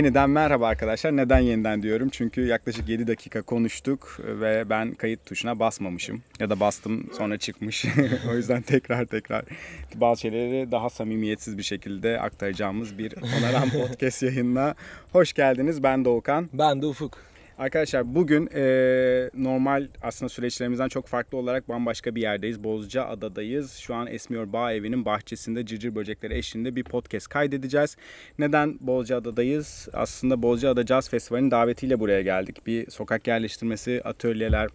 Yeniden 0.00 0.30
merhaba 0.30 0.66
arkadaşlar. 0.66 1.16
Neden 1.16 1.38
yeniden 1.38 1.82
diyorum? 1.82 2.08
Çünkü 2.08 2.46
yaklaşık 2.46 2.88
7 2.88 3.06
dakika 3.06 3.42
konuştuk 3.42 4.20
ve 4.24 4.70
ben 4.70 4.94
kayıt 4.94 5.26
tuşuna 5.26 5.58
basmamışım. 5.58 6.22
Ya 6.38 6.50
da 6.50 6.60
bastım 6.60 7.06
sonra 7.18 7.38
çıkmış. 7.38 7.84
o 8.30 8.36
yüzden 8.36 8.62
tekrar 8.62 9.04
tekrar 9.04 9.44
bazı 9.94 10.20
şeyleri 10.20 10.70
daha 10.70 10.90
samimiyetsiz 10.90 11.58
bir 11.58 11.62
şekilde 11.62 12.20
aktaracağımız 12.20 12.98
bir 12.98 13.14
Onaran 13.16 13.70
Podcast 13.88 14.22
yayınına 14.22 14.74
hoş 15.12 15.32
geldiniz. 15.32 15.82
Ben 15.82 16.04
Doğukan. 16.04 16.48
Ben 16.52 16.82
de 16.82 16.86
Ufuk. 16.86 17.29
Arkadaşlar 17.60 18.14
bugün 18.14 18.48
e, 18.54 18.62
normal 19.34 19.88
aslında 20.02 20.28
süreçlerimizden 20.28 20.88
çok 20.88 21.06
farklı 21.06 21.38
olarak 21.38 21.68
bambaşka 21.68 22.14
bir 22.14 22.20
yerdeyiz. 22.22 22.64
Bozca 22.64 23.04
Adadayız. 23.04 23.76
Şu 23.76 23.94
an 23.94 24.06
Esmiyor 24.06 24.52
Bağ 24.52 24.72
Evi'nin 24.72 25.04
bahçesinde 25.04 25.66
cırcır 25.66 25.94
böcekleri 25.94 26.34
eşliğinde 26.34 26.76
bir 26.76 26.84
podcast 26.84 27.28
kaydedeceğiz. 27.28 27.96
Neden 28.38 28.78
Bozca 28.80 29.16
Adadayız? 29.16 29.88
Aslında 29.92 30.42
Bozca 30.42 30.70
Ada 30.70 30.86
Jazz 30.86 31.08
Festivali'nin 31.08 31.50
davetiyle 31.50 32.00
buraya 32.00 32.22
geldik. 32.22 32.66
Bir 32.66 32.90
sokak 32.90 33.26
yerleştirmesi, 33.26 34.00
atölyeler, 34.04 34.68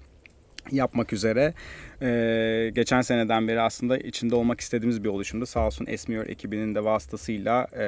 yapmak 0.71 1.13
üzere. 1.13 1.53
Ee, 2.01 2.71
geçen 2.75 3.01
seneden 3.01 3.47
beri 3.47 3.61
aslında 3.61 3.97
içinde 3.97 4.35
olmak 4.35 4.61
istediğimiz 4.61 5.03
bir 5.03 5.09
oluşumdu. 5.09 5.45
Sağ 5.45 5.65
olsun 5.67 5.85
Esmiyor 5.89 6.27
ekibinin 6.27 6.75
de 6.75 6.83
vasıtasıyla 6.83 7.67
e, 7.77 7.83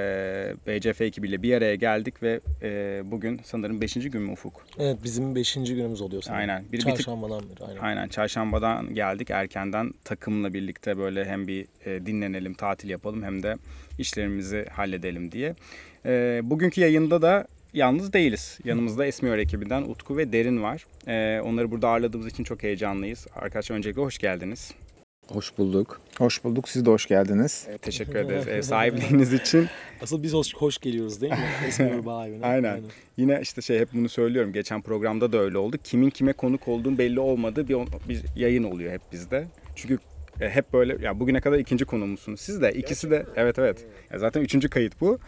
BCF 0.67 1.01
ekibiyle 1.01 1.41
bir 1.43 1.53
araya 1.53 1.75
geldik 1.75 2.23
ve 2.23 2.39
e, 2.63 3.01
bugün 3.05 3.41
sanırım 3.43 3.81
5. 3.81 3.93
gün 3.93 4.21
mü 4.21 4.31
Ufuk? 4.31 4.65
Evet 4.79 4.97
bizim 5.03 5.35
5. 5.35 5.53
günümüz 5.53 6.01
oluyor 6.01 6.21
sanırım. 6.21 6.39
Aynen. 6.41 6.63
Bir, 6.71 6.77
bir 6.77 6.79
tık- 6.83 6.95
Çarşambadan 6.95 7.41
beri 7.49 7.65
aynen. 7.67 7.79
Aynen 7.81 8.07
çarşambadan 8.07 8.93
geldik 8.93 9.29
erkenden 9.31 9.91
takımla 10.03 10.53
birlikte 10.53 10.97
böyle 10.97 11.25
hem 11.25 11.47
bir 11.47 11.65
e, 11.85 12.05
dinlenelim, 12.05 12.53
tatil 12.53 12.89
yapalım 12.89 13.23
hem 13.23 13.43
de 13.43 13.55
işlerimizi 13.99 14.65
halledelim 14.71 15.31
diye. 15.31 15.53
E, 16.05 16.39
bugünkü 16.43 16.81
yayında 16.81 17.21
da 17.21 17.47
yalnız 17.77 18.13
değiliz. 18.13 18.59
Yanımızda 18.63 19.05
Esmiyor 19.05 19.37
ekibinden 19.37 19.81
Utku 19.81 20.17
ve 20.17 20.31
Derin 20.31 20.63
var. 20.63 20.85
E, 21.07 21.41
onları 21.41 21.71
burada 21.71 21.89
ağırladığımız 21.89 22.27
için 22.27 22.43
çok 22.43 22.63
heyecanlıyız. 22.63 23.27
Arkadaşlar 23.35 23.75
öncelikle 23.75 24.01
hoş 24.01 24.17
geldiniz. 24.17 24.71
Hoş 25.27 25.57
bulduk. 25.57 26.01
Hoş 26.17 26.43
bulduk. 26.43 26.69
Siz 26.69 26.85
de 26.85 26.89
hoş 26.89 27.05
geldiniz. 27.05 27.67
E, 27.69 27.77
teşekkür 27.77 28.15
ederiz 28.15 28.47
ev 28.47 28.61
sahipliğiniz 28.71 29.33
için. 29.33 29.67
Asıl 30.01 30.23
biz 30.23 30.33
hoş, 30.33 30.55
hoş 30.55 30.77
geliyoruz 30.77 31.21
değil 31.21 31.33
mi? 31.33 31.39
Esmer 31.67 32.05
Bağ 32.05 32.27
evine. 32.27 32.45
Aynen. 32.45 32.81
Yine 33.17 33.39
işte 33.41 33.61
şey 33.61 33.79
hep 33.79 33.93
bunu 33.93 34.09
söylüyorum. 34.09 34.53
Geçen 34.53 34.81
programda 34.81 35.31
da 35.31 35.37
öyle 35.37 35.57
oldu. 35.57 35.77
Kimin 35.83 36.09
kime 36.09 36.33
konuk 36.33 36.67
olduğun 36.67 36.97
belli 36.97 37.19
olmadığı 37.19 37.67
bir, 37.67 37.77
bir 38.09 38.23
yayın 38.35 38.63
oluyor 38.63 38.93
hep 38.93 39.01
bizde. 39.11 39.47
Çünkü 39.75 39.99
e, 40.41 40.49
hep 40.49 40.73
böyle 40.73 41.05
ya 41.05 41.19
bugüne 41.19 41.41
kadar 41.41 41.59
ikinci 41.59 41.85
konuğumuzsunuz. 41.85 42.41
Siz 42.41 42.61
de 42.61 42.71
ikisi 42.71 43.11
de 43.11 43.25
evet 43.35 43.59
evet. 43.59 43.85
Ya 44.11 44.19
zaten 44.19 44.41
üçüncü 44.41 44.69
kayıt 44.69 45.01
bu. 45.01 45.19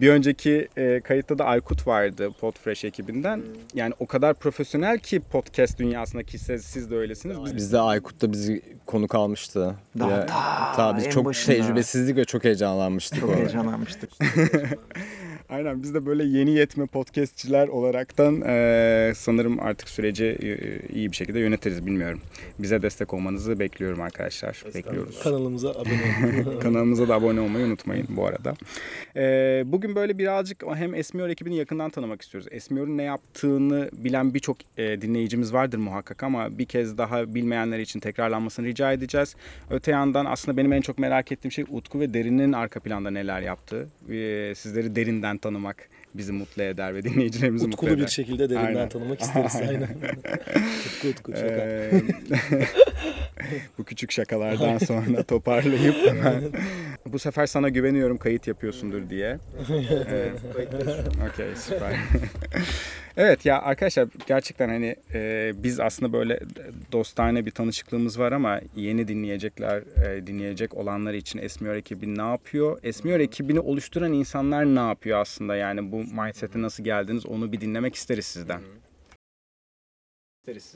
Bir 0.00 0.08
önceki 0.08 0.68
e, 0.76 1.00
kayıtta 1.00 1.38
da 1.38 1.44
Aykut 1.44 1.86
vardı 1.86 2.30
Podfresh 2.40 2.84
ekibinden. 2.84 3.42
Yani 3.74 3.94
o 3.98 4.06
kadar 4.06 4.34
profesyonel 4.34 4.98
ki 4.98 5.20
podcast 5.20 5.78
dünyasındaki 5.78 6.38
siz, 6.38 6.64
siz 6.64 6.90
de 6.90 6.96
öylesiniz. 6.96 7.36
Biz, 7.44 7.56
Bizde 7.56 7.78
Aykut 7.78 8.22
da 8.22 8.32
bizi 8.32 8.62
konuk 8.86 9.14
almıştı. 9.14 9.74
Daha 9.98 10.10
Ya- 10.10 10.26
ta 10.26 10.72
ta 10.76 10.96
biz 10.96 11.06
en 11.06 11.10
çok 11.10 11.24
başında. 11.24 11.56
tecrübesizlik 11.56 12.16
ve 12.16 12.24
çok 12.24 12.44
heyecanlanmıştık. 12.44 13.20
Çok 13.20 13.28
orada. 13.30 13.40
heyecanlanmıştık. 13.40 14.10
Aynen 15.48 15.82
biz 15.82 15.94
de 15.94 16.06
böyle 16.06 16.24
yeni 16.24 16.50
yetme 16.50 16.86
podcastçiler 16.86 17.68
olaraktan 17.68 18.40
e, 18.40 19.12
sanırım 19.16 19.60
artık 19.60 19.88
süreci 19.88 20.24
e, 20.24 20.48
iyi 20.94 21.10
bir 21.10 21.16
şekilde 21.16 21.38
yönetiriz 21.38 21.86
bilmiyorum. 21.86 22.20
Bize 22.58 22.82
destek 22.82 23.14
olmanızı 23.14 23.58
bekliyorum 23.58 24.00
arkadaşlar. 24.00 24.64
Bekliyoruz. 24.74 25.22
Kanalımıza 25.22 25.70
abone 25.70 26.46
olun. 26.46 26.60
Kanalımıza 26.60 27.08
da 27.08 27.14
abone 27.14 27.40
olmayı 27.40 27.66
unutmayın 27.66 28.06
bu 28.10 28.26
arada. 28.26 28.54
Ee, 29.16 29.62
bugün 29.66 29.94
böyle 29.94 30.18
birazcık 30.18 30.64
hem 30.74 30.94
Esmiyor 30.94 31.28
ekibini 31.28 31.56
yakından 31.56 31.90
tanımak 31.90 32.22
istiyoruz. 32.22 32.48
Esmiyor'un 32.50 32.98
ne 32.98 33.02
yaptığını 33.02 33.90
bilen 33.92 34.34
birçok 34.34 34.56
e, 34.76 35.02
dinleyicimiz 35.02 35.52
vardır 35.52 35.78
muhakkak 35.78 36.22
ama 36.22 36.58
bir 36.58 36.66
kez 36.66 36.98
daha 36.98 37.34
bilmeyenler 37.34 37.78
için 37.78 38.00
tekrarlanmasını 38.00 38.66
rica 38.66 38.92
edeceğiz. 38.92 39.36
Öte 39.70 39.90
yandan 39.90 40.24
aslında 40.24 40.56
benim 40.56 40.72
en 40.72 40.80
çok 40.80 40.98
merak 40.98 41.32
ettiğim 41.32 41.52
şey 41.52 41.64
Utku 41.70 42.00
ve 42.00 42.14
Derin'in 42.14 42.52
arka 42.52 42.80
planda 42.80 43.10
neler 43.10 43.40
yaptığı. 43.40 43.88
Ee, 44.10 44.52
sizleri 44.56 44.96
derinden 44.96 45.38
tanımak 45.44 45.88
bizi 46.14 46.32
mutlu 46.32 46.62
eder 46.62 46.94
ve 46.94 47.02
dinleyicilerimizi 47.02 47.64
mutlu 47.66 47.74
Utkulu 47.76 47.90
eder. 47.90 48.06
bir 48.06 48.10
şekilde 48.10 48.50
derinden 48.50 48.66
Aynen. 48.66 48.88
tanımak 48.88 49.20
isteriz. 49.22 49.56
Aynen. 49.56 49.72
Aynen. 49.72 49.88
Utku 50.86 51.08
Utku 51.08 51.32
şaka. 51.32 51.46
Ee, 51.46 51.90
bu 53.78 53.84
küçük 53.84 54.12
şakalardan 54.12 54.78
sonra 54.78 55.22
toparlayıp 55.22 55.96
hemen 56.06 56.42
bu 57.06 57.18
sefer 57.18 57.46
sana 57.46 57.68
güveniyorum 57.68 58.18
kayıt 58.18 58.46
yapıyorsundur 58.46 59.08
diye. 59.10 59.38
Ee, 60.10 60.30
Okey 61.32 61.46
süper. 61.56 61.92
evet 63.16 63.46
ya 63.46 63.62
arkadaşlar 63.62 64.08
gerçekten 64.26 64.68
hani 64.68 64.96
e, 65.14 65.52
biz 65.56 65.80
aslında 65.80 66.12
böyle 66.12 66.40
dostane 66.92 67.46
bir 67.46 67.50
tanışıklığımız 67.50 68.18
var 68.18 68.32
ama 68.32 68.60
yeni 68.76 69.08
dinleyecekler 69.08 69.82
e, 70.06 70.26
dinleyecek 70.26 70.74
olanlar 70.74 71.14
için 71.14 71.38
Esmiyor 71.38 71.74
ekibi 71.74 72.18
ne 72.18 72.22
yapıyor? 72.22 72.78
Esmiyor 72.82 73.20
ekibini 73.20 73.60
oluşturan 73.60 74.12
insanlar 74.12 74.64
ne 74.66 74.80
yapıyor 74.88 75.18
aslında 75.20 75.56
yani 75.56 75.92
bu 75.92 76.03
mindset'e 76.12 76.62
nasıl 76.62 76.84
geldiniz 76.84 77.26
onu 77.26 77.52
bir 77.52 77.60
dinlemek 77.60 77.94
isteriz 77.94 78.24
sizden. 78.26 78.60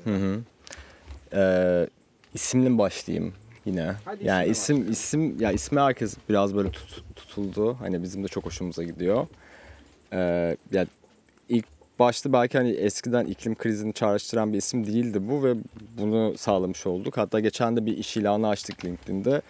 Hı 0.04 0.16
hı. 0.16 0.40
Ee, 1.32 1.88
isimle 2.34 2.78
başlayayım 2.78 3.34
yine? 3.64 3.94
Hadi 4.04 4.26
yani 4.26 4.48
isim 4.48 4.90
isim 4.90 5.40
ya 5.40 5.52
ismi 5.52 5.80
herkes 5.80 6.16
biraz 6.28 6.54
böyle 6.54 6.68
tut- 6.70 7.04
tutuldu. 7.16 7.74
Hani 7.80 8.02
bizim 8.02 8.24
de 8.24 8.28
çok 8.28 8.44
hoşumuza 8.44 8.82
gidiyor. 8.82 9.26
Ee, 10.12 10.56
ya 10.72 10.86
ilk 11.48 11.64
başta 11.98 12.32
belki 12.32 12.58
hani 12.58 12.70
eskiden 12.70 13.24
iklim 13.26 13.54
krizini 13.54 13.92
çağrıştıran 13.92 14.52
bir 14.52 14.58
isim 14.58 14.86
değildi 14.86 15.28
bu 15.28 15.44
ve 15.44 15.54
bunu 15.98 16.38
sağlamış 16.38 16.86
olduk. 16.86 17.16
Hatta 17.16 17.40
geçen 17.40 17.76
de 17.76 17.86
bir 17.86 17.96
iş 17.98 18.16
ilanı 18.16 18.48
açtık 18.48 18.84
LinkedIn'de. 18.84 19.42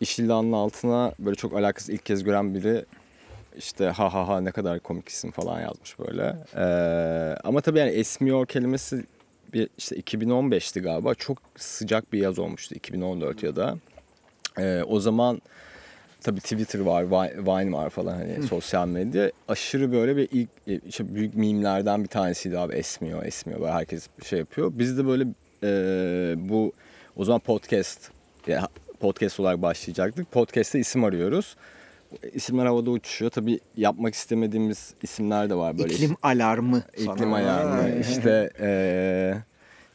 İş 0.00 0.18
ilanının 0.18 0.52
altına 0.52 1.12
böyle 1.18 1.36
çok 1.36 1.52
alakasız 1.54 1.90
ilk 1.90 2.06
kez 2.06 2.24
gören 2.24 2.54
biri 2.54 2.84
işte 3.58 3.86
ha 3.86 4.14
ha 4.14 4.28
ha 4.28 4.40
ne 4.40 4.50
kadar 4.50 4.80
komik 4.80 5.08
isim 5.08 5.30
falan 5.30 5.60
yazmış 5.60 5.98
böyle. 5.98 6.36
Ee, 6.56 7.36
ama 7.44 7.60
tabii 7.60 7.78
yani 7.78 7.90
esmiyor 7.90 8.46
kelimesi 8.46 9.04
bir 9.52 9.68
işte 9.78 9.96
2015'ti 9.96 10.80
galiba. 10.80 11.14
Çok 11.14 11.38
sıcak 11.56 12.12
bir 12.12 12.18
yaz 12.18 12.38
olmuştu 12.38 12.74
2014 12.74 13.42
ya 13.42 13.56
da. 13.56 13.76
Ee, 14.58 14.82
o 14.88 15.00
zaman 15.00 15.40
tabii 16.20 16.40
Twitter 16.40 16.80
var, 16.80 17.02
Vi- 17.04 17.38
Vine 17.46 17.72
var 17.72 17.90
falan 17.90 18.14
hani 18.14 18.42
sosyal 18.48 18.88
medya. 18.88 19.30
Aşırı 19.48 19.92
böyle 19.92 20.16
bir 20.16 20.28
ilk 20.32 20.48
e, 20.68 20.80
işte 20.88 21.14
büyük 21.14 21.34
mimlerden 21.34 22.02
bir 22.02 22.08
tanesiydi 22.08 22.58
abi 22.58 22.74
esmiyor, 22.74 23.24
esmiyor. 23.24 23.60
Böyle 23.60 23.72
herkes 23.72 24.08
şey 24.24 24.38
yapıyor. 24.38 24.72
Biz 24.74 24.98
de 24.98 25.06
böyle 25.06 25.24
e, 25.62 25.68
bu 26.48 26.72
o 27.16 27.24
zaman 27.24 27.40
podcast 27.40 28.10
ya 28.46 28.68
podcast 29.00 29.40
olarak 29.40 29.62
başlayacaktık. 29.62 30.32
Podcast'te 30.32 30.78
isim 30.78 31.04
arıyoruz. 31.04 31.56
İsimler 32.34 32.66
havada 32.66 32.90
uçuşuyor. 32.90 33.30
Tabii 33.30 33.60
yapmak 33.76 34.14
istemediğimiz 34.14 34.94
isimler 35.02 35.50
de 35.50 35.54
var 35.54 35.78
böyle. 35.78 35.94
İklim 35.94 36.16
alarmı. 36.22 36.82
İklim 36.96 37.16
sana. 37.16 37.34
ayarını 37.34 38.00
işte 38.00 38.50
eee, 38.60 39.42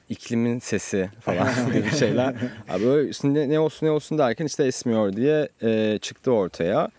iklimin 0.09 0.59
sesi 0.59 1.09
falan 1.19 1.47
gibi 1.73 1.91
şeyler. 1.91 2.35
Abi 2.69 2.85
böyle 2.85 3.09
üstünde 3.09 3.49
ne 3.49 3.59
olsun 3.59 3.87
ne 3.87 3.91
olsun 3.91 4.17
derken 4.17 4.45
işte 4.45 4.63
esmiyor 4.65 5.13
diye 5.15 5.49
eee, 5.61 5.99
çıktı 6.01 6.31
ortaya. 6.31 6.89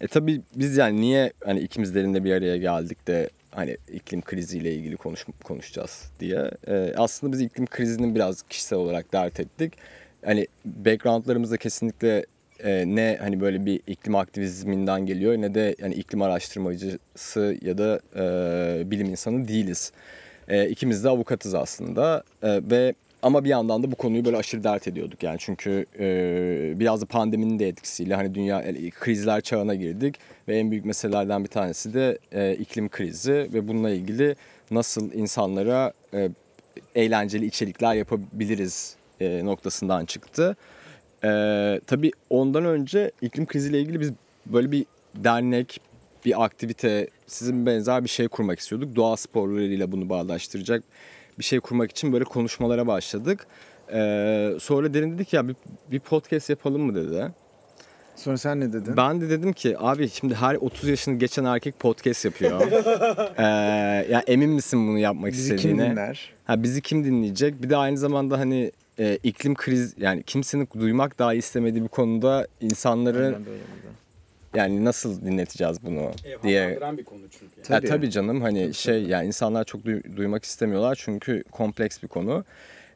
E 0.00 0.06
tabii 0.06 0.40
biz 0.56 0.76
yani 0.76 1.00
niye 1.00 1.32
hani 1.44 1.60
ikimiz 1.60 1.94
derinde 1.94 2.24
bir 2.24 2.32
araya 2.32 2.56
geldik 2.56 3.06
de 3.06 3.30
hani 3.50 3.76
iklim 3.92 4.22
kriziyle 4.22 4.74
ilgili 4.74 4.96
konuş, 4.96 5.24
konuşacağız 5.44 6.10
diye. 6.20 6.50
Eee, 6.68 6.94
aslında 6.96 7.32
biz 7.32 7.40
iklim 7.40 7.66
krizini 7.66 8.14
biraz 8.14 8.42
kişisel 8.42 8.78
olarak 8.78 9.12
dert 9.12 9.40
ettik. 9.40 9.72
Hani 10.24 10.46
backgroundlarımızda 10.64 11.56
kesinlikle 11.56 12.26
e, 12.64 12.84
ne 12.86 13.18
hani 13.20 13.40
böyle 13.40 13.66
bir 13.66 13.80
iklim 13.86 14.14
aktivizminden 14.14 15.06
geliyor 15.06 15.34
ne 15.34 15.54
de 15.54 15.76
yani 15.78 15.94
iklim 15.94 16.22
araştırmacısı 16.22 17.56
ya 17.62 17.78
da 17.78 18.00
e, 18.16 18.90
bilim 18.90 19.06
insanı 19.06 19.48
değiliz. 19.48 19.92
E, 20.48 20.68
ikimiz 20.68 21.04
de 21.04 21.08
avukatız 21.08 21.54
aslında 21.54 22.22
E, 22.42 22.60
ve 22.70 22.94
ama 23.22 23.44
bir 23.44 23.48
yandan 23.48 23.82
da 23.82 23.90
bu 23.90 23.96
konuyu 23.96 24.24
böyle 24.24 24.36
aşırı 24.36 24.64
dert 24.64 24.88
ediyorduk 24.88 25.22
yani 25.22 25.36
çünkü 25.40 25.86
e, 25.98 26.80
biraz 26.80 27.02
da 27.02 27.06
pandeminin 27.06 27.58
de 27.58 27.68
etkisiyle 27.68 28.14
hani 28.14 28.34
dünya 28.34 28.62
yani 28.62 28.90
krizler 28.90 29.40
çağına 29.40 29.74
girdik 29.74 30.16
ve 30.48 30.58
en 30.58 30.70
büyük 30.70 30.84
meselelerden 30.84 31.44
bir 31.44 31.48
tanesi 31.48 31.94
de 31.94 32.18
e, 32.32 32.54
iklim 32.54 32.88
krizi 32.88 33.48
ve 33.52 33.68
bununla 33.68 33.90
ilgili 33.90 34.36
nasıl 34.70 35.12
insanlara 35.12 35.92
e, 36.14 36.28
eğlenceli 36.94 37.46
içerikler 37.46 37.94
yapabiliriz 37.94 38.96
e, 39.20 39.44
noktasından 39.44 40.04
çıktı. 40.04 40.56
Ee, 41.24 41.80
tabii 41.86 42.10
ondan 42.30 42.64
önce 42.64 43.10
iklim 43.22 43.46
kriziyle 43.46 43.80
ilgili 43.80 44.00
biz 44.00 44.12
böyle 44.46 44.72
bir 44.72 44.86
dernek, 45.14 45.80
bir 46.24 46.44
aktivite, 46.44 47.08
sizin 47.26 47.66
benzer 47.66 48.04
bir 48.04 48.08
şey 48.08 48.28
kurmak 48.28 48.58
istiyorduk. 48.58 48.96
Doğa 48.96 49.16
sporlarıyla 49.16 49.92
bunu 49.92 50.08
bağdaştıracak 50.08 50.84
bir 51.38 51.44
şey 51.44 51.60
kurmak 51.60 51.90
için 51.90 52.12
böyle 52.12 52.24
konuşmalara 52.24 52.86
başladık. 52.86 53.46
Ee, 53.92 54.52
sonra 54.60 54.94
Derin 54.94 55.14
dedi 55.14 55.24
ki 55.24 55.36
ya 55.36 55.48
bir, 55.48 55.56
bir 55.90 56.00
podcast 56.00 56.50
yapalım 56.50 56.82
mı 56.82 56.94
dedi. 56.94 57.28
Sonra 58.16 58.38
sen 58.38 58.60
ne 58.60 58.72
dedin? 58.72 58.96
Ben 58.96 59.20
de 59.20 59.30
dedim 59.30 59.52
ki 59.52 59.78
abi 59.78 60.08
şimdi 60.08 60.34
her 60.34 60.54
30 60.54 60.88
yaşını 60.88 61.18
geçen 61.18 61.44
erkek 61.44 61.78
podcast 61.78 62.24
yapıyor. 62.24 62.60
ee, 63.38 63.42
ya 64.12 64.22
emin 64.26 64.50
misin 64.50 64.88
bunu 64.88 64.98
yapmak 64.98 65.32
Bizi 65.32 65.48
kim 65.48 65.56
istediğine? 65.56 65.90
dinler? 65.90 66.32
Ha 66.44 66.62
bizi 66.62 66.82
kim 66.82 67.04
dinleyecek? 67.04 67.62
Bir 67.62 67.70
de 67.70 67.76
aynı 67.76 67.98
zamanda 67.98 68.38
hani 68.38 68.72
e, 68.98 69.18
iklim 69.22 69.54
kriz 69.54 69.94
yani 69.98 70.22
kimsenin 70.22 70.68
duymak 70.80 71.18
dahi 71.18 71.36
istemediği 71.36 71.82
bir 71.82 71.88
konuda 71.88 72.46
insanları 72.60 73.38
yani 74.54 74.84
nasıl 74.84 75.22
dinleteceğiz 75.22 75.84
bunu 75.84 76.10
diye 76.42 76.78
bir 76.98 77.04
konu 77.04 77.20
çünkü. 77.30 77.44
Ya 77.58 77.64
Tabii. 77.64 77.86
tabii 77.86 78.10
canım 78.10 78.42
hani 78.42 78.74
şey 78.74 79.02
yani 79.02 79.26
insanlar 79.26 79.64
çok 79.64 79.84
duy- 79.84 80.16
duymak 80.16 80.44
istemiyorlar 80.44 80.98
çünkü 81.02 81.42
kompleks 81.52 82.02
bir 82.02 82.08
konu. 82.08 82.44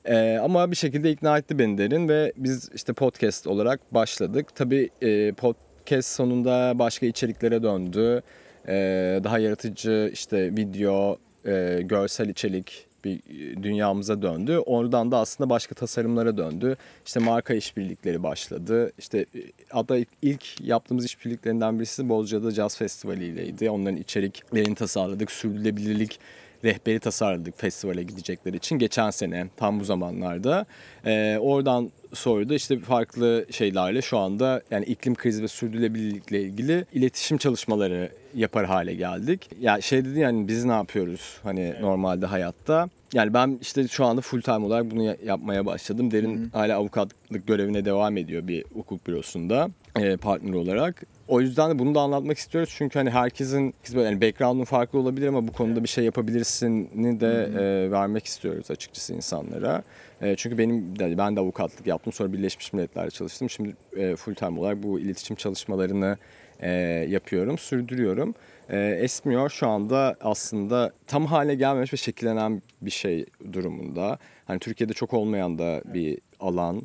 Ee, 0.05 0.39
ama 0.43 0.71
bir 0.71 0.77
şekilde 0.77 1.11
ikna 1.11 1.39
etti 1.39 1.59
beni 1.59 1.79
derin 1.79 2.09
ve 2.09 2.33
biz 2.37 2.71
işte 2.75 2.93
podcast 2.93 3.47
olarak 3.47 3.95
başladık. 3.95 4.47
Tabii 4.55 4.91
e, 5.03 5.33
podcast 5.33 6.09
sonunda 6.09 6.73
başka 6.79 7.07
içeriklere 7.07 7.63
döndü. 7.63 8.23
Ee, 8.69 9.21
daha 9.25 9.39
yaratıcı 9.39 10.11
işte 10.13 10.57
video, 10.57 11.19
e, 11.47 11.81
görsel 11.85 12.29
içerik 12.29 12.87
bir 13.05 13.17
e, 13.17 13.63
dünyamıza 13.63 14.23
döndü. 14.23 14.59
Oradan 14.59 15.11
da 15.11 15.19
aslında 15.19 15.51
başka 15.51 15.75
tasarımlara 15.75 16.37
döndü. 16.37 16.77
İşte 17.07 17.21
marka 17.21 17.55
işbirlikleri 17.55 18.23
başladı. 18.23 18.93
İşte 18.99 19.19
e, 19.19 19.41
hatta 19.69 19.97
ilk 20.23 20.61
yaptığımız 20.61 21.05
işbirliklerinden 21.05 21.79
birisi 21.79 22.09
Bozcaada 22.09 22.51
Jazz 22.51 22.77
Festivali 22.77 23.25
ileydi. 23.25 23.71
Onların 23.71 23.97
içeriklerini 23.97 24.75
tasarladık. 24.75 25.33
Sürdürülebilirlik 25.33 26.19
rehberi 26.64 27.00
tasarladık 27.00 27.59
festivale 27.61 28.03
gidecekleri 28.03 28.56
için 28.56 28.79
geçen 28.79 29.11
sene 29.11 29.47
tam 29.56 29.81
bu 29.81 29.85
zamanlarda. 29.85 30.67
Ee, 31.06 31.38
oradan 31.41 31.91
sonra 32.14 32.49
da 32.49 32.55
işte 32.55 32.79
farklı 32.79 33.47
şeylerle 33.50 34.03
şu 34.03 34.19
anda 34.19 34.62
yani 34.70 34.85
iklim 34.85 35.14
krizi 35.14 35.43
ve 35.43 35.49
sürdürülebilirlikle 35.49 36.43
ilgili 36.43 36.85
iletişim 36.93 37.38
çalışmaları 37.38 38.09
yapar 38.35 38.67
hale 38.67 38.94
geldik. 38.94 39.50
Ya 39.61 39.81
şey 39.81 40.05
dedi 40.05 40.20
yani 40.20 40.49
biz 40.49 40.64
ne 40.64 40.73
yapıyoruz 40.73 41.38
hani 41.43 41.75
normalde 41.81 42.26
hayatta. 42.26 42.88
Yani 43.15 43.35
ben 43.35 43.58
işte 43.61 43.88
şu 43.88 44.05
anda 44.05 44.20
full 44.20 44.41
time 44.41 44.67
olarak 44.67 44.91
bunu 44.91 45.03
ya- 45.03 45.17
yapmaya 45.25 45.67
başladım. 45.67 46.11
Derin 46.11 46.50
hala 46.53 46.76
avukatlık 46.76 47.47
görevine 47.47 47.85
devam 47.85 48.17
ediyor 48.17 48.49
bir 48.49 48.65
hukuk 48.75 49.06
bürosunda 49.06 49.69
e, 50.00 50.17
partner 50.17 50.53
olarak. 50.53 51.03
O 51.32 51.40
yüzden 51.40 51.70
de 51.70 51.79
bunu 51.79 51.94
da 51.94 52.00
anlatmak 52.00 52.38
istiyoruz. 52.38 52.75
Çünkü 52.76 52.99
hani 52.99 53.11
herkesin 53.11 53.75
böyle 53.94 54.08
yani 54.08 54.20
background'un 54.20 54.64
farklı 54.64 54.99
olabilir 54.99 55.26
ama 55.26 55.49
bu 55.49 55.52
konuda 55.52 55.82
bir 55.82 55.88
şey 55.88 56.05
yapabilirsini 56.05 57.20
de 57.20 57.50
e, 57.58 57.90
vermek 57.90 58.26
istiyoruz 58.26 58.70
açıkçası 58.70 59.14
insanlara. 59.14 59.82
E, 60.23 60.37
çünkü 60.37 60.58
benim 60.58 60.99
de, 60.99 61.19
ben 61.19 61.37
de 61.37 61.40
avukatlık 61.40 61.87
yaptım. 61.87 62.12
Sonra 62.12 62.32
Birleşmiş 62.32 62.73
Milletler'de 62.73 63.11
çalıştım. 63.11 63.50
Şimdi 63.50 63.75
e, 63.96 64.17
full 64.17 64.34
time 64.34 64.61
olarak 64.61 64.82
bu 64.82 65.00
iletişim 65.00 65.37
çalışmalarını 65.37 66.17
e, 66.61 66.70
yapıyorum, 67.08 67.58
sürdürüyorum. 67.58 68.34
E, 68.70 68.79
Esmiyor 69.02 69.50
şu 69.50 69.69
anda 69.69 70.17
aslında 70.20 70.93
tam 71.06 71.26
hale 71.26 71.55
gelmemiş 71.55 71.93
ve 71.93 71.96
şekillenen 71.96 72.62
bir 72.82 72.90
şey 72.90 73.26
durumunda. 73.52 74.19
Hani 74.44 74.58
Türkiye'de 74.58 74.93
çok 74.93 75.12
olmayan 75.14 75.58
da 75.58 75.82
bir 75.94 76.19
alan 76.40 76.82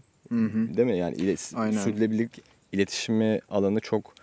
değil 0.77 0.87
mi? 0.87 0.97
Yani 0.97 1.15
ilet- 1.15 1.55
sürdürülebilirlik 1.79 2.41
iletişimi 2.71 3.39
alanı 3.49 3.79
çok 3.79 4.16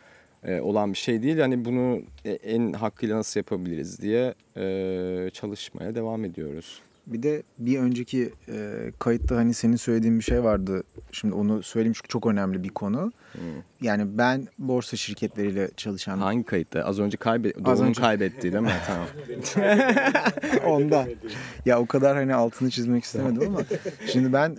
e, 0.44 0.60
olan 0.60 0.92
bir 0.92 0.98
şey 0.98 1.22
değil. 1.22 1.36
Yani 1.36 1.64
bunu 1.64 2.02
e, 2.24 2.30
en 2.30 2.72
hakkıyla 2.72 3.16
nasıl 3.16 3.40
yapabiliriz 3.40 4.00
diye 4.02 4.34
e, 4.56 5.30
çalışmaya 5.32 5.94
devam 5.94 6.24
ediyoruz. 6.24 6.80
Bir 7.06 7.22
de 7.22 7.42
bir 7.58 7.78
önceki 7.78 8.32
e, 8.48 8.90
kayıtta 8.98 9.36
hani 9.36 9.54
senin 9.54 9.76
söylediğin 9.76 10.18
bir 10.18 10.24
şey 10.24 10.44
vardı. 10.44 10.82
Şimdi 11.12 11.34
onu 11.34 11.62
söyleyeyim 11.62 11.92
çünkü 11.96 12.08
çok 12.08 12.26
önemli 12.26 12.64
bir 12.64 12.68
konu. 12.68 13.12
Yani 13.80 14.18
ben 14.18 14.48
borsa 14.58 14.96
şirketleriyle 14.96 15.70
çalışan 15.76 16.18
Hangi 16.18 16.44
kayıtta? 16.44 16.84
Az 16.84 16.98
önce 16.98 17.16
kaybet 17.16 17.56
Az 17.64 17.82
önce. 17.82 18.00
kaybettiği 18.00 18.52
değil 18.52 18.64
mi? 18.64 18.72
tamam. 18.86 19.06
onda. 20.66 21.06
Ya 21.66 21.80
o 21.80 21.86
kadar 21.86 22.16
hani 22.16 22.34
altını 22.34 22.70
çizmek 22.70 23.04
istemedim 23.04 23.42
ama 23.48 23.60
şimdi 24.06 24.32
ben 24.32 24.56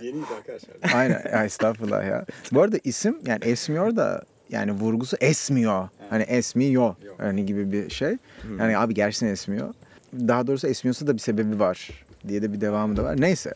Aynen 0.94 1.22
ya 1.32 1.44
estağfurullah 1.44 2.06
ya. 2.06 2.24
Bu 2.52 2.62
arada 2.62 2.78
isim 2.84 3.18
yani 3.26 3.44
esmiyor 3.44 3.96
da 3.96 4.22
yani 4.50 4.72
vurgusu 4.72 5.16
esmiyor. 5.20 5.88
Hani 6.10 6.22
esmiyor 6.22 6.94
hani 7.18 7.46
gibi 7.46 7.72
bir 7.72 7.90
şey. 7.90 8.16
Yani 8.58 8.78
abi 8.78 8.94
gerçekten 8.94 9.26
esmiyor. 9.26 9.74
Daha 10.12 10.46
doğrusu 10.46 10.66
esmiyorsa 10.66 11.06
da 11.06 11.14
bir 11.14 11.18
sebebi 11.18 11.58
var 11.58 12.04
diye 12.28 12.42
de 12.42 12.52
bir 12.52 12.60
devamı 12.60 12.96
da 12.96 13.04
var. 13.04 13.20
Neyse. 13.20 13.54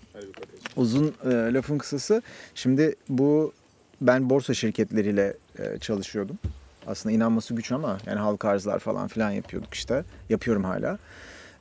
Uzun 0.76 1.14
e, 1.24 1.30
lafın 1.30 1.78
kısası. 1.78 2.22
Şimdi 2.54 2.94
bu 3.08 3.52
ben 4.00 4.30
borsa 4.30 4.54
şirketleriyle 4.54 5.34
e, 5.58 5.78
çalışıyordum. 5.78 6.38
Aslında 6.86 7.14
inanması 7.14 7.54
güç 7.54 7.72
ama 7.72 7.98
yani 8.06 8.18
halka 8.18 8.48
arzlar 8.48 8.78
falan 8.78 9.08
filan 9.08 9.30
yapıyorduk 9.30 9.74
işte. 9.74 10.04
Yapıyorum 10.28 10.64
hala. 10.64 10.98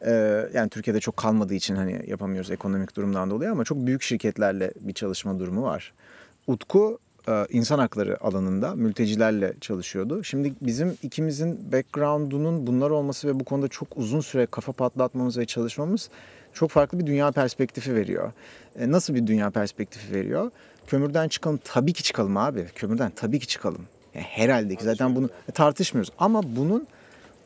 Ee, 0.05 0.45
yani 0.53 0.69
Türkiye'de 0.69 0.99
çok 0.99 1.17
kalmadığı 1.17 1.53
için 1.53 1.75
hani 1.75 2.01
yapamıyoruz 2.07 2.51
ekonomik 2.51 2.95
durumdan 2.95 3.29
dolayı 3.29 3.51
ama 3.51 3.63
çok 3.63 3.77
büyük 3.77 4.01
şirketlerle 4.01 4.71
bir 4.79 4.93
çalışma 4.93 5.39
durumu 5.39 5.63
var. 5.63 5.93
Utku 6.47 6.99
e, 6.99 7.08
insan 7.49 7.79
hakları 7.79 8.23
alanında 8.23 8.75
mültecilerle 8.75 9.53
çalışıyordu. 9.61 10.23
Şimdi 10.23 10.53
bizim 10.61 10.97
ikimizin 11.03 11.71
background'unun 11.71 12.67
bunlar 12.67 12.89
olması 12.89 13.27
ve 13.27 13.39
bu 13.39 13.43
konuda 13.43 13.67
çok 13.67 13.87
uzun 13.95 14.21
süre 14.21 14.45
kafa 14.45 14.71
patlatmamız 14.71 15.37
ve 15.37 15.45
çalışmamız 15.45 16.09
çok 16.53 16.71
farklı 16.71 16.99
bir 16.99 17.05
dünya 17.05 17.31
perspektifi 17.31 17.95
veriyor. 17.95 18.31
E, 18.79 18.91
nasıl 18.91 19.15
bir 19.15 19.27
dünya 19.27 19.49
perspektifi 19.49 20.13
veriyor? 20.13 20.51
Kömürden 20.87 21.27
çıkalım 21.27 21.59
tabii 21.63 21.93
ki 21.93 22.03
çıkalım 22.03 22.37
abi. 22.37 22.65
Kömürden 22.75 23.11
tabii 23.15 23.39
ki 23.39 23.47
çıkalım. 23.47 23.81
Yani 24.15 24.25
herhalde 24.25 24.75
ki 24.75 24.83
zaten 24.83 25.15
bunu 25.15 25.29
tartışmıyoruz. 25.53 26.11
Ama 26.17 26.55
bunun 26.55 26.87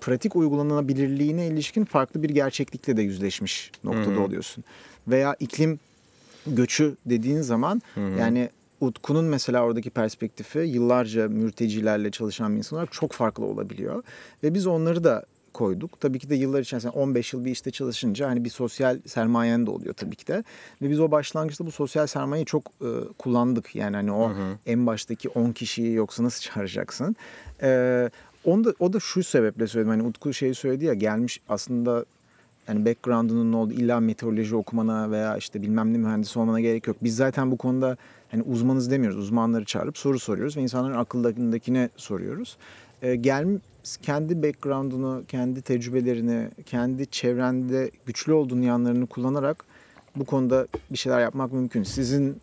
pratik 0.01 0.35
uygulanabilirliğine 0.35 1.47
ilişkin 1.47 1.85
farklı 1.85 2.23
bir 2.23 2.29
gerçeklikle 2.29 2.97
de 2.97 3.01
yüzleşmiş 3.01 3.71
noktada 3.83 4.19
oluyorsun. 4.19 4.63
Veya 5.07 5.35
iklim 5.39 5.79
göçü 6.47 6.95
dediğin 7.05 7.41
zaman 7.41 7.81
yani 8.19 8.49
Utku'nun 8.85 9.25
mesela 9.25 9.63
oradaki 9.63 9.89
perspektifi 9.89 10.59
yıllarca 10.59 11.27
mültecilerle 11.27 12.11
çalışan 12.11 12.53
bir 12.53 12.57
insan 12.57 12.77
olarak 12.77 12.91
çok 12.91 13.11
farklı 13.11 13.45
olabiliyor. 13.45 14.03
Ve 14.43 14.53
biz 14.53 14.67
onları 14.67 15.03
da 15.03 15.23
koyduk. 15.53 15.99
Tabii 16.01 16.19
ki 16.19 16.29
de 16.29 16.35
yıllar 16.35 16.61
içerisinde 16.61 16.91
15 16.91 17.33
yıl 17.33 17.45
bir 17.45 17.51
işte 17.51 17.71
çalışınca 17.71 18.29
hani 18.29 18.43
bir 18.43 18.49
sosyal 18.49 18.99
sermayen 19.05 19.65
de 19.65 19.71
oluyor 19.71 19.93
tabii 19.93 20.15
ki 20.15 20.27
de. 20.27 20.43
Ve 20.81 20.89
biz 20.89 20.99
o 20.99 21.11
başlangıçta 21.11 21.65
bu 21.65 21.71
sosyal 21.71 22.07
sermayeyi 22.07 22.45
çok 22.45 22.71
e, 22.81 22.89
kullandık. 23.17 23.75
Yani 23.75 23.95
hani 23.95 24.11
o 24.11 24.31
en 24.65 24.85
baştaki 24.87 25.29
10 25.29 25.51
kişiyi 25.51 25.93
yoksa 25.93 26.23
nasıl 26.23 26.41
çağıracaksın? 26.41 27.15
E, 27.61 28.09
onu 28.45 28.63
da, 28.63 28.73
o 28.79 28.93
da 28.93 28.99
şu 28.99 29.23
sebeple 29.23 29.67
söyledim. 29.67 29.89
Hani 29.89 30.03
Utku 30.03 30.33
şey 30.33 30.53
söyledi 30.53 30.85
ya 30.85 30.93
gelmiş 30.93 31.39
aslında 31.49 32.05
yani 32.67 32.85
background'unun 32.85 33.51
ne 33.51 33.55
oldu 33.55 33.73
illa 33.73 33.99
meteoroloji 33.99 34.55
okumana 34.55 35.11
veya 35.11 35.37
işte 35.37 35.61
bilmem 35.61 35.93
ne 35.93 35.97
mühendis 35.97 36.37
olmana 36.37 36.59
gerek 36.59 36.87
yok. 36.87 36.97
Biz 37.03 37.15
zaten 37.15 37.51
bu 37.51 37.57
konuda 37.57 37.97
hani 38.31 38.43
uzmanız 38.43 38.91
demiyoruz. 38.91 39.19
Uzmanları 39.19 39.65
çağırıp 39.65 39.97
soru 39.97 40.19
soruyoruz 40.19 40.57
ve 40.57 40.61
insanların 40.61 40.97
akıllarındakine 40.97 41.89
soruyoruz. 41.97 42.57
Ee, 43.01 43.15
gel 43.15 43.59
kendi 44.01 44.43
background'unu, 44.43 45.23
kendi 45.27 45.61
tecrübelerini, 45.61 46.49
kendi 46.65 47.07
çevrende 47.07 47.91
güçlü 48.05 48.33
olduğun 48.33 48.61
yanlarını 48.61 49.07
kullanarak 49.07 49.65
bu 50.15 50.25
konuda 50.25 50.67
bir 50.91 50.97
şeyler 50.97 51.21
yapmak 51.21 51.53
mümkün. 51.53 51.83
Sizin 51.83 52.37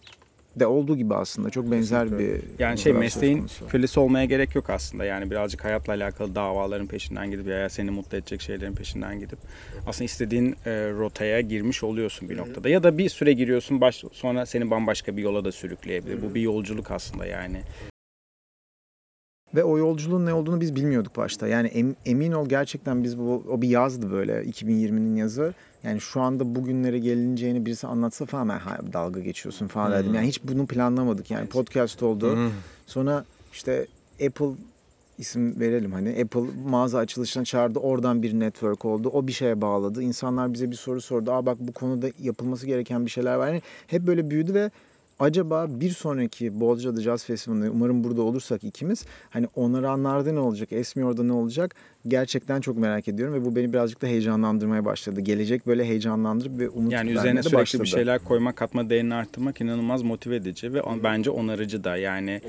de 0.61 0.67
olduğu 0.67 0.97
gibi 0.97 1.15
aslında 1.15 1.51
çok 1.51 1.71
benzer 1.71 2.19
bir 2.19 2.41
Yani 2.59 2.79
şey 2.79 2.93
mesleğin 2.93 3.47
kölesi 3.69 4.01
olmaya 4.01 4.25
gerek 4.25 4.55
yok 4.55 4.71
aslında. 4.71 5.05
Yani 5.05 5.31
birazcık 5.31 5.65
hayatla 5.65 5.93
alakalı 5.93 6.35
davaların 6.35 6.87
peşinden 6.87 7.31
gidip 7.31 7.47
veya 7.47 7.69
seni 7.69 7.91
mutlu 7.91 8.19
edecek 8.19 8.43
şeylerin 8.43 8.75
peşinden 8.75 9.21
gidip 9.21 9.39
aslında 9.87 10.05
istediğin 10.05 10.57
e, 10.67 10.71
rotaya 10.91 11.41
girmiş 11.41 11.85
oluyorsun 11.85 12.29
bir 12.31 12.37
noktada. 12.37 12.69
Ya 12.69 12.83
da 12.83 12.99
bir 12.99 13.09
süre 13.09 13.33
giriyorsun 13.33 13.81
baş, 13.81 14.05
sonra 14.13 14.47
seni 14.47 14.71
bambaşka 14.71 15.17
bir 15.17 15.23
yola 15.23 15.45
da 15.45 15.53
sürükleyebilir. 15.53 16.23
Bu 16.23 16.35
bir 16.35 16.41
yolculuk 16.41 16.91
aslında 16.91 17.27
yani. 17.27 17.61
Ve 19.55 19.65
o 19.65 19.79
yolculuğun 19.79 20.27
ne 20.27 20.35
olduğunu 20.35 20.61
biz 20.61 20.77
bilmiyorduk 20.77 21.17
başta. 21.17 21.49
Yani 21.49 21.69
em- 21.69 21.97
emin 22.07 22.33
ol 22.33 22.49
gerçekten 22.49 23.05
biz 23.05 23.19
bu 23.19 23.43
o 23.51 23.63
bir 23.63 23.69
yazdı 23.69 24.11
böyle 24.11 24.45
2020'nin 24.45 25.17
yazı. 25.17 25.55
Yani 25.83 26.01
şu 26.01 26.21
anda 26.21 26.55
bugünlere 26.55 26.99
gelineceğini 26.99 27.67
birisi 27.67 27.87
anlatsa 27.87 28.27
falan 28.27 28.49
ben 28.49 28.59
"Ha, 28.59 28.79
dalga 28.93 29.21
geçiyorsun 29.21 29.67
falan 29.69 29.93
dedim. 29.93 30.15
Yani 30.15 30.27
hiç 30.29 30.45
bunu 30.45 30.67
planlamadık. 30.67 31.31
Yani 31.31 31.47
podcast 31.47 32.03
oldu. 32.03 32.39
Sonra 32.87 33.25
işte 33.53 33.87
Apple 34.27 34.51
isim 35.19 35.61
verelim 35.61 35.93
hani 35.93 36.11
Apple 36.23 36.41
mağaza 36.69 36.99
açılışına 36.99 37.45
çağırdı 37.45 37.79
oradan 37.79 38.23
bir 38.23 38.41
network 38.41 38.85
oldu 38.85 39.09
o 39.13 39.27
bir 39.27 39.33
şeye 39.33 39.61
bağladı 39.61 40.03
insanlar 40.03 40.53
bize 40.53 40.71
bir 40.71 40.77
soru 40.77 41.01
sordu 41.01 41.33
aa 41.33 41.47
bak 41.47 41.57
bu 41.61 41.73
konuda 41.73 42.09
yapılması 42.23 42.67
gereken 42.67 43.07
bir 43.07 43.11
şeyler 43.11 43.35
var 43.35 43.49
yani 43.49 43.63
hep 43.87 44.03
böyle 44.07 44.31
büyüdü 44.31 44.55
ve 44.55 44.71
acaba 45.21 45.67
bir 45.71 45.91
sonraki 45.91 46.61
Bozcaada 46.61 47.01
Jazz 47.01 47.25
Festivali'nde 47.25 47.71
umarım 47.71 48.05
burada 48.05 48.23
olursak 48.23 48.65
ikimiz 48.65 49.05
hani 49.31 49.47
onaranlarda 49.55 50.33
ne 50.33 50.39
olacak, 50.39 50.73
Esmiyor'da 50.73 51.23
ne 51.23 51.33
olacak 51.33 51.75
gerçekten 52.09 52.61
çok 52.61 52.79
merak 52.79 53.09
ediyorum 53.09 53.35
ve 53.35 53.45
bu 53.45 53.57
beni 53.57 53.73
birazcık 53.73 54.03
da 54.03 54.07
heyecanlandırmaya 54.07 54.85
başladı. 54.85 55.21
Gelecek 55.21 55.67
böyle 55.67 55.85
heyecanlandırıp 55.85 56.59
ve 56.59 56.69
umut 56.69 56.93
Yani 56.93 57.11
üzerine 57.11 57.43
sürekli 57.43 57.57
başladı. 57.59 57.83
bir 57.83 57.89
şeyler 57.89 58.19
koymak, 58.25 58.57
katma 58.57 58.91
değerini 58.91 59.15
arttırmak 59.15 59.61
inanılmaz 59.61 60.03
motive 60.03 60.37
edici 60.37 60.75
ve 60.75 60.83
on- 60.83 61.03
bence 61.05 61.31
onarıcı 61.31 61.85
da. 61.85 61.97
Yani 61.97 62.41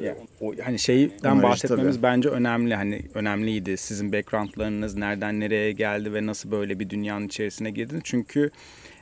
ya, 0.00 0.16
o 0.40 0.54
hani 0.64 0.78
şeyden 0.78 1.30
Onarıcı 1.30 1.42
bahsetmemiz 1.42 1.94
tabii. 1.94 2.02
bence 2.02 2.28
önemli. 2.28 2.74
Hani 2.74 3.02
önemliydi. 3.14 3.76
Sizin 3.76 4.12
backgroundlarınız 4.12 4.96
nereden 4.96 5.40
nereye 5.40 5.72
geldi 5.72 6.14
ve 6.14 6.26
nasıl 6.26 6.50
böyle 6.50 6.78
bir 6.78 6.90
dünyanın 6.90 7.26
içerisine 7.26 7.70
girdiniz. 7.70 8.00
Çünkü 8.04 8.50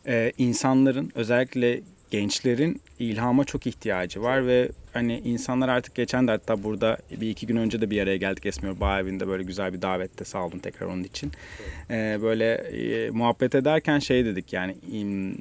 e, 0.07 0.33
insanların 0.39 1.11
özellikle 1.15 1.81
gençlerin 2.11 2.81
ilhama 2.99 3.45
çok 3.45 3.67
ihtiyacı 3.67 4.23
var 4.23 4.47
ve 4.47 4.69
hani 4.93 5.19
insanlar 5.19 5.69
artık 5.69 5.95
geçen 5.95 6.27
de 6.27 6.31
hatta 6.31 6.63
burada 6.63 6.99
bir 7.21 7.31
iki 7.31 7.47
gün 7.47 7.57
önce 7.57 7.81
de 7.81 7.91
bir 7.91 8.03
araya 8.03 8.17
geldik 8.17 8.47
Esmiyor 8.47 8.81
Bağ 8.81 9.01
Evi'nde 9.01 9.29
böyle 9.29 9.43
güzel 9.43 9.73
bir 9.73 9.83
davette 9.83 10.25
sağ 10.25 10.47
olun 10.47 10.59
tekrar 10.59 10.87
onun 10.87 11.05
için. 11.05 11.33
Ee, 11.91 12.19
böyle 12.23 12.53
e, 12.55 13.11
muhabbet 13.11 13.55
ederken 13.55 13.99
şey 13.99 14.25
dedik 14.25 14.53
yani 14.53 14.75
im- 14.93 15.35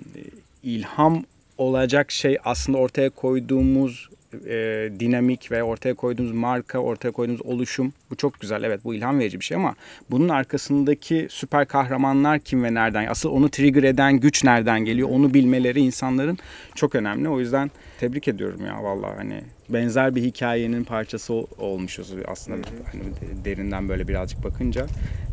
ilham 0.63 1.23
olacak 1.57 2.11
şey 2.11 2.37
aslında 2.43 2.77
ortaya 2.77 3.09
koyduğumuz 3.09 4.09
e, 4.47 4.89
dinamik 4.99 5.51
ve 5.51 5.63
ortaya 5.63 5.93
koyduğumuz 5.93 6.31
marka, 6.31 6.79
ortaya 6.79 7.11
koyduğumuz 7.11 7.41
oluşum 7.41 7.93
bu 8.11 8.15
çok 8.15 8.39
güzel. 8.39 8.63
Evet 8.63 8.83
bu 8.83 8.95
ilham 8.95 9.19
verici 9.19 9.39
bir 9.39 9.45
şey 9.45 9.57
ama 9.57 9.75
bunun 10.11 10.29
arkasındaki 10.29 11.27
süper 11.29 11.65
kahramanlar 11.67 12.39
kim 12.39 12.63
ve 12.63 12.73
nereden? 12.73 13.05
Asıl 13.07 13.29
onu 13.29 13.49
trigger 13.49 13.83
eden 13.83 14.19
güç 14.19 14.43
nereden 14.43 14.85
geliyor? 14.85 15.09
Onu 15.11 15.33
bilmeleri 15.33 15.79
insanların 15.79 16.37
çok 16.75 16.95
önemli. 16.95 17.29
O 17.29 17.39
yüzden 17.39 17.71
tebrik 17.99 18.27
ediyorum 18.27 18.65
ya 18.65 18.83
vallahi 18.83 19.15
hani 19.17 19.41
benzer 19.69 20.15
bir 20.15 20.21
hikayenin 20.23 20.83
parçası 20.83 21.33
ol- 21.33 21.47
olmuşuz 21.57 22.13
aslında 22.27 22.57
hani 22.91 23.01
derinden 23.45 23.89
böyle 23.89 24.07
birazcık 24.07 24.43
bakınca 24.43 24.85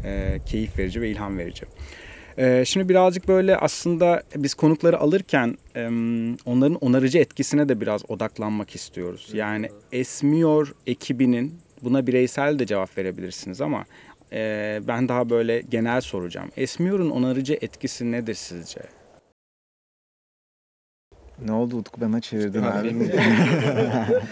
e, 0.05 0.38
keyif 0.47 0.79
verici 0.79 1.00
ve 1.00 1.11
ilham 1.11 1.38
verici. 1.38 1.65
Ee, 2.38 2.64
şimdi 2.66 2.88
birazcık 2.88 3.28
böyle 3.28 3.57
aslında 3.57 4.23
biz 4.37 4.55
konukları 4.55 4.99
alırken 4.99 5.57
onların 6.47 6.75
onarıcı 6.75 7.19
etkisine 7.19 7.69
de 7.69 7.81
biraz 7.81 8.11
odaklanmak 8.11 8.75
istiyoruz. 8.75 9.31
Yani 9.33 9.69
Esmiyor 9.93 10.75
ekibinin 10.87 11.55
buna 11.83 12.07
bireysel 12.07 12.59
de 12.59 12.66
cevap 12.66 12.99
verebilirsiniz 12.99 13.61
ama 13.61 13.85
e, 14.33 14.81
ben 14.88 15.09
daha 15.09 15.31
böyle 15.31 15.61
genel 15.61 16.00
soracağım. 16.00 16.50
Esmiyor'un 16.57 17.11
onarıcı 17.11 17.59
etkisi 17.61 18.12
nedir 18.12 18.35
sizce? 18.35 18.81
Ne 21.45 21.52
oldu 21.52 21.76
Utku 21.76 22.00
bana 22.00 22.21
çevirdin 22.21 22.62
abi. 22.62 22.88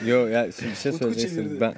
Yo 0.06 0.26
ya 0.26 0.46
bir 0.46 0.74
şey 0.74 0.92
söyleyeceksin. 0.92 1.60
Ben 1.60 1.74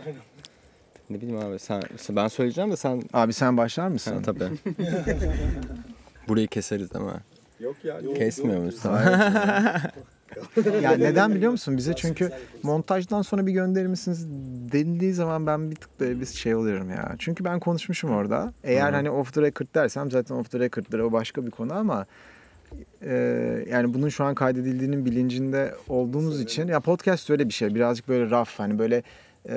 ne 1.11 1.16
bileyim 1.21 1.38
abi 1.38 1.59
sen 1.59 1.83
ben 2.11 2.28
söyleyeceğim 2.28 2.71
de 2.71 2.76
sen 2.76 3.02
Abi 3.12 3.33
sen 3.33 3.56
başlar 3.56 3.87
ha, 3.87 3.92
mısın? 3.92 4.23
tabii. 4.23 4.45
Burayı 6.28 6.49
keseriz 6.49 6.88
ama. 6.95 7.21
Yok 7.61 7.76
ya. 7.85 8.00
Kesmiyor 8.14 8.59
muyuz? 8.59 8.85
ya 10.83 10.90
neden 10.90 11.35
biliyor 11.35 11.52
musun? 11.52 11.76
Bize 11.76 11.92
çünkü 11.97 12.30
montajdan 12.62 13.23
sonra 13.23 13.47
bir 13.47 13.52
gönderir 13.52 13.87
misiniz 13.87 14.26
denildiği 14.73 15.12
zaman 15.12 15.47
ben 15.47 15.71
bir 15.71 15.76
tık 15.76 16.00
böyle 16.00 16.21
bir 16.21 16.26
şey 16.26 16.54
oluyorum 16.54 16.90
ya. 16.90 17.14
Çünkü 17.18 17.45
ben 17.45 17.61
konuşmuşum 17.61 18.11
orada. 18.11 18.52
Eğer 18.64 18.92
hani 18.92 19.11
off 19.11 19.33
the 19.33 19.42
record 19.42 19.66
dersem 19.75 20.11
zaten 20.11 20.35
off 20.35 20.50
the 20.50 20.59
record'dır 20.59 20.99
o 20.99 21.12
başka 21.12 21.47
bir 21.47 21.50
konu 21.50 21.75
ama 21.75 22.06
e, 23.02 23.14
yani 23.71 23.95
bunun 23.95 24.09
şu 24.09 24.25
an 24.25 24.35
kaydedildiğinin 24.35 25.04
bilincinde 25.04 25.75
olduğumuz 25.88 26.40
için 26.40 26.68
ya 26.68 26.80
podcast 26.80 27.30
öyle 27.30 27.49
bir 27.49 27.54
şey. 27.54 27.75
Birazcık 27.75 28.09
böyle 28.09 28.30
raf 28.30 28.59
hani 28.59 28.78
böyle 28.78 29.02
e, 29.49 29.55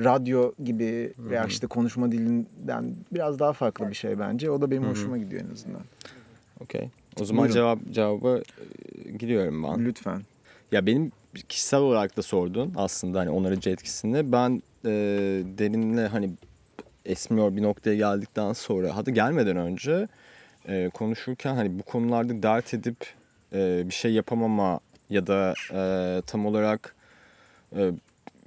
radyo 0.00 0.52
gibi 0.64 1.12
veya 1.18 1.44
işte 1.44 1.66
konuşma 1.66 2.12
dilinden 2.12 2.94
biraz 3.12 3.38
daha 3.38 3.52
farklı 3.52 3.88
bir 3.88 3.94
şey 3.94 4.18
bence. 4.18 4.50
O 4.50 4.60
da 4.60 4.70
benim 4.70 4.84
hoşuma 4.84 5.18
gidiyor 5.18 5.42
en 5.48 5.52
azından. 5.52 5.80
Okey. 6.60 6.88
O 7.20 7.24
zaman 7.24 7.42
Buyurun. 7.42 7.54
cevap 7.54 7.78
cevabı 7.92 8.42
giriyorum 9.18 9.62
ben. 9.62 9.84
Lütfen. 9.84 10.22
Ya 10.72 10.86
benim 10.86 11.12
kişisel 11.48 11.80
olarak 11.80 12.16
da 12.16 12.22
sordun 12.22 12.72
aslında 12.76 13.20
hani 13.20 13.30
onarıcı 13.30 13.70
etkisini. 13.70 14.32
Ben 14.32 14.62
e, 14.84 14.90
derinle 15.58 16.06
hani 16.06 16.30
esmiyor 17.06 17.56
bir 17.56 17.62
noktaya 17.62 17.96
geldikten 17.96 18.52
sonra 18.52 18.96
hatta 18.96 19.10
gelmeden 19.10 19.56
önce 19.56 20.08
e, 20.68 20.90
konuşurken 20.94 21.54
hani 21.54 21.78
bu 21.78 21.82
konularda 21.82 22.42
dert 22.42 22.74
edip 22.74 22.96
e, 23.52 23.82
bir 23.88 23.94
şey 23.94 24.12
yapamama 24.12 24.80
ya 25.10 25.26
da 25.26 25.54
e, 25.72 26.22
tam 26.26 26.46
olarak 26.46 26.94
e, 27.76 27.90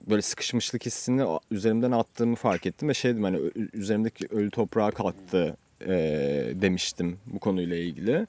böyle 0.10 0.22
sıkışmışlık 0.22 0.86
hissini 0.86 1.40
üzerimden 1.52 1.92
attığımı 1.92 2.36
fark 2.36 2.66
ettim 2.66 2.90
ve 2.90 2.94
şey 2.94 3.12
dedim 3.12 3.24
hani 3.24 3.40
üzerimdeki 3.74 4.28
ölü 4.32 4.50
toprağa 4.50 4.92
kalktı 4.92 5.58
e, 5.82 5.94
demiştim 6.56 7.18
bu 7.26 7.40
konuyla 7.40 7.78
ilgili. 7.78 8.28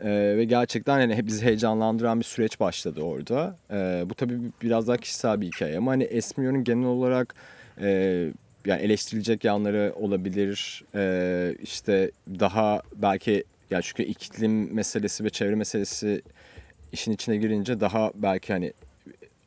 Ee, 0.00 0.34
ve 0.36 0.44
gerçekten 0.44 0.98
hani 0.98 1.26
bizi 1.26 1.44
heyecanlandıran 1.44 2.20
bir 2.20 2.24
süreç 2.24 2.60
başladı 2.60 3.02
orada. 3.02 3.56
Ee, 3.70 4.04
bu 4.10 4.14
tabii 4.14 4.38
biraz 4.62 4.88
daha 4.88 4.96
kişisel 4.96 5.40
bir 5.40 5.46
hikaye 5.46 5.78
ama 5.78 5.90
hani 5.90 6.04
Esmiyor'un 6.04 6.64
genel 6.64 6.86
olarak 6.86 7.34
e, 7.80 7.88
yani 8.66 8.82
eleştirilecek 8.82 9.44
yanları 9.44 9.92
olabilir. 9.96 10.84
Ee, 10.94 11.54
işte 11.62 12.10
daha 12.40 12.82
belki 12.94 13.44
ya 13.70 13.82
çünkü 13.82 14.02
iklim 14.02 14.74
meselesi 14.74 15.24
ve 15.24 15.30
çevre 15.30 15.54
meselesi 15.54 16.22
işin 16.92 17.12
içine 17.12 17.36
girince 17.36 17.80
daha 17.80 18.10
belki 18.14 18.52
hani 18.52 18.72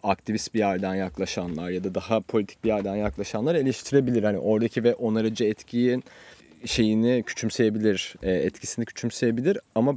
aktivist 0.09 0.53
bir 0.53 0.59
yerden 0.59 0.95
yaklaşanlar 0.95 1.69
ya 1.69 1.83
da 1.83 1.95
daha 1.95 2.19
politik 2.19 2.63
bir 2.63 2.69
yerden 2.69 2.95
yaklaşanlar 2.95 3.55
eleştirebilir. 3.55 4.23
Hani 4.23 4.37
oradaki 4.37 4.83
ve 4.83 4.95
onarıcı 4.95 5.43
etkiyin 5.43 6.03
şeyini 6.65 7.23
küçümseyebilir, 7.25 8.15
e, 8.23 8.31
etkisini 8.31 8.85
küçümseyebilir 8.85 9.57
ama 9.75 9.95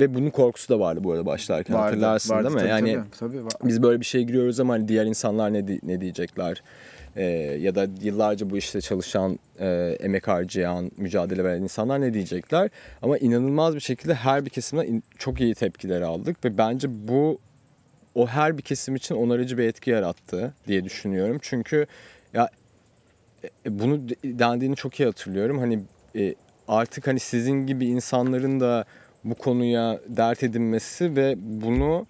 ve 0.00 0.14
bunun 0.14 0.30
korkusu 0.30 0.68
da 0.68 0.80
vardı 0.80 1.00
bu 1.04 1.12
arada 1.12 1.26
başlarken 1.26 1.76
Vardı, 1.76 1.84
hatırlarsın 1.84 2.34
vardı, 2.34 2.44
değil 2.44 2.54
mi? 2.54 2.60
tabii, 2.60 2.70
yani 2.70 2.94
tabii, 2.94 3.32
tabii, 3.32 3.44
var. 3.44 3.52
biz 3.64 3.82
böyle 3.82 4.00
bir 4.00 4.06
şey 4.06 4.24
giriyoruz 4.24 4.60
ama 4.60 4.72
hani 4.72 4.88
diğer 4.88 5.06
insanlar 5.06 5.52
ne 5.52 5.78
ne 5.82 6.00
diyecekler? 6.00 6.62
Ee, 7.16 7.24
ya 7.60 7.74
da 7.74 7.86
yıllarca 8.02 8.50
bu 8.50 8.58
işte 8.58 8.80
çalışan, 8.80 9.38
e, 9.60 9.96
emek 10.00 10.28
harcayan, 10.28 10.90
mücadele 10.96 11.44
veren 11.44 11.62
insanlar 11.62 12.00
ne 12.00 12.14
diyecekler? 12.14 12.70
Ama 13.02 13.18
inanılmaz 13.18 13.74
bir 13.74 13.80
şekilde 13.80 14.14
her 14.14 14.44
bir 14.44 14.50
kesimden 14.50 15.02
çok 15.18 15.40
iyi 15.40 15.54
tepkiler 15.54 16.00
aldık 16.00 16.44
ve 16.44 16.58
bence 16.58 16.88
bu 17.08 17.38
o 18.18 18.26
her 18.26 18.58
bir 18.58 18.62
kesim 18.62 18.96
için 18.96 19.14
onarıcı 19.14 19.58
bir 19.58 19.64
etki 19.64 19.90
yarattı 19.90 20.54
diye 20.66 20.84
düşünüyorum. 20.84 21.38
Çünkü 21.42 21.86
ya 22.34 22.48
e, 23.66 23.78
bunu 23.78 24.08
de- 24.08 24.38
dendiğini 24.38 24.76
çok 24.76 25.00
iyi 25.00 25.04
hatırlıyorum. 25.04 25.58
Hani 25.58 25.80
e, 26.16 26.34
artık 26.68 27.06
hani 27.06 27.20
sizin 27.20 27.66
gibi 27.66 27.86
insanların 27.86 28.60
da 28.60 28.84
bu 29.24 29.34
konuya 29.34 30.00
dert 30.08 30.42
edinmesi 30.42 31.16
ve 31.16 31.34
bunu 31.38 32.06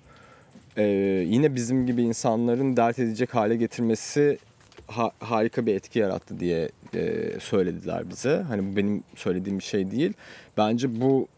e, 0.76 0.82
yine 1.26 1.54
bizim 1.54 1.86
gibi 1.86 2.02
insanların 2.02 2.76
dert 2.76 2.98
edecek 2.98 3.34
hale 3.34 3.56
getirmesi 3.56 4.38
ha- 4.86 5.12
harika 5.20 5.66
bir 5.66 5.74
etki 5.74 5.98
yarattı 5.98 6.40
diye 6.40 6.68
söylediler 7.40 8.10
bize. 8.10 8.44
Hani 8.48 8.72
bu 8.72 8.76
benim 8.76 9.02
söylediğim 9.16 9.58
bir 9.58 9.64
şey 9.64 9.90
değil. 9.90 10.12
Bence 10.56 11.00
bu 11.00 11.28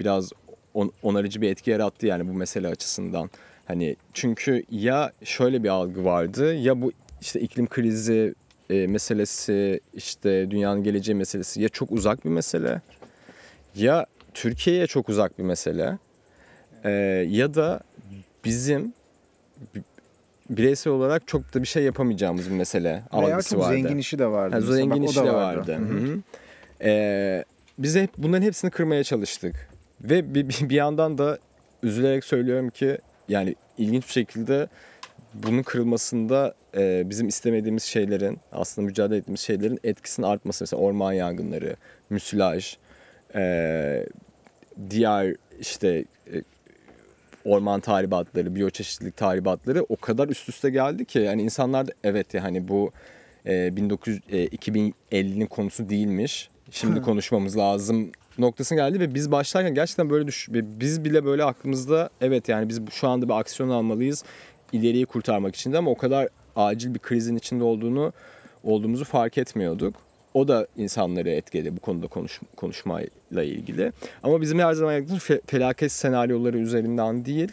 biraz 0.00 0.30
on- 0.74 0.92
onarıcı 1.02 1.40
bir 1.40 1.50
etki 1.50 1.70
yarattı 1.70 2.06
yani 2.06 2.28
bu 2.28 2.32
mesele 2.32 2.68
açısından. 2.68 3.30
Hani 3.68 3.96
çünkü 4.14 4.62
ya 4.70 5.12
şöyle 5.24 5.62
bir 5.62 5.68
algı 5.68 6.04
vardı 6.04 6.54
ya 6.54 6.80
bu 6.82 6.92
işte 7.20 7.40
iklim 7.40 7.66
krizi 7.66 8.34
e, 8.70 8.86
meselesi 8.86 9.80
işte 9.94 10.50
dünyanın 10.50 10.82
geleceği 10.84 11.14
meselesi 11.14 11.62
ya 11.62 11.68
çok 11.68 11.92
uzak 11.92 12.24
bir 12.24 12.30
mesele 12.30 12.80
ya 13.74 14.06
Türkiye'ye 14.34 14.86
çok 14.86 15.08
uzak 15.08 15.38
bir 15.38 15.42
mesele 15.44 15.98
e, 16.84 16.90
ya 17.28 17.54
da 17.54 17.80
bizim 18.44 18.92
bi- 19.74 19.82
bireysel 20.50 20.92
olarak 20.92 21.28
çok 21.28 21.54
da 21.54 21.62
bir 21.62 21.68
şey 21.68 21.82
yapamayacağımız 21.82 22.50
bir 22.50 22.54
mesele 22.54 22.88
Veya 22.88 23.02
algısı 23.10 23.50
çok 23.50 23.60
vardı. 23.60 23.74
zengin 23.74 23.98
işi 23.98 24.18
de 24.18 24.26
vardı. 24.26 24.54
Ha, 24.54 24.60
zengin 24.60 25.02
Bak, 25.02 25.10
işi 25.10 25.24
de 25.24 25.32
vardı. 25.32 25.74
Hı 25.76 25.82
hı. 25.82 25.98
Hı. 25.98 26.18
Ee, 26.82 27.44
biz 27.78 27.96
hep 27.96 28.10
bunların 28.18 28.42
hepsini 28.42 28.70
kırmaya 28.70 29.04
çalıştık. 29.04 29.68
Ve 30.00 30.34
bir, 30.34 30.68
bir 30.68 30.74
yandan 30.74 31.18
da 31.18 31.38
üzülerek 31.82 32.24
söylüyorum 32.24 32.70
ki 32.70 32.98
yani 33.28 33.54
ilginç 33.78 34.06
bir 34.06 34.12
şekilde 34.12 34.68
bunun 35.34 35.62
kırılmasında 35.62 36.54
e, 36.76 37.10
bizim 37.10 37.28
istemediğimiz 37.28 37.82
şeylerin 37.82 38.38
aslında 38.52 38.86
mücadele 38.86 39.18
ettiğimiz 39.18 39.40
şeylerin 39.40 39.80
etkisinin 39.84 40.26
artması. 40.26 40.62
Mesela 40.62 40.82
orman 40.82 41.12
yangınları, 41.12 41.76
müsilaj, 42.10 42.76
e, 43.34 44.06
diğer 44.90 45.34
işte 45.60 46.04
e, 46.32 46.42
orman 47.44 47.80
tahribatları, 47.80 48.54
biyoçeşitlilik 48.54 49.16
tahribatları 49.16 49.86
o 49.88 49.96
kadar 49.96 50.28
üst 50.28 50.48
üste 50.48 50.70
geldi 50.70 51.04
ki 51.04 51.18
yani 51.18 51.42
insanlar 51.42 51.86
da 51.86 51.92
evet 52.04 52.34
ya 52.34 52.42
hani 52.42 52.68
bu 52.68 52.92
e, 53.46 53.76
1900 53.76 54.20
e, 54.30 54.46
2050'nin 54.46 55.46
konusu 55.46 55.90
değilmiş. 55.90 56.48
Şimdi 56.70 57.02
konuşmamız 57.02 57.56
lazım 57.56 58.12
noktasına 58.38 58.88
geldi 58.88 59.00
ve 59.00 59.14
biz 59.14 59.32
başlarken 59.32 59.74
gerçekten 59.74 60.10
böyle 60.10 60.26
düş 60.26 60.48
biz 60.52 61.04
bile 61.04 61.24
böyle 61.24 61.44
aklımızda 61.44 62.10
evet 62.20 62.48
yani 62.48 62.68
biz 62.68 62.80
şu 62.90 63.08
anda 63.08 63.28
bir 63.28 63.34
aksiyon 63.34 63.68
almalıyız 63.70 64.24
ileriyi 64.72 65.06
kurtarmak 65.06 65.56
için 65.56 65.72
de 65.72 65.78
ama 65.78 65.90
o 65.90 65.96
kadar 65.96 66.28
acil 66.56 66.94
bir 66.94 66.98
krizin 66.98 67.36
içinde 67.36 67.64
olduğunu 67.64 68.12
olduğumuzu 68.64 69.04
fark 69.04 69.38
etmiyorduk. 69.38 69.94
O 70.34 70.48
da 70.48 70.66
insanları 70.76 71.30
etkiledi 71.30 71.76
bu 71.76 71.80
konuda 71.80 72.06
konuş, 72.06 72.40
konuşmayla 72.56 73.42
ilgili. 73.42 73.92
Ama 74.22 74.40
bizim 74.40 74.58
her 74.58 74.72
zaman 74.72 74.92
yaptığımız 74.92 75.22
fe- 75.22 75.40
felaket 75.46 75.92
senaryoları 75.92 76.58
üzerinden 76.58 77.24
değil, 77.24 77.52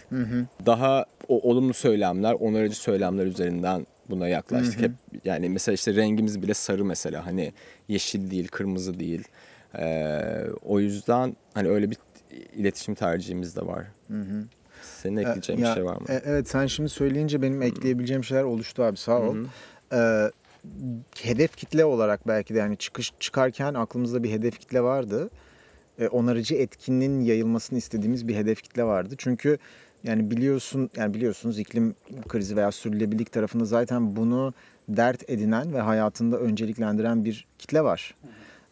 daha 0.66 1.06
o 1.28 1.50
olumlu 1.50 1.74
söylemler, 1.74 2.34
onarıcı 2.34 2.76
söylemler 2.76 3.26
üzerinden 3.26 3.88
buna 4.10 4.28
yaklaştık. 4.28 4.82
Hep 4.82 4.92
yani 5.26 5.50
mesela 5.50 5.74
işte 5.74 5.96
rengimiz 5.96 6.42
bile 6.42 6.54
sarı 6.54 6.86
mesela 6.86 7.26
hani 7.26 7.54
yeşil 7.88 8.32
değil, 8.32 8.48
kırmızı 8.48 9.00
değil. 9.00 9.24
Ee, 9.80 10.46
o 10.66 10.80
yüzden 10.80 11.36
hani 11.54 11.68
öyle 11.70 11.92
bir 11.92 11.98
iletişim 12.56 12.96
tercihimiz 12.96 13.56
de 13.56 13.62
var. 13.62 13.86
Senin 14.82 15.18
ekleyeceğin 15.18 15.60
Ya, 15.62 15.70
bir 15.70 15.74
şey 15.74 15.86
var 15.86 15.96
mı? 15.98 16.06
e- 16.10 16.22
evet 16.26 16.50
sen 16.50 16.66
şimdi 16.66 16.90
söyleyince 16.90 17.42
benim 17.42 17.62
ekleyebileceğim 17.62 18.24
şeyler 18.24 18.44
oluştu 18.44 18.84
abi 18.84 18.98
sağ 18.98 19.22
ol. 19.22 19.36
Ee, 19.94 20.32
hedef 21.22 21.58
kitle 21.58 21.86
olarak 21.86 22.28
belki 22.28 22.54
de 22.54 22.58
yani 22.60 22.78
çıkış 22.78 23.14
çıkarken 23.20 23.74
aklımızda 23.74 24.24
bir 24.24 24.32
hedef 24.32 24.60
kitle 24.60 24.82
vardı. 24.82 25.30
Ee, 26.00 26.08
onarıcı 26.08 26.56
etkinin 26.56 27.22
yayılmasını 27.22 27.78
istediğimiz 27.78 28.28
bir 28.28 28.36
hedef 28.36 28.62
kitle 28.64 28.84
vardı. 28.84 29.16
Çünkü 29.18 29.58
yani 30.04 30.32
biliyorsun 30.32 30.90
yani 30.98 31.14
biliyorsunuz 31.14 31.60
iklim 31.60 31.96
krizi 32.28 32.56
veya 32.56 32.72
sürdürülebilirlik 32.72 33.32
tarafında 33.32 33.66
zaten 33.66 34.16
bunu 34.16 34.54
dert 34.90 35.30
edinen 35.30 35.74
ve 35.74 35.82
hayatında 35.82 36.38
önceliklendiren 36.40 37.26
bir 37.26 37.46
kitle 37.60 37.82
var. 37.84 38.16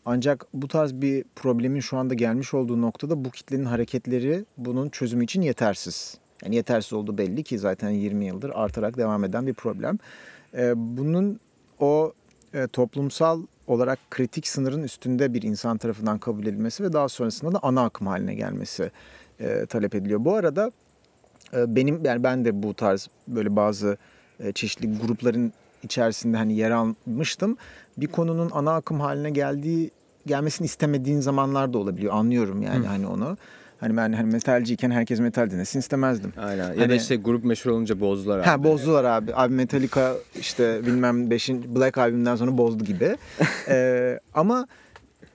Ancak 0.05 0.45
bu 0.53 0.67
tarz 0.67 1.01
bir 1.01 1.23
problemin 1.35 1.79
şu 1.79 1.97
anda 1.97 2.13
gelmiş 2.13 2.53
olduğu 2.53 2.81
noktada 2.81 3.25
bu 3.25 3.29
kitlenin 3.29 3.65
hareketleri 3.65 4.45
bunun 4.57 4.89
çözümü 4.89 5.23
için 5.23 5.41
yetersiz. 5.41 6.17
Yani 6.43 6.55
yetersiz 6.55 6.93
olduğu 6.93 7.17
belli 7.17 7.43
ki 7.43 7.59
zaten 7.59 7.89
20 7.89 8.25
yıldır 8.25 8.51
artarak 8.53 8.97
devam 8.97 9.23
eden 9.23 9.47
bir 9.47 9.53
problem. 9.53 9.97
Ee, 10.53 10.73
bunun 10.75 11.39
o 11.79 12.13
e, 12.53 12.67
toplumsal 12.67 13.41
olarak 13.67 13.99
kritik 14.11 14.47
sınırın 14.47 14.83
üstünde 14.83 15.33
bir 15.33 15.41
insan 15.41 15.77
tarafından 15.77 16.17
kabul 16.17 16.45
edilmesi 16.45 16.83
ve 16.83 16.93
daha 16.93 17.09
sonrasında 17.09 17.53
da 17.53 17.59
ana 17.61 17.83
akım 17.83 18.07
haline 18.07 18.35
gelmesi 18.35 18.91
e, 19.39 19.65
talep 19.65 19.95
ediliyor. 19.95 20.25
Bu 20.25 20.33
arada 20.33 20.71
e, 21.53 21.75
benim 21.75 22.05
yani 22.05 22.23
ben 22.23 22.45
de 22.45 22.63
bu 22.63 22.73
tarz 22.73 23.07
böyle 23.27 23.55
bazı 23.55 23.97
çeşitli 24.53 24.97
grupların 24.97 25.53
içerisinde 25.83 26.37
hani 26.37 26.53
yer 26.53 26.71
almıştım. 26.71 27.57
Bir 27.97 28.07
konunun 28.07 28.49
ana 28.53 28.75
akım 28.75 28.99
haline 28.99 29.29
geldiği 29.29 29.91
gelmesini 30.25 30.65
istemediğin 30.65 31.19
zamanlar 31.19 31.73
da 31.73 31.77
olabiliyor. 31.77 32.13
Anlıyorum 32.13 32.61
yani 32.61 32.87
hani 32.87 33.07
onu. 33.07 33.37
Hani 33.79 33.97
ben 33.97 34.13
hani 34.13 34.31
metalciyken 34.31 34.91
herkes 34.91 35.19
metal 35.19 35.51
dinlesin 35.51 35.79
istemezdim. 35.79 36.33
Aynen. 36.37 36.73
Ya 36.73 36.81
Hani- 36.81 36.89
da 36.89 36.95
işte 36.95 37.15
grup 37.15 37.45
meşhur 37.45 37.71
olunca 37.71 37.99
bozdular 37.99 38.39
abi. 38.39 38.45
Ha 38.45 38.63
bozdular 38.63 39.03
abi. 39.03 39.35
Abi 39.35 39.53
Metallica 39.53 40.13
işte 40.39 40.85
bilmem 40.85 41.29
5. 41.29 41.49
Black 41.49 41.97
albümünden 41.97 42.35
sonra 42.35 42.57
bozdu 42.57 42.83
gibi. 42.83 43.17
Ee, 43.69 44.19
ama 44.33 44.67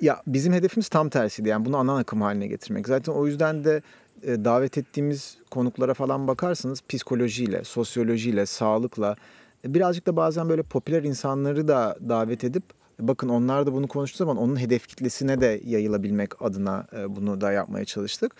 ya 0.00 0.22
bizim 0.26 0.52
hedefimiz 0.52 0.88
tam 0.88 1.08
tersiydi. 1.08 1.48
Yani 1.48 1.64
bunu 1.64 1.76
ana 1.76 1.98
akım 1.98 2.22
haline 2.22 2.46
getirmek. 2.46 2.86
Zaten 2.88 3.12
o 3.12 3.26
yüzden 3.26 3.64
de 3.64 3.82
e, 4.22 4.44
davet 4.44 4.78
ettiğimiz 4.78 5.36
konuklara 5.50 5.94
falan 5.94 6.28
bakarsanız 6.28 6.80
psikolojiyle, 6.88 7.64
sosyolojiyle, 7.64 8.46
sağlıkla 8.46 9.16
birazcık 9.64 10.06
da 10.06 10.16
bazen 10.16 10.48
böyle 10.48 10.62
popüler 10.62 11.02
insanları 11.02 11.68
da 11.68 11.96
davet 12.08 12.44
edip 12.44 12.62
bakın 13.00 13.28
onlar 13.28 13.66
da 13.66 13.72
bunu 13.72 13.88
konuştuğu 13.88 14.18
zaman 14.18 14.36
onun 14.36 14.60
hedef 14.60 14.86
kitlesine 14.88 15.40
de 15.40 15.60
yayılabilmek 15.64 16.42
adına 16.42 16.86
e, 16.96 17.16
bunu 17.16 17.40
da 17.40 17.52
yapmaya 17.52 17.84
çalıştık. 17.84 18.32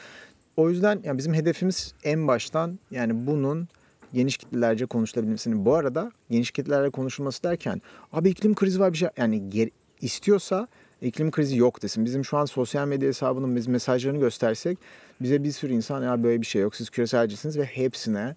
O 0.56 0.70
yüzden 0.70 1.00
yani 1.04 1.18
bizim 1.18 1.34
hedefimiz 1.34 1.94
en 2.04 2.28
baştan 2.28 2.78
yani 2.90 3.26
bunun 3.26 3.68
geniş 4.14 4.37
kitlelerce 4.37 4.87
konuşulabilmesini. 4.87 5.64
Bu 5.64 5.74
arada 5.74 6.12
geniş 6.31 6.50
kitlelerle 6.50 6.90
konuşulması 6.90 7.42
derken 7.42 7.83
abi 8.12 8.31
iklim 8.31 8.54
krizi 8.54 8.81
var 8.81 8.92
bir 8.92 8.98
şey 8.98 9.09
yani 9.16 9.37
ger- 9.37 9.70
istiyorsa 10.00 10.68
iklim 11.02 11.31
krizi 11.31 11.57
yok 11.57 11.83
desin. 11.83 12.04
Bizim 12.04 12.24
şu 12.24 12.37
an 12.37 12.44
sosyal 12.44 12.88
medya 12.88 13.09
hesabının 13.09 13.57
biz 13.57 13.66
mesajlarını 13.66 14.18
göstersek 14.18 14.78
bize 15.20 15.44
bir 15.44 15.52
sürü 15.52 15.72
insan 15.72 16.02
ya 16.02 16.22
böyle 16.22 16.40
bir 16.40 16.46
şey 16.46 16.62
yok 16.62 16.76
siz 16.76 16.90
küreselcisiniz 16.90 17.59
ve 17.59 17.64
hepsine 17.64 18.37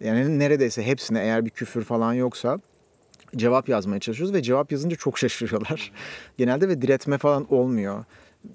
yani 0.00 0.38
neredeyse 0.38 0.86
hepsine 0.86 1.20
eğer 1.20 1.44
bir 1.44 1.50
küfür 1.50 1.84
falan 1.84 2.12
yoksa 2.12 2.58
cevap 3.36 3.68
yazmaya 3.68 4.00
çalışıyoruz 4.00 4.34
ve 4.34 4.42
cevap 4.42 4.72
yazınca 4.72 4.96
çok 4.96 5.18
şaşırıyorlar. 5.18 5.92
Genelde 6.38 6.68
ve 6.68 6.82
diretme 6.82 7.18
falan 7.18 7.52
olmuyor. 7.54 8.04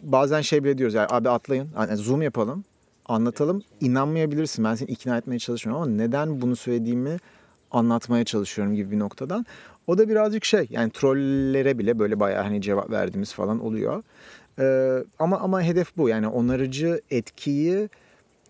Bazen 0.04 0.41
şey 0.41 0.63
bile 0.63 0.78
diyoruz 0.78 0.93
yani 0.93 1.08
abi 1.10 1.30
atlayın 1.30 1.67
yani 1.78 1.97
zoom 1.97 2.21
yapalım 2.21 2.63
anlatalım 3.06 3.62
inanmayabilirsin 3.82 4.65
ben 4.65 4.75
seni 4.75 4.89
ikna 4.89 5.17
etmeye 5.17 5.39
çalışmıyorum 5.39 5.84
ama 5.84 5.91
neden 5.91 6.41
bunu 6.41 6.56
söylediğimi 6.56 7.17
anlatmaya 7.71 8.23
çalışıyorum 8.23 8.75
gibi 8.75 8.91
bir 8.91 8.99
noktadan. 8.99 9.45
O 9.88 9.97
da 9.97 10.10
birazcık 10.10 10.45
şey 10.45 10.67
yani 10.69 10.91
trollere 10.91 11.78
bile 11.78 11.99
böyle 11.99 12.19
bayağı 12.19 12.43
hani 12.43 12.62
cevap 12.62 12.89
verdiğimiz 12.89 13.34
falan 13.34 13.60
oluyor. 13.60 14.04
Ee, 14.60 15.04
ama 15.19 15.39
ama 15.39 15.62
hedef 15.62 15.97
bu 15.97 16.10
yani 16.10 16.28
onarıcı 16.28 17.02
etkiyi 17.12 17.89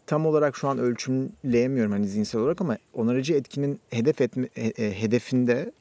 tam 0.10 0.26
olarak 0.26 0.58
şu 0.58 0.68
an 0.68 0.78
ölçümleyemiyorum 0.78 1.92
hani 1.92 2.08
zihinsel 2.08 2.42
olarak 2.42 2.62
ama 2.62 2.78
onarıcı 2.94 3.34
etkinin 3.34 3.80
hedef 3.90 4.22
etme, 4.22 4.48
he- 4.54 5.02
hedefinde 5.02 5.72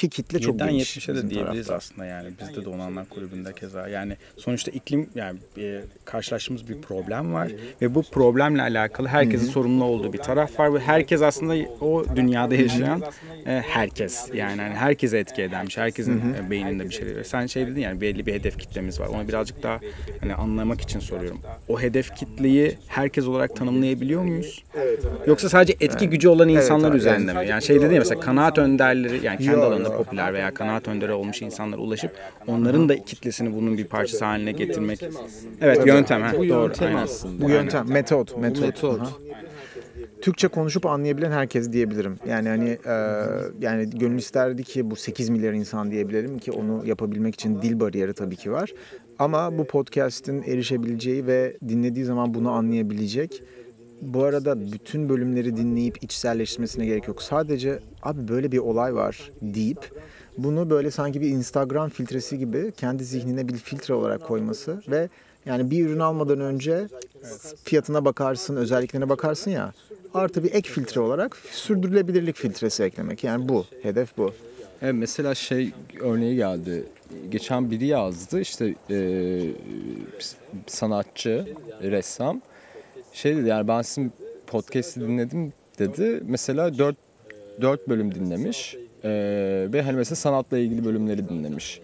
ki 0.00 0.08
kitle 0.08 0.40
çok 0.40 0.56
7'den 0.56 0.70
geniş. 0.70 0.96
70'e 0.96 1.14
de 1.14 1.30
diyebiliriz 1.30 1.66
tarafta. 1.66 1.74
aslında 1.74 2.06
yani. 2.06 2.30
Bizde 2.40 2.64
de 2.64 2.68
Onanlar 2.68 3.08
Kulübü'nde 3.08 3.52
keza. 3.52 3.88
Yani 3.88 4.16
sonuçta 4.36 4.70
iklim 4.70 5.10
yani 5.14 5.38
e, 5.58 5.80
karşılaştığımız 6.04 6.68
bir 6.68 6.80
problem 6.80 7.34
var 7.34 7.52
ve 7.82 7.94
bu 7.94 8.02
problemle 8.02 8.62
alakalı 8.62 9.08
herkesin 9.08 9.46
sorumlu 9.46 9.84
olduğu 9.84 10.12
bir 10.12 10.18
taraf 10.18 10.60
var 10.60 10.74
ve 10.74 10.80
herkes 10.80 11.22
aslında 11.22 11.54
o 11.80 12.04
dünyada 12.16 12.54
yaşayan 12.54 13.02
e, 13.46 13.62
herkes 13.66 14.30
yani 14.34 14.62
hani 14.62 14.74
herkese 14.74 15.18
etki 15.18 15.42
eden 15.42 15.66
bir 15.66 15.72
şey. 15.72 15.84
Herkesin 15.84 16.34
e, 16.34 16.50
beyninde 16.50 16.84
bir 16.84 16.90
şey. 16.90 17.06
Sen 17.24 17.46
şey 17.46 17.66
dedin 17.66 17.80
yani 17.80 18.00
belli 18.00 18.26
bir 18.26 18.32
hedef 18.32 18.58
kitlemiz 18.58 19.00
var. 19.00 19.06
Onu 19.06 19.28
birazcık 19.28 19.62
daha 19.62 19.80
hani 20.20 20.34
anlamak 20.34 20.80
için 20.80 21.00
soruyorum. 21.00 21.40
O 21.68 21.80
hedef 21.80 22.14
kitleyi 22.14 22.78
herkes 22.86 23.26
olarak 23.26 23.56
tanımlayabiliyor 23.56 24.22
muyuz? 24.22 24.64
Yoksa 25.26 25.48
sadece 25.48 25.76
etki 25.80 26.08
gücü 26.08 26.28
olan 26.28 26.48
insanlar 26.48 26.90
abi, 26.90 26.96
üzerinde 26.96 27.32
mi? 27.32 27.46
Yani 27.48 27.62
şey 27.62 27.82
dedi 27.82 27.94
ya 27.94 28.00
mesela 28.00 28.20
kanaat 28.20 28.58
önderleri 28.58 29.26
yani 29.26 29.44
kendi 29.44 29.60
alanında 29.60 29.89
yo. 29.92 29.96
popüler 29.98 30.34
veya 30.34 30.54
kanaat 30.54 30.88
önderi 30.88 31.12
olmuş 31.12 31.42
insanlara 31.42 31.80
ulaşıp 31.80 32.10
onların 32.46 32.88
da 32.88 33.04
kitlesini 33.04 33.54
bunun 33.54 33.78
bir 33.78 33.84
parçası 33.84 34.24
haline 34.24 34.52
getirmek. 34.52 35.02
Evet 35.60 35.86
yöntem 35.86 36.22
ha 36.22 36.32
Bu 36.38 36.48
doğru. 36.48 36.62
yöntem 36.66 36.88
aynen. 36.88 37.02
aslında. 37.02 37.44
Bu 37.44 37.50
yöntem, 37.50 37.88
metot, 37.88 38.38
metot. 38.38 38.62
metot. 38.62 39.00
Aha. 39.00 39.10
Türkçe 40.22 40.48
konuşup 40.48 40.86
anlayabilen 40.86 41.30
herkes 41.32 41.72
diyebilirim. 41.72 42.18
Yani 42.28 42.48
hani 42.48 42.68
e, 42.86 42.92
yani 43.60 43.90
gönül 43.90 44.18
isterdi 44.18 44.64
ki 44.64 44.90
bu 44.90 44.96
8 44.96 45.28
milyar 45.28 45.52
insan 45.52 45.90
diyebilirim 45.90 46.38
ki 46.38 46.52
onu 46.52 46.82
yapabilmek 46.86 47.34
için 47.34 47.62
dil 47.62 47.80
bariyeri 47.80 48.12
tabii 48.12 48.36
ki 48.36 48.52
var. 48.52 48.70
Ama 49.18 49.58
bu 49.58 49.64
podcast'in 49.64 50.42
erişebileceği 50.42 51.26
ve 51.26 51.56
dinlediği 51.68 52.04
zaman 52.04 52.34
bunu 52.34 52.50
anlayabilecek. 52.50 53.42
Bu 54.02 54.24
arada 54.24 54.72
bütün 54.72 55.08
bölümleri 55.08 55.56
dinleyip 55.56 56.02
içselleştirmesine 56.02 56.86
gerek 56.86 57.08
yok. 57.08 57.22
Sadece 57.22 57.78
abi 58.02 58.28
böyle 58.28 58.52
bir 58.52 58.58
olay 58.58 58.94
var 58.94 59.30
deyip 59.42 59.90
bunu 60.38 60.70
böyle 60.70 60.90
sanki 60.90 61.20
bir 61.20 61.28
Instagram 61.28 61.88
filtresi 61.88 62.38
gibi 62.38 62.72
kendi 62.76 63.04
zihnine 63.04 63.48
bir 63.48 63.56
filtre 63.56 63.94
olarak 63.94 64.22
koyması 64.22 64.82
ve 64.90 65.08
yani 65.46 65.70
bir 65.70 65.86
ürün 65.86 65.98
almadan 65.98 66.40
önce 66.40 66.88
fiyatına 67.64 68.04
bakarsın, 68.04 68.56
özelliklerine 68.56 69.08
bakarsın 69.08 69.50
ya. 69.50 69.72
Artı 70.14 70.44
bir 70.44 70.54
ek 70.54 70.70
filtre 70.70 71.00
olarak 71.00 71.36
sürdürülebilirlik 71.36 72.36
filtresi 72.36 72.82
eklemek. 72.82 73.24
Yani 73.24 73.48
bu. 73.48 73.66
Hedef 73.82 74.16
bu. 74.16 74.32
Evet, 74.82 74.94
mesela 74.94 75.34
şey 75.34 75.72
örneği 76.00 76.36
geldi. 76.36 76.84
Geçen 77.30 77.70
biri 77.70 77.86
yazdı 77.86 78.40
işte 78.40 78.74
e, 78.90 78.98
sanatçı, 80.66 81.54
ressam. 81.82 82.40
Şey 83.12 83.36
dedi 83.36 83.48
yani 83.48 83.68
ben 83.68 83.82
sizin 83.82 84.12
podcast'i 84.46 85.00
dinledim 85.00 85.52
dedi. 85.78 86.22
Mesela 86.26 86.78
4 86.78 86.96
4 87.60 87.88
bölüm 87.88 88.14
dinlemiş. 88.14 88.76
E, 89.04 89.10
ve 89.72 89.82
hani 89.82 89.96
mesela 89.96 90.16
sanatla 90.16 90.58
ilgili 90.58 90.84
bölümleri 90.84 91.28
dinlemiş. 91.28 91.80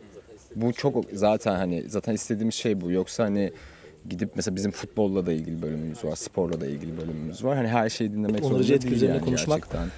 Bu 0.57 0.73
çok 0.73 1.05
zaten 1.13 1.57
hani 1.57 1.85
zaten 1.89 2.15
istediğimiz 2.15 2.55
şey 2.55 2.81
bu. 2.81 2.91
Yoksa 2.91 3.25
hani 3.25 3.53
gidip 4.09 4.31
mesela 4.35 4.57
bizim 4.57 4.71
futbolla 4.71 5.27
da 5.27 5.33
ilgili 5.33 5.63
bölümümüz 5.63 6.05
var, 6.05 6.17
sporla 6.17 6.61
da 6.61 6.67
ilgili 6.67 6.97
bölümümüz 6.97 7.45
var. 7.45 7.57
Hani 7.57 7.69
her 7.69 7.89
şeyi 7.89 8.13
dinlemek 8.13 8.45
Onarıcı 8.45 8.69
zorunda 8.69 8.83
değil 8.83 8.95
üzerine 8.95 9.15
yani 9.15 9.25
konuşmak 9.25 9.59
gerçekten. 9.59 9.89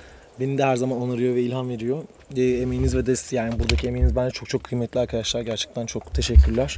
Beni 0.41 0.59
de 0.59 0.65
her 0.65 0.77
zaman 0.77 1.01
onarıyor 1.01 1.35
ve 1.35 1.43
ilham 1.43 1.69
veriyor. 1.69 2.03
E, 2.37 2.43
emeğiniz 2.43 2.97
ve 2.97 3.07
desteği 3.07 3.37
yani 3.37 3.59
buradaki 3.59 3.89
emeğiniz 3.89 4.17
bence 4.17 4.31
çok 4.31 4.49
çok 4.49 4.65
kıymetli 4.65 5.01
arkadaşlar. 5.01 5.41
Gerçekten 5.41 5.87
çok 5.87 6.15
teşekkürler. 6.15 6.77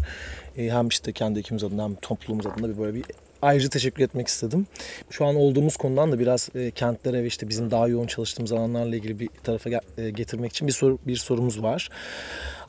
E, 0.57 0.71
hem 0.71 0.89
işte 0.89 1.13
kendi 1.13 1.39
ekibimiz 1.39 1.65
adına 1.65 1.85
hem 1.85 1.95
toplumumuz 1.95 2.47
adına 2.47 2.69
bir 2.69 2.79
böyle 2.79 2.95
bir 2.95 3.05
ayrıca 3.43 3.69
teşekkür 3.69 4.05
etmek 4.05 4.29
istedim. 4.29 4.67
Şu 5.11 5.27
an 5.27 5.37
olduğumuz 5.37 5.77
konudan 5.77 6.13
da 6.13 6.19
biraz 6.19 6.49
e, 6.55 6.71
kentlere 6.71 7.23
ve 7.23 7.27
işte 7.27 7.49
bizim 7.49 7.71
daha 7.71 7.89
yoğun 7.89 8.07
çalıştığımız 8.07 8.53
alanlarla 8.53 8.97
ilgili 8.97 9.21
bir 9.21 9.29
tarafa 9.43 9.71
e, 9.71 10.11
getirmek 10.11 10.51
için 10.51 10.69
bir 10.69 10.73
soru 10.73 10.99
bir 11.07 11.17
sorumuz 11.17 11.63
var. 11.63 11.91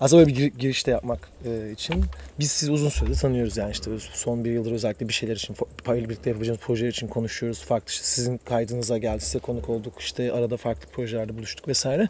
Aslında 0.02 0.20
böyle 0.22 0.36
bir 0.36 0.42
gir- 0.42 0.60
giriş 0.60 0.88
de 0.88 0.92
yapmak 0.92 1.30
e, 1.46 1.72
için. 1.72 2.04
Biz 2.40 2.52
sizi 2.52 2.72
uzun 2.72 2.90
süredir 2.90 3.16
tanıyoruz 3.16 3.58
yani 3.58 3.72
işte 3.72 3.92
son 4.14 4.46
bir 4.46 4.52
yıldır 4.52 4.72
özellikle 4.72 5.08
bir 5.08 5.14
şeyler 5.14 5.36
için, 5.36 5.56
paylı 5.84 6.10
birlikte 6.10 6.30
yapacağımız 6.30 6.62
projeler 6.62 6.90
için 6.90 7.08
konuşuyoruz. 7.08 7.62
Farklı 7.62 7.90
işte 7.90 8.04
sizin 8.06 8.38
kaydınıza 8.38 8.98
geldi, 8.98 9.22
size 9.22 9.40
konuk 9.40 9.70
olduk. 9.70 9.94
işte 10.00 10.32
arada 10.32 10.58
farklı 10.58 10.90
projelerde 10.92 11.38
buluştuk 11.38 11.68
vesaire. 11.68 12.08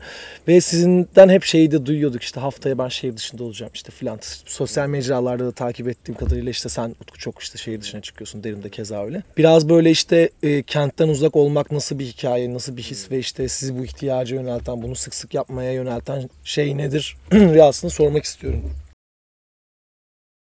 Ve 0.47 0.61
sizinden 0.61 1.29
hep 1.29 1.43
şeyi 1.43 1.71
de 1.71 1.85
duyuyorduk 1.85 2.23
işte 2.23 2.39
haftaya 2.39 2.77
ben 2.77 2.87
şehir 2.87 3.17
dışında 3.17 3.43
olacağım 3.43 3.71
işte 3.75 3.91
filan. 3.91 4.19
Sosyal 4.45 4.87
mecralarda 4.87 5.45
da 5.45 5.51
takip 5.51 5.87
ettiğim 5.87 6.17
kadarıyla 6.17 6.51
işte 6.51 6.69
sen 6.69 6.95
Utku 7.01 7.17
çok 7.17 7.39
işte 7.39 7.57
şehir 7.57 7.81
dışına 7.81 8.01
çıkıyorsun. 8.01 8.43
Derin 8.43 8.63
de 8.63 8.69
keza 8.69 9.05
öyle. 9.05 9.23
Biraz 9.37 9.69
böyle 9.69 9.91
işte 9.91 10.29
e, 10.43 10.63
kentten 10.63 11.07
uzak 11.07 11.35
olmak 11.35 11.71
nasıl 11.71 11.99
bir 11.99 12.05
hikaye, 12.05 12.53
nasıl 12.53 12.77
bir 12.77 12.83
his 12.83 13.11
ve 13.11 13.19
işte 13.19 13.47
sizi 13.47 13.79
bu 13.79 13.85
ihtiyaca 13.85 14.35
yönelten, 14.35 14.81
bunu 14.81 14.95
sık 14.95 15.15
sık 15.15 15.33
yapmaya 15.33 15.71
yönelten 15.71 16.29
şey 16.43 16.77
nedir? 16.77 17.17
aslında 17.81 17.93
sormak 17.93 18.23
istiyorum. 18.23 18.71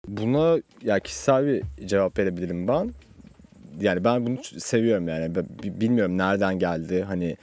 Buna 0.08 0.58
ya 0.82 1.00
kişisel 1.00 1.46
bir 1.46 1.86
cevap 1.86 2.18
verebilirim 2.18 2.68
ben. 2.68 2.92
Yani 3.80 4.04
ben 4.04 4.26
bunu 4.26 4.38
seviyorum 4.58 5.08
yani. 5.08 5.34
Bilmiyorum 5.62 6.18
nereden 6.18 6.58
geldi. 6.58 7.02
Hani 7.02 7.36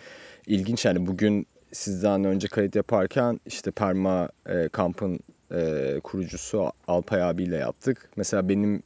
ilginç 0.47 0.85
yani 0.85 1.07
bugün 1.07 1.47
sizden 1.71 2.23
önce 2.23 2.47
kayıt 2.47 2.75
yaparken 2.75 3.39
işte 3.45 3.71
Perma 3.71 4.29
e, 4.49 4.69
kampın 4.69 5.19
e, 5.51 5.99
kurucusu 6.03 6.71
Alpay 6.87 7.23
abiyle 7.23 7.57
yaptık. 7.57 8.09
Mesela 8.15 8.49
benim 8.49 8.83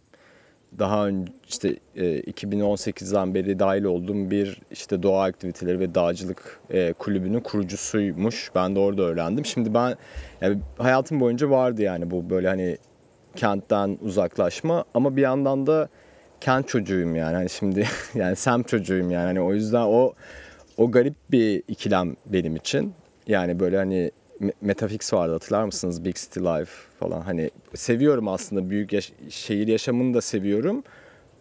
daha 0.79 1.07
önce 1.07 1.31
işte 1.49 1.75
e, 1.95 2.19
2018'den 2.19 3.33
beri 3.33 3.59
dahil 3.59 3.83
olduğum 3.83 4.31
bir 4.31 4.62
işte 4.71 5.03
doğa 5.03 5.23
aktiviteleri 5.23 5.79
ve 5.79 5.95
dağcılık 5.95 6.59
e, 6.69 6.93
kulübünün 6.93 7.39
kurucusuymuş. 7.39 8.51
Ben 8.55 8.75
de 8.75 8.79
orada 8.79 9.01
öğrendim. 9.01 9.45
Şimdi 9.45 9.73
ben 9.73 9.95
yani 10.41 10.57
hayatım 10.77 11.19
boyunca 11.19 11.49
vardı 11.49 11.81
yani 11.81 12.12
bu 12.12 12.29
böyle 12.29 12.47
hani 12.47 12.77
kentten 13.36 13.97
uzaklaşma 14.01 14.86
ama 14.93 15.15
bir 15.15 15.21
yandan 15.21 15.67
da 15.67 15.89
kent 16.41 16.67
çocuğuyum 16.67 17.15
yani 17.15 17.36
hani 17.36 17.49
şimdi 17.49 17.88
yani 18.15 18.36
semt 18.36 18.67
çocuğuyum 18.67 19.12
yani 19.12 19.25
hani 19.25 19.41
o 19.41 19.53
yüzden 19.53 19.81
o 19.81 20.13
o 20.77 20.91
garip 20.91 21.15
bir 21.31 21.63
ikilem 21.67 22.15
benim 22.25 22.55
için. 22.55 22.93
Yani 23.27 23.59
böyle 23.59 23.77
hani 23.77 24.12
Metafix 24.62 25.13
vardı 25.13 25.34
hatırlar 25.34 25.63
mısınız? 25.63 26.06
Big 26.06 26.15
City 26.15 26.39
Life 26.39 26.72
falan 27.00 27.22
hani 27.22 27.52
seviyorum 27.76 28.28
aslında 28.28 28.69
büyük 28.69 28.93
yaş- 28.93 29.13
şehir 29.30 29.67
yaşamını 29.67 30.13
da 30.13 30.22
seviyorum 30.22 30.84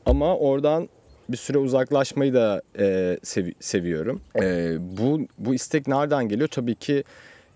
ama 0.06 0.36
oradan 0.36 0.88
bir 1.28 1.36
süre 1.36 1.58
uzaklaşmayı 1.58 2.34
da 2.34 2.62
e, 2.78 3.18
sevi- 3.22 3.54
seviyorum. 3.60 4.20
E, 4.42 4.76
bu 4.98 5.20
bu 5.38 5.54
istek 5.54 5.88
nereden 5.88 6.28
geliyor? 6.28 6.48
Tabii 6.48 6.74
ki 6.74 7.04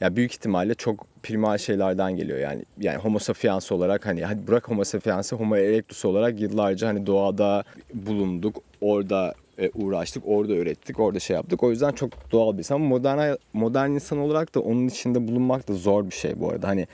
ya 0.00 0.16
büyük 0.16 0.32
ihtimalle 0.32 0.74
çok 0.74 1.06
primal 1.22 1.58
şeylerden 1.58 2.16
geliyor 2.16 2.38
yani 2.38 2.62
yani 2.80 2.96
homo 2.98 3.18
sapiens 3.18 3.72
olarak 3.72 4.06
hani 4.06 4.24
hadi 4.24 4.46
bırak 4.46 4.68
homo 4.68 4.84
sapiens'i 4.84 5.36
homo 5.36 5.56
erectus 5.56 6.04
olarak 6.04 6.40
yıllarca 6.40 6.88
hani 6.88 7.06
doğada 7.06 7.64
bulunduk 7.94 8.56
orada 8.80 9.34
uğraştık 9.74 10.22
orada 10.26 10.52
öğrettik 10.52 11.00
orada 11.00 11.20
şey 11.20 11.36
yaptık. 11.36 11.62
O 11.62 11.70
yüzden 11.70 11.92
çok 11.92 12.32
doğal 12.32 12.52
bir 12.52 12.58
insan. 12.58 12.80
Modern 12.80 13.34
modern 13.52 13.90
insan 13.90 14.18
olarak 14.18 14.54
da 14.54 14.60
onun 14.60 14.88
içinde 14.88 15.28
bulunmak 15.28 15.68
da 15.68 15.74
zor 15.74 16.06
bir 16.06 16.14
şey 16.14 16.40
bu 16.40 16.50
arada. 16.50 16.68
Hani 16.68 16.86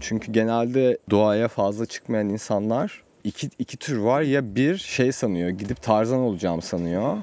çünkü 0.00 0.32
genelde 0.32 0.98
doğaya 1.10 1.48
fazla 1.48 1.86
çıkmayan 1.86 2.28
insanlar 2.28 3.02
iki, 3.24 3.50
iki 3.58 3.76
tür 3.76 3.96
var. 3.96 4.22
Ya 4.22 4.54
bir 4.54 4.76
şey 4.76 5.12
sanıyor 5.12 5.48
gidip 5.48 5.82
tarzan 5.82 6.18
olacağım 6.18 6.62
sanıyor. 6.62 7.16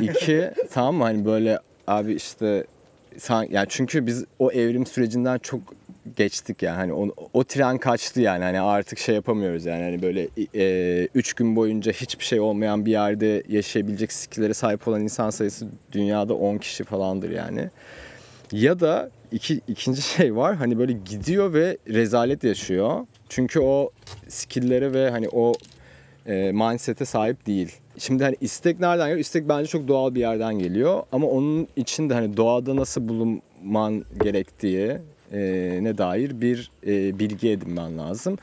İki 0.00 0.50
tamam 0.70 0.94
mı? 0.94 1.04
Hani 1.04 1.24
böyle 1.24 1.58
abi 1.86 2.14
işte 2.14 2.64
sen, 3.18 3.48
yani 3.50 3.66
çünkü 3.68 4.06
biz 4.06 4.24
o 4.38 4.50
evrim 4.50 4.86
sürecinden 4.86 5.38
çok 5.38 5.60
geçtik 6.16 6.62
yani 6.62 6.76
hani 6.76 6.92
o, 6.92 7.08
o 7.32 7.44
tren 7.44 7.78
kaçtı 7.78 8.20
yani 8.20 8.44
hani 8.44 8.60
artık 8.60 8.98
şey 8.98 9.14
yapamıyoruz 9.14 9.64
yani 9.64 9.82
hani 9.82 10.02
böyle 10.02 10.28
e, 10.54 11.08
üç 11.14 11.34
gün 11.34 11.56
boyunca 11.56 11.92
hiçbir 11.92 12.24
şey 12.24 12.40
olmayan 12.40 12.86
bir 12.86 12.90
yerde 12.90 13.42
yaşayabilecek 13.48 14.12
skillere 14.12 14.54
sahip 14.54 14.88
olan 14.88 15.02
insan 15.02 15.30
sayısı 15.30 15.66
dünyada 15.92 16.34
10 16.34 16.58
kişi 16.58 16.84
falandır 16.84 17.30
yani. 17.30 17.70
Ya 18.52 18.80
da 18.80 19.10
iki, 19.32 19.60
ikinci 19.68 20.02
şey 20.02 20.36
var 20.36 20.56
hani 20.56 20.78
böyle 20.78 20.92
gidiyor 20.92 21.52
ve 21.52 21.76
rezalet 21.88 22.44
yaşıyor. 22.44 23.06
Çünkü 23.28 23.60
o 23.60 23.90
skill'lere 24.28 24.92
ve 24.92 25.10
hani 25.10 25.28
o 25.28 25.54
e, 26.26 26.52
mindset'e 26.52 27.04
sahip 27.04 27.46
değil. 27.46 27.76
Şimdi 27.98 28.24
hani 28.24 28.36
istek 28.40 28.80
nereden 28.80 29.06
geliyor? 29.06 29.20
İstek 29.20 29.48
bence 29.48 29.66
çok 29.66 29.88
doğal 29.88 30.14
bir 30.14 30.20
yerden 30.20 30.58
geliyor. 30.58 31.02
Ama 31.12 31.26
onun 31.26 31.68
için 31.76 32.10
de 32.10 32.14
hani 32.14 32.36
doğada 32.36 32.76
nasıl 32.76 33.08
bulunman 33.08 34.04
gerektiği 34.22 34.98
ne 35.82 35.98
dair 35.98 36.40
bir 36.40 36.70
e, 36.86 37.18
bilgi 37.18 37.50
edinmen 37.50 37.98
lazım. 37.98 38.38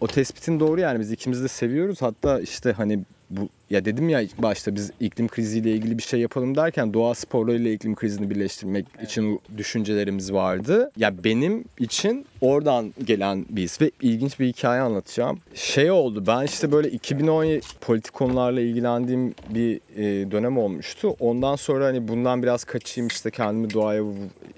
O 0.00 0.06
tespitin 0.06 0.60
doğru 0.60 0.80
yani 0.80 1.00
biz 1.00 1.12
ikimiz 1.12 1.42
de 1.42 1.48
seviyoruz. 1.48 2.02
Hatta 2.02 2.40
işte 2.40 2.72
hani 2.72 2.98
bu 3.30 3.48
ya 3.70 3.84
dedim 3.84 4.08
ya 4.08 4.20
ilk 4.20 4.42
başta 4.42 4.74
biz 4.74 4.90
iklim 5.00 5.28
kriziyle 5.28 5.70
ilgili 5.72 5.98
bir 5.98 6.02
şey 6.02 6.20
yapalım 6.20 6.56
derken 6.56 6.94
doğa 6.94 7.14
sporlarıyla 7.14 7.70
iklim 7.70 7.94
krizini 7.94 8.30
birleştirmek 8.30 8.86
için 9.02 9.40
düşüncelerimiz 9.56 10.32
vardı. 10.32 10.90
Ya 10.96 11.24
benim 11.24 11.64
için 11.78 12.26
oradan 12.40 12.94
gelen 13.04 13.46
bir 13.50 13.62
his 13.62 13.80
ve 13.80 13.90
ilginç 14.02 14.40
bir 14.40 14.46
hikaye 14.46 14.80
anlatacağım. 14.80 15.38
Şey 15.54 15.90
oldu 15.90 16.24
ben 16.26 16.44
işte 16.44 16.72
böyle 16.72 16.90
2010 16.90 17.60
politik 17.80 18.12
konularla 18.12 18.60
ilgilendiğim 18.60 19.34
bir 19.50 19.80
e, 19.96 20.30
dönem 20.30 20.58
olmuştu. 20.58 21.16
Ondan 21.20 21.56
sonra 21.56 21.86
hani 21.86 22.08
bundan 22.08 22.42
biraz 22.42 22.64
kaçayım 22.64 23.08
işte 23.08 23.30
kendimi 23.30 23.74
doğaya 23.74 24.02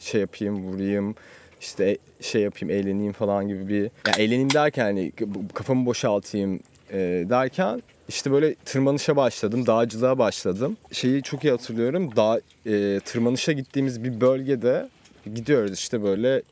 şey 0.00 0.20
yapayım 0.20 0.62
vurayım 0.62 1.14
işte 1.60 1.98
şey 2.20 2.42
yapayım 2.42 2.74
eğleneyim 2.74 3.12
falan 3.12 3.48
gibi 3.48 3.68
bir 3.68 3.82
ya 3.82 4.14
eğleneyim 4.18 4.52
derken 4.52 4.84
hani 4.84 5.12
kafamı 5.54 5.86
boşaltayım 5.86 6.60
e, 6.92 6.98
derken 7.30 7.82
işte 8.08 8.30
böyle 8.30 8.54
tırmanışa 8.54 9.16
başladım, 9.16 9.66
dağcılığa 9.66 10.18
başladım. 10.18 10.76
Şeyi 10.92 11.22
çok 11.22 11.44
iyi 11.44 11.50
hatırlıyorum. 11.50 12.16
Dağ 12.16 12.40
e, 12.66 13.00
tırmanışa 13.04 13.52
gittiğimiz 13.52 14.04
bir 14.04 14.20
bölgede 14.20 14.88
gidiyoruz 15.34 15.72
işte 15.72 16.02
böyle 16.02 16.42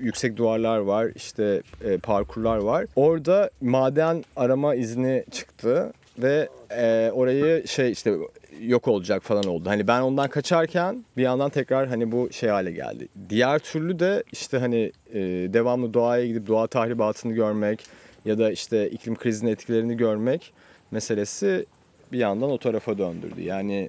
yüksek 0.00 0.36
duvarlar 0.36 0.78
var, 0.78 1.08
işte 1.14 1.62
e, 1.84 1.98
parkurlar 1.98 2.56
var. 2.58 2.86
Orada 2.96 3.50
maden 3.60 4.24
arama 4.36 4.74
izni 4.74 5.24
çıktı 5.30 5.92
ve 6.18 6.48
e, 6.70 7.10
orayı 7.14 7.68
şey 7.68 7.92
işte 7.92 8.14
yok 8.60 8.88
olacak 8.88 9.22
falan 9.22 9.44
oldu. 9.44 9.68
Hani 9.70 9.86
ben 9.86 10.00
ondan 10.00 10.28
kaçarken 10.28 11.04
bir 11.16 11.22
yandan 11.22 11.50
tekrar 11.50 11.88
hani 11.88 12.12
bu 12.12 12.28
şey 12.32 12.48
hale 12.48 12.70
geldi. 12.72 13.08
Diğer 13.30 13.58
türlü 13.58 13.98
de 13.98 14.22
işte 14.32 14.58
hani 14.58 14.92
e, 15.12 15.18
devamlı 15.52 15.94
doğaya 15.94 16.26
gidip 16.26 16.46
doğa 16.46 16.66
tahribatını 16.66 17.32
görmek 17.32 17.84
ya 18.24 18.38
da 18.38 18.50
işte 18.50 18.90
iklim 18.90 19.16
krizinin 19.16 19.50
etkilerini 19.50 19.96
görmek 19.96 20.52
meselesi 20.90 21.66
bir 22.12 22.18
yandan 22.18 22.50
o 22.50 22.58
tarafa 22.58 22.98
döndürdü. 22.98 23.40
Yani 23.42 23.88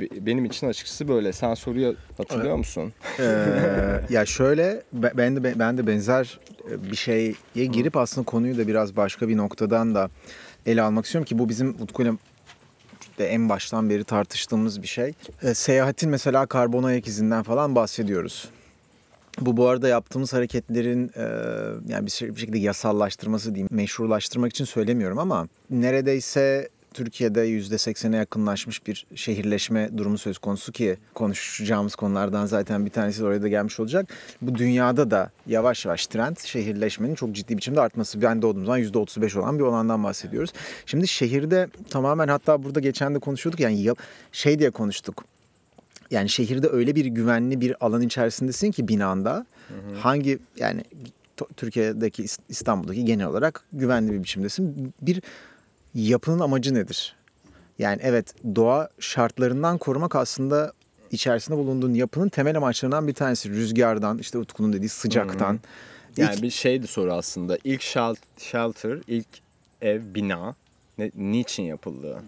be- 0.00 0.26
benim 0.26 0.44
için 0.44 0.68
açıkçası 0.68 1.08
böyle. 1.08 1.32
Sen 1.32 1.54
soruyu 1.54 1.94
hatırlıyor 2.18 2.56
musun? 2.56 2.92
Ee, 3.20 3.22
ya 4.10 4.26
şöyle 4.26 4.82
be- 4.92 5.12
ben 5.16 5.36
de 5.36 5.58
ben 5.58 5.78
de 5.78 5.86
benzer 5.86 6.38
e, 6.70 6.90
bir 6.90 6.96
şeye 6.96 7.34
girip 7.54 7.96
aslında 7.96 8.24
konuyu 8.24 8.58
da 8.58 8.66
biraz 8.68 8.96
başka 8.96 9.28
bir 9.28 9.36
noktadan 9.36 9.94
da 9.94 10.10
ele 10.66 10.82
almak 10.82 11.04
istiyorum 11.04 11.26
ki 11.26 11.38
bu 11.38 11.48
bizim 11.48 11.68
Utku'yla 11.82 12.12
de 13.18 13.28
en 13.28 13.48
baştan 13.48 13.90
beri 13.90 14.04
tartıştığımız 14.04 14.82
bir 14.82 14.86
şey. 14.86 15.12
Ee, 15.42 15.54
seyahatin 15.54 16.10
mesela 16.10 16.46
karbon 16.46 16.82
ayak 16.82 17.06
izinden 17.06 17.42
falan 17.42 17.74
bahsediyoruz. 17.74 18.48
Bu 19.40 19.56
bu 19.56 19.68
arada 19.68 19.88
yaptığımız 19.88 20.32
hareketlerin 20.32 21.10
e, 21.16 21.22
yani 21.92 22.06
bir 22.06 22.10
şekilde 22.10 22.58
yasallaştırması 22.58 23.54
diyeyim, 23.54 23.68
meşrulaştırmak 23.70 24.50
için 24.50 24.64
söylemiyorum 24.64 25.18
ama 25.18 25.48
neredeyse 25.70 26.68
Türkiye'de 27.00 27.48
%80'e 27.48 28.16
yakınlaşmış 28.16 28.86
bir 28.86 29.06
şehirleşme 29.14 29.90
durumu 29.98 30.18
söz 30.18 30.38
konusu 30.38 30.72
ki 30.72 30.96
konuşacağımız 31.14 31.94
konulardan 31.94 32.46
zaten 32.46 32.86
bir 32.86 32.90
tanesi 32.90 33.24
oraya 33.24 33.42
da 33.42 33.48
gelmiş 33.48 33.80
olacak. 33.80 34.08
Bu 34.42 34.54
dünyada 34.54 35.10
da 35.10 35.30
yavaş 35.46 35.84
yavaş 35.84 36.06
trend 36.06 36.36
şehirleşmenin 36.44 37.14
çok 37.14 37.32
ciddi 37.32 37.56
biçimde 37.56 37.80
artması. 37.80 38.22
Ben 38.22 38.42
doğduğum 38.42 38.64
zaman 38.64 38.80
%35 38.80 39.38
olan 39.38 39.58
bir 39.58 39.64
olandan 39.64 40.04
bahsediyoruz. 40.04 40.52
Şimdi 40.86 41.08
şehirde 41.08 41.68
tamamen 41.90 42.28
hatta 42.28 42.64
burada 42.64 42.80
geçen 42.80 43.14
de 43.14 43.18
konuşuyorduk 43.18 43.60
yani 43.60 43.82
ya- 43.82 43.94
şey 44.32 44.58
diye 44.58 44.70
konuştuk. 44.70 45.24
Yani 46.10 46.28
şehirde 46.28 46.68
öyle 46.68 46.94
bir 46.94 47.04
güvenli 47.04 47.60
bir 47.60 47.84
alan 47.84 48.02
içerisindesin 48.02 48.70
ki 48.70 48.88
binanda 48.88 49.46
hangi 50.00 50.38
yani 50.56 50.82
Türkiye'deki 51.56 52.22
İs- 52.24 52.38
İstanbul'daki 52.48 53.04
genel 53.04 53.26
olarak 53.26 53.62
güvenli 53.72 54.12
bir 54.12 54.18
biçimdesin. 54.22 54.94
Bir 55.02 55.22
yapının 55.96 56.40
amacı 56.40 56.74
nedir? 56.74 57.14
Yani 57.78 58.00
evet 58.02 58.34
doğa 58.56 58.88
şartlarından 59.00 59.78
korumak 59.78 60.16
aslında 60.16 60.72
içerisinde 61.10 61.56
bulunduğun 61.58 61.94
yapının 61.94 62.28
temel 62.28 62.56
amaçlarından 62.56 63.08
bir 63.08 63.14
tanesi. 63.14 63.50
Rüzgardan, 63.50 64.18
işte 64.18 64.38
Utku'nun 64.38 64.72
dediği 64.72 64.88
sıcaktan. 64.88 65.60
Yani 66.16 66.34
İlk- 66.34 66.42
bir 66.42 66.50
şeydi 66.50 66.86
soru 66.86 67.12
aslında. 67.12 67.58
İlk 67.64 67.80
shel- 67.82 68.16
shelter, 68.38 68.98
ilk 69.08 69.26
ev, 69.82 70.00
bina 70.14 70.54
Ne, 70.98 71.10
niçin 71.16 71.62
yapıldı? 71.62 72.22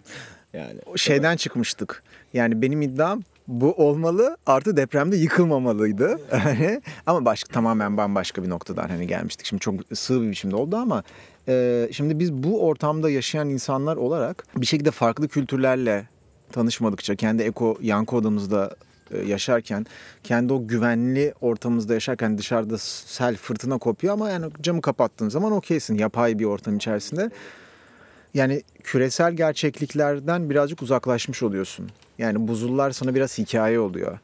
Yani 0.52 0.80
O 0.86 0.96
şeyden 0.96 1.36
çıkmıştık. 1.36 2.02
Yani 2.34 2.62
benim 2.62 2.82
iddiam 2.82 3.22
bu 3.48 3.72
olmalı 3.72 4.36
artı 4.46 4.76
depremde 4.76 5.16
yıkılmamalıydı. 5.16 6.20
Hani 6.30 6.80
ama 7.06 7.24
başka 7.24 7.52
tamamen 7.52 7.96
bambaşka 7.96 8.42
bir 8.42 8.48
noktadan 8.48 8.88
hani 8.88 9.06
gelmiştik. 9.06 9.46
Şimdi 9.46 9.60
çok 9.60 9.74
sığ 9.94 10.22
bir 10.22 10.30
biçimde 10.30 10.56
oldu 10.56 10.76
ama 10.76 11.02
e, 11.48 11.88
şimdi 11.92 12.18
biz 12.18 12.32
bu 12.32 12.66
ortamda 12.66 13.10
yaşayan 13.10 13.48
insanlar 13.48 13.96
olarak 13.96 14.44
bir 14.56 14.66
şekilde 14.66 14.90
farklı 14.90 15.28
kültürlerle 15.28 16.06
tanışmadıkça 16.52 17.16
kendi 17.16 17.42
eko 17.42 17.78
yankı 17.82 18.16
odamızda 18.16 18.76
e, 19.10 19.18
yaşarken 19.18 19.86
kendi 20.24 20.52
o 20.52 20.66
güvenli 20.66 21.34
ortamımızda 21.40 21.94
yaşarken 21.94 22.38
dışarıda 22.38 22.78
sel 22.78 23.36
fırtına 23.36 23.78
kopuyor 23.78 24.14
ama 24.14 24.30
yani 24.30 24.46
camı 24.62 24.80
kapattığın 24.80 25.28
zaman 25.28 25.52
okeysin 25.52 25.98
yapay 25.98 26.38
bir 26.38 26.44
ortam 26.44 26.76
içerisinde 26.76 27.30
yani 28.34 28.62
küresel 28.82 29.32
gerçekliklerden 29.32 30.50
birazcık 30.50 30.82
uzaklaşmış 30.82 31.42
oluyorsun. 31.42 31.90
Yani 32.18 32.48
buzullar 32.48 32.90
sana 32.90 33.14
biraz 33.14 33.38
hikaye 33.38 33.80
oluyor. 33.80 34.18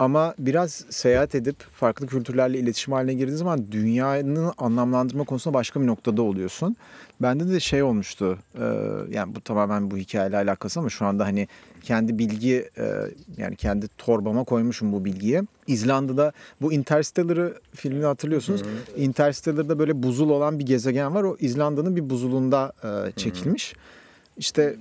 Ama 0.00 0.34
biraz 0.38 0.84
seyahat 0.90 1.34
edip 1.34 1.56
farklı 1.72 2.06
kültürlerle 2.06 2.58
iletişim 2.58 2.92
haline 2.92 3.14
girdiğin 3.14 3.36
zaman 3.36 3.72
dünyanın 3.72 4.52
anlamlandırma 4.58 5.24
konusunda 5.24 5.54
başka 5.54 5.80
bir 5.80 5.86
noktada 5.86 6.22
oluyorsun. 6.22 6.76
Bende 7.22 7.52
de 7.52 7.60
şey 7.60 7.82
olmuştu. 7.82 8.38
e, 8.54 8.64
yani 9.10 9.34
bu 9.34 9.40
tamamen 9.40 9.90
bu 9.90 9.96
hikayeyle 9.96 10.36
alakası 10.36 10.80
ama 10.80 10.88
şu 10.88 11.06
anda 11.06 11.24
hani 11.24 11.48
kendi 11.82 12.18
bilgi 12.18 12.68
e, 12.78 12.92
yani 13.36 13.56
kendi 13.56 13.88
torbama 13.98 14.44
koymuşum 14.44 14.92
bu 14.92 15.04
bilgiyi. 15.04 15.42
İzlanda'da 15.66 16.32
bu 16.60 16.72
Interstellar'ı 16.72 17.58
filmini 17.74 18.04
hatırlıyorsunuz. 18.04 18.62
Interstellar'da 18.96 19.78
böyle 19.78 20.02
buzul 20.02 20.30
olan 20.30 20.58
bir 20.58 20.66
gezegen 20.66 21.14
var. 21.14 21.22
O 21.22 21.36
İzlanda'nın 21.40 21.96
bir 21.96 22.10
buzulunda 22.10 22.72
e, 22.84 23.12
çekilmiş. 23.12 23.74
İşte 24.36 24.76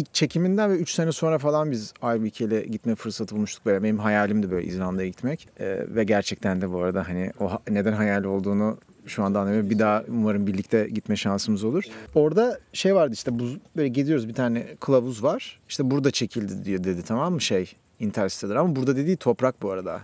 ilk 0.00 0.14
çekiminden 0.14 0.70
ve 0.70 0.76
3 0.76 0.92
sene 0.92 1.12
sonra 1.12 1.38
falan 1.38 1.70
biz 1.70 1.92
Aybike'yle 2.02 2.62
gitme 2.62 2.94
fırsatı 2.94 3.34
bulmuştuk. 3.34 3.66
Böyle 3.66 3.82
benim 3.82 3.98
hayalimdi 3.98 4.50
böyle 4.50 4.66
İzlanda'ya 4.66 5.08
gitmek. 5.08 5.48
E, 5.60 5.86
ve 5.88 6.04
gerçekten 6.04 6.60
de 6.60 6.72
bu 6.72 6.82
arada 6.82 7.08
hani 7.08 7.32
o 7.40 7.50
neden 7.70 7.92
hayal 7.92 8.24
olduğunu 8.24 8.78
şu 9.06 9.22
anda 9.22 9.40
anlamıyorum. 9.40 9.70
Bir 9.70 9.78
daha 9.78 10.04
umarım 10.08 10.46
birlikte 10.46 10.88
gitme 10.88 11.16
şansımız 11.16 11.64
olur. 11.64 11.84
Orada 12.14 12.58
şey 12.72 12.94
vardı 12.94 13.12
işte 13.14 13.38
buz, 13.38 13.58
böyle 13.76 13.88
gidiyoruz 13.88 14.28
bir 14.28 14.34
tane 14.34 14.66
kılavuz 14.80 15.22
var. 15.22 15.58
İşte 15.68 15.90
burada 15.90 16.10
çekildi 16.10 16.64
diyor 16.64 16.84
dedi 16.84 17.02
tamam 17.02 17.32
mı 17.32 17.40
şey 17.40 17.72
Interstellar 18.00 18.56
ama 18.56 18.76
burada 18.76 18.96
dediği 18.96 19.16
toprak 19.16 19.62
bu 19.62 19.70
arada. 19.70 20.00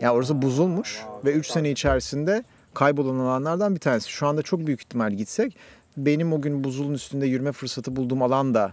Yani 0.00 0.12
orası 0.12 0.42
buzulmuş 0.42 1.00
ve 1.24 1.32
3 1.32 1.46
sene 1.46 1.70
içerisinde 1.70 2.44
kaybolan 2.74 3.18
alanlardan 3.18 3.74
bir 3.74 3.80
tanesi. 3.80 4.10
Şu 4.10 4.26
anda 4.26 4.42
çok 4.42 4.66
büyük 4.66 4.80
ihtimal 4.80 5.12
gitsek 5.12 5.56
benim 5.96 6.32
o 6.32 6.40
gün 6.40 6.64
buzulun 6.64 6.94
üstünde 6.94 7.26
yürüme 7.26 7.52
fırsatı 7.52 7.96
bulduğum 7.96 8.22
alan 8.22 8.54
da 8.54 8.72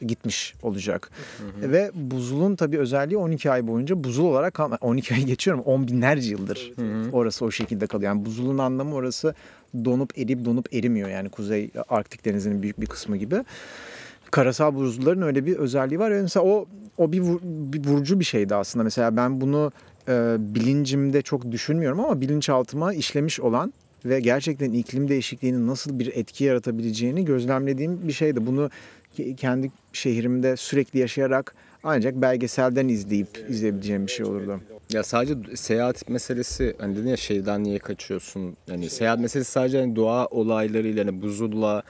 gitmiş 0.00 0.54
olacak. 0.62 1.10
Ve 1.62 1.90
buzulun 1.94 2.56
tabii 2.56 2.78
özelliği 2.78 3.18
12 3.18 3.50
ay 3.50 3.66
boyunca 3.66 4.04
buzul 4.04 4.24
olarak 4.24 4.54
kalma. 4.54 4.78
12 4.80 5.14
ay 5.14 5.24
geçiyorum 5.24 5.62
10 5.62 5.88
binlerce 5.88 6.30
yıldır 6.30 6.72
orası 7.12 7.44
o 7.44 7.50
şekilde 7.50 7.86
kalıyor. 7.86 8.12
Yani 8.12 8.24
buzulun 8.24 8.58
anlamı 8.58 8.94
orası 8.94 9.34
donup 9.84 10.18
erip 10.18 10.44
donup 10.44 10.74
erimiyor. 10.74 11.08
Yani 11.08 11.28
Kuzey 11.28 11.70
Arktik 11.88 12.24
Denizi'nin 12.24 12.62
büyük 12.62 12.80
bir 12.80 12.86
kısmı 12.86 13.16
gibi. 13.16 13.36
Karasal 14.30 14.74
buzulların 14.74 15.22
öyle 15.22 15.46
bir 15.46 15.56
özelliği 15.56 15.98
var. 16.00 16.10
Yani 16.10 16.22
mesela 16.22 16.46
o 16.46 16.66
o 16.98 17.12
bir, 17.12 17.20
vur- 17.20 17.40
bir 17.42 17.84
vurucu 17.84 18.20
bir 18.20 18.24
şeydi 18.24 18.54
aslında. 18.54 18.84
Mesela 18.84 19.16
ben 19.16 19.40
bunu 19.40 19.72
e, 20.08 20.36
bilincimde 20.38 21.22
çok 21.22 21.52
düşünmüyorum 21.52 22.00
ama 22.00 22.20
bilinçaltıma 22.20 22.94
işlemiş 22.94 23.40
olan 23.40 23.72
ve 24.04 24.20
gerçekten 24.20 24.72
iklim 24.72 25.08
değişikliğinin 25.08 25.66
nasıl 25.66 25.98
bir 25.98 26.12
etki 26.14 26.44
yaratabileceğini 26.44 27.24
gözlemlediğim 27.24 28.08
bir 28.08 28.12
şeydi. 28.12 28.46
Bunu 28.46 28.70
kendi 29.36 29.70
şehrimde 29.92 30.56
sürekli 30.56 30.98
yaşayarak 30.98 31.54
ancak 31.82 32.14
belgeselden 32.14 32.88
izleyip 32.88 33.44
izleyebileceğim 33.48 34.06
bir 34.06 34.12
şey 34.12 34.26
olurdu. 34.26 34.60
Ya 34.92 35.02
sadece 35.02 35.56
seyahat 35.56 36.08
meselesi 36.08 36.76
hani 36.78 36.96
dedin 36.96 37.08
ya 37.08 37.16
şeyden 37.16 37.64
niye 37.64 37.78
kaçıyorsun? 37.78 38.56
Yani 38.68 38.90
seyahat 38.90 39.20
meselesi 39.20 39.50
sadece 39.50 39.80
hani 39.80 39.96
doğa 39.96 40.26
olaylarıyla 40.26 41.04
hani 41.04 41.22
buzulla 41.22 41.82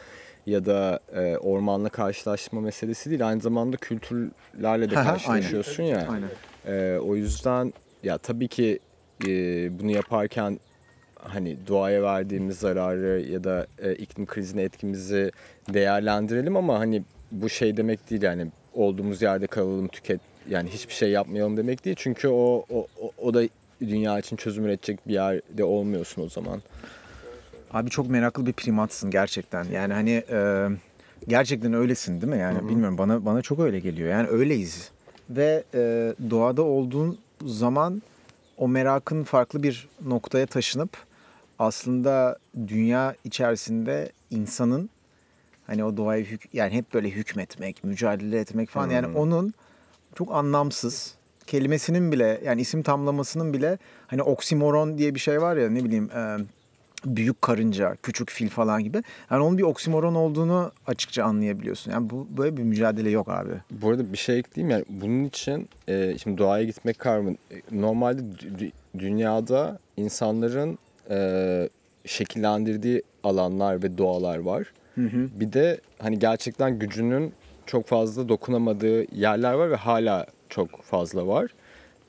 ya 0.46 0.66
da 0.66 1.00
e, 1.14 1.36
ormanla 1.36 1.88
karşılaşma 1.88 2.60
meselesi 2.60 3.10
değil. 3.10 3.28
Aynı 3.28 3.40
zamanda 3.40 3.76
kültürlerle 3.76 4.90
de 4.90 4.94
karşılaşıyorsun 4.94 5.82
ya. 5.82 6.08
Aynen. 6.10 6.28
E, 6.66 6.98
o 6.98 7.16
yüzden 7.16 7.72
ya 8.02 8.18
tabii 8.18 8.48
ki 8.48 8.78
e, 9.26 9.28
bunu 9.78 9.90
yaparken 9.90 10.60
hani 11.16 11.56
doğaya 11.66 12.02
verdiğimiz 12.02 12.58
zararı 12.58 13.20
ya 13.30 13.44
da 13.44 13.66
e, 13.78 13.94
iklim 13.94 14.26
krizine 14.26 14.62
etkimizi 14.62 15.32
değerlendirelim 15.74 16.56
ama 16.56 16.78
hani 16.78 17.02
bu 17.30 17.48
şey 17.48 17.76
demek 17.76 18.10
değil 18.10 18.22
yani 18.22 18.46
olduğumuz 18.74 19.22
yerde 19.22 19.46
kalalım 19.46 19.88
tüket 19.88 20.20
yani 20.48 20.70
hiçbir 20.70 20.94
şey 20.94 21.10
yapmayalım 21.10 21.56
demek 21.56 21.84
değil 21.84 21.96
çünkü 21.98 22.28
o 22.28 22.64
o, 22.70 22.86
o, 23.18 23.34
da 23.34 23.42
dünya 23.80 24.18
için 24.18 24.36
çözüm 24.36 24.64
üretecek 24.64 25.08
bir 25.08 25.12
yerde 25.12 25.64
olmuyorsun 25.64 26.22
o 26.22 26.28
zaman. 26.28 26.62
Abi 27.70 27.90
çok 27.90 28.10
meraklı 28.10 28.46
bir 28.46 28.52
primatsın 28.52 29.10
gerçekten. 29.10 29.64
Yani 29.64 29.92
hani 29.92 30.24
e, 30.30 30.68
gerçekten 31.28 31.72
öylesin 31.72 32.20
değil 32.20 32.32
mi? 32.32 32.38
Yani 32.38 32.68
bilmiyorum 32.68 32.98
bana 32.98 33.24
bana 33.24 33.42
çok 33.42 33.60
öyle 33.60 33.80
geliyor. 33.80 34.10
Yani 34.10 34.28
öyleyiz. 34.28 34.90
Ve 35.30 35.64
e, 35.74 36.14
doğada 36.30 36.62
olduğun 36.62 37.18
zaman 37.44 38.02
o 38.56 38.68
merakın 38.68 39.24
farklı 39.24 39.62
bir 39.62 39.88
noktaya 40.04 40.46
taşınıp 40.46 40.90
aslında 41.58 42.38
dünya 42.68 43.14
içerisinde 43.24 44.12
insanın 44.30 44.90
hani 45.66 45.84
o 45.84 45.96
doğaya 45.96 46.24
hük 46.24 46.48
yani 46.52 46.72
hep 46.72 46.94
böyle 46.94 47.10
hükmetmek, 47.10 47.84
mücadele 47.84 48.40
etmek 48.40 48.70
falan 48.70 48.90
yani 48.90 49.18
onun 49.18 49.54
çok 50.14 50.34
anlamsız 50.34 51.14
kelimesinin 51.46 52.12
bile 52.12 52.40
yani 52.44 52.60
isim 52.60 52.82
tamlamasının 52.82 53.52
bile 53.52 53.78
hani 54.06 54.22
oksimoron 54.22 54.98
diye 54.98 55.14
bir 55.14 55.20
şey 55.20 55.40
var 55.42 55.56
ya 55.56 55.70
ne 55.70 55.84
bileyim 55.84 56.10
e, 56.10 56.36
büyük 57.04 57.42
karınca, 57.42 57.96
küçük 58.02 58.30
fil 58.30 58.48
falan 58.48 58.84
gibi. 58.84 59.02
Yani 59.30 59.42
onun 59.44 59.58
bir 59.58 59.62
oksimoron 59.62 60.14
olduğunu 60.14 60.72
açıkça 60.86 61.24
anlayabiliyorsun. 61.24 61.90
Yani 61.90 62.10
bu 62.10 62.26
böyle 62.38 62.56
bir 62.56 62.62
mücadele 62.62 63.10
yok 63.10 63.28
abi. 63.28 63.52
Bu 63.70 63.88
arada 63.90 64.12
bir 64.12 64.18
şey 64.18 64.38
ekleyeyim 64.38 64.70
yani 64.70 64.84
bunun 64.88 65.24
için 65.24 65.68
e, 65.88 66.18
şimdi 66.22 66.38
doğaya 66.38 66.64
gitmek 66.64 66.98
karmın 66.98 67.38
normalde 67.70 68.20
dü- 68.22 68.58
dü- 68.58 68.72
dünyada 68.98 69.78
insanların 69.96 70.78
e, 71.10 71.68
şekillendirdiği 72.04 73.02
alanlar 73.24 73.82
ve 73.82 73.98
doğalar 73.98 74.38
var. 74.38 74.72
Bir 75.40 75.52
de 75.52 75.80
hani 75.98 76.18
gerçekten 76.18 76.78
gücünün 76.78 77.32
çok 77.66 77.86
fazla 77.86 78.28
dokunamadığı 78.28 79.16
yerler 79.16 79.52
var 79.52 79.70
ve 79.70 79.76
hala 79.76 80.26
çok 80.48 80.82
fazla 80.84 81.26
var. 81.26 81.50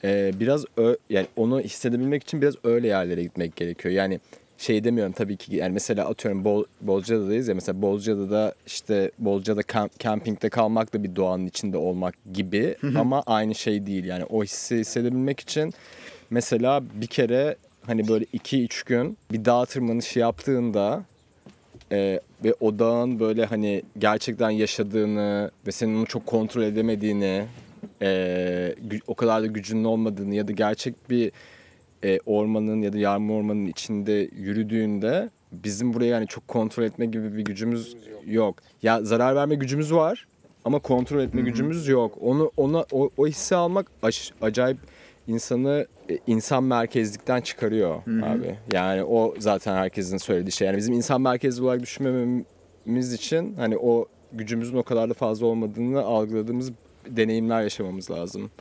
E, 0.03 0.31
biraz 0.39 0.65
ö, 0.77 0.95
yani 1.09 1.27
onu 1.35 1.59
hissedebilmek 1.61 2.23
için 2.23 2.41
biraz 2.41 2.55
öyle 2.63 2.87
yerlere 2.87 3.23
gitmek 3.23 3.55
gerekiyor. 3.55 3.93
Yani 3.93 4.19
şey 4.57 4.83
demiyorum 4.83 5.13
tabii 5.13 5.37
ki 5.37 5.55
yani 5.55 5.73
mesela 5.73 6.09
atıyorum 6.09 6.45
Bol, 6.45 6.63
Bozcaada'dayız 6.81 7.47
ya 7.47 7.55
mesela 7.55 7.81
Bozcaada'da 7.81 8.53
işte 8.67 9.11
Bozcaada 9.19 9.63
kamp, 9.63 9.99
campingde 9.99 10.49
kalmak 10.49 10.93
da 10.93 11.03
bir 11.03 11.15
doğanın 11.15 11.45
içinde 11.45 11.77
olmak 11.77 12.15
gibi 12.33 12.75
ama 12.99 13.23
aynı 13.25 13.55
şey 13.55 13.85
değil 13.85 14.05
yani 14.05 14.25
o 14.25 14.43
hissi 14.43 14.77
hissedebilmek 14.77 15.39
için 15.39 15.73
mesela 16.29 16.83
bir 16.93 17.07
kere 17.07 17.55
hani 17.85 18.07
böyle 18.07 18.25
2-3 18.25 18.85
gün 18.85 19.17
bir 19.31 19.45
dağ 19.45 19.65
tırmanışı 19.65 20.19
yaptığında 20.19 21.03
e, 21.91 22.19
ve 22.43 22.53
o 22.59 22.79
dağın 22.79 23.19
böyle 23.19 23.45
hani 23.45 23.83
gerçekten 23.97 24.49
yaşadığını 24.49 25.51
ve 25.67 25.71
senin 25.71 25.97
onu 25.97 26.05
çok 26.05 26.25
kontrol 26.25 26.61
edemediğini 26.63 27.45
e, 28.01 28.75
o 29.07 29.15
kadar 29.15 29.41
da 29.41 29.45
gücünün 29.47 29.83
olmadığını 29.83 30.35
ya 30.35 30.47
da 30.47 30.51
gerçek 30.51 31.09
bir 31.09 31.31
e, 32.03 32.19
ormanın 32.25 32.81
ya 32.81 32.93
da 32.93 32.97
yarma 32.97 33.33
ormanın 33.33 33.65
içinde 33.67 34.29
yürüdüğünde 34.37 35.29
bizim 35.51 35.93
buraya 35.93 36.05
yani 36.05 36.27
çok 36.27 36.47
kontrol 36.47 36.83
etme 36.83 37.05
gibi 37.05 37.37
bir 37.37 37.45
gücümüz 37.45 37.95
yok. 38.25 38.55
Ya 38.83 39.03
zarar 39.03 39.35
verme 39.35 39.55
gücümüz 39.55 39.93
var 39.93 40.27
ama 40.65 40.79
kontrol 40.79 41.19
etme 41.19 41.41
gücümüz 41.41 41.87
yok. 41.87 42.17
Onu 42.21 42.51
ona 42.57 42.85
o, 42.91 43.09
o 43.17 43.27
hissi 43.27 43.55
almak 43.55 43.87
aş- 44.03 44.31
acayip 44.41 44.77
insanı 45.27 45.87
e, 46.09 46.17
insan 46.27 46.63
merkezlikten 46.63 47.41
çıkarıyor 47.41 47.95
abi. 48.23 48.55
Yani 48.73 49.03
o 49.03 49.35
zaten 49.39 49.75
herkesin 49.75 50.17
söylediği 50.17 50.51
şey. 50.51 50.67
Yani 50.67 50.77
bizim 50.77 50.93
insan 50.93 51.21
merkezli 51.21 51.63
olarak 51.63 51.81
düşünmememiz 51.81 53.13
için 53.13 53.55
hani 53.55 53.77
o 53.77 54.07
gücümüzün 54.33 54.77
o 54.77 54.83
kadar 54.83 55.09
da 55.09 55.13
fazla 55.13 55.45
olmadığını 55.45 56.01
algıladığımız 56.01 56.71
deneyimler 57.09 57.61
yaşamamız 57.61 58.11
lazım. 58.11 58.51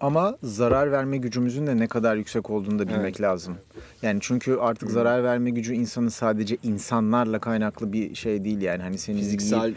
Ama 0.00 0.38
zarar 0.42 0.92
verme 0.92 1.16
gücümüzün 1.16 1.66
de 1.66 1.78
ne 1.78 1.86
kadar 1.86 2.16
yüksek 2.16 2.50
olduğunu 2.50 2.78
da 2.78 2.88
bilmek 2.88 3.20
lazım. 3.20 3.56
Yani 4.02 4.18
çünkü 4.22 4.56
artık 4.56 4.90
zarar 4.90 5.24
verme 5.24 5.50
gücü 5.50 5.74
insanın 5.74 6.08
sadece 6.08 6.56
insanlarla 6.62 7.38
kaynaklı 7.38 7.92
bir 7.92 8.14
şey 8.14 8.44
değil 8.44 8.60
yani. 8.60 8.82
Hani 8.82 8.98
senin 8.98 9.18
Fiziksel 9.18 9.74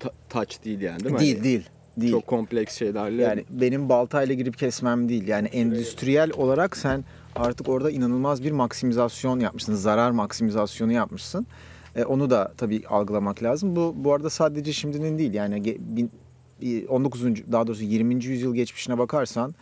ta- 0.00 0.12
touch 0.28 0.64
değil 0.64 0.80
yani 0.80 1.04
değil 1.04 1.14
mi? 1.14 1.20
değil 1.20 1.34
Hani 1.34 1.44
değil. 1.44 1.68
Değil. 2.00 2.12
Çok 2.12 2.26
kompleks 2.26 2.78
şeylerle. 2.78 3.22
Yani 3.22 3.44
benim 3.50 3.88
baltayla 3.88 4.34
girip 4.34 4.58
kesmem 4.58 5.08
değil. 5.08 5.28
Yani 5.28 5.48
endüstriyel 5.48 6.30
olarak 6.36 6.76
sen 6.76 7.04
artık 7.36 7.68
orada 7.68 7.90
inanılmaz 7.90 8.44
bir 8.44 8.52
maksimizasyon 8.52 9.40
yapmışsın. 9.40 9.74
Zarar 9.74 10.10
maksimizasyonu 10.10 10.92
yapmışsın. 10.92 11.46
E, 11.96 12.04
onu 12.04 12.30
da 12.30 12.52
tabii 12.56 12.82
algılamak 12.88 13.42
lazım. 13.42 13.76
Bu 13.76 13.94
bu 13.96 14.12
arada 14.14 14.30
sadece 14.30 14.72
şimdinin 14.72 15.18
değil 15.18 15.34
yani 15.34 15.58
ge- 15.58 15.78
bin- 15.96 16.10
e, 16.62 16.86
19. 16.86 17.52
daha 17.52 17.66
doğrusu 17.66 17.84
20. 17.84 18.24
yüzyıl 18.24 18.54
geçmişine 18.54 18.98
bakarsan 18.98 19.54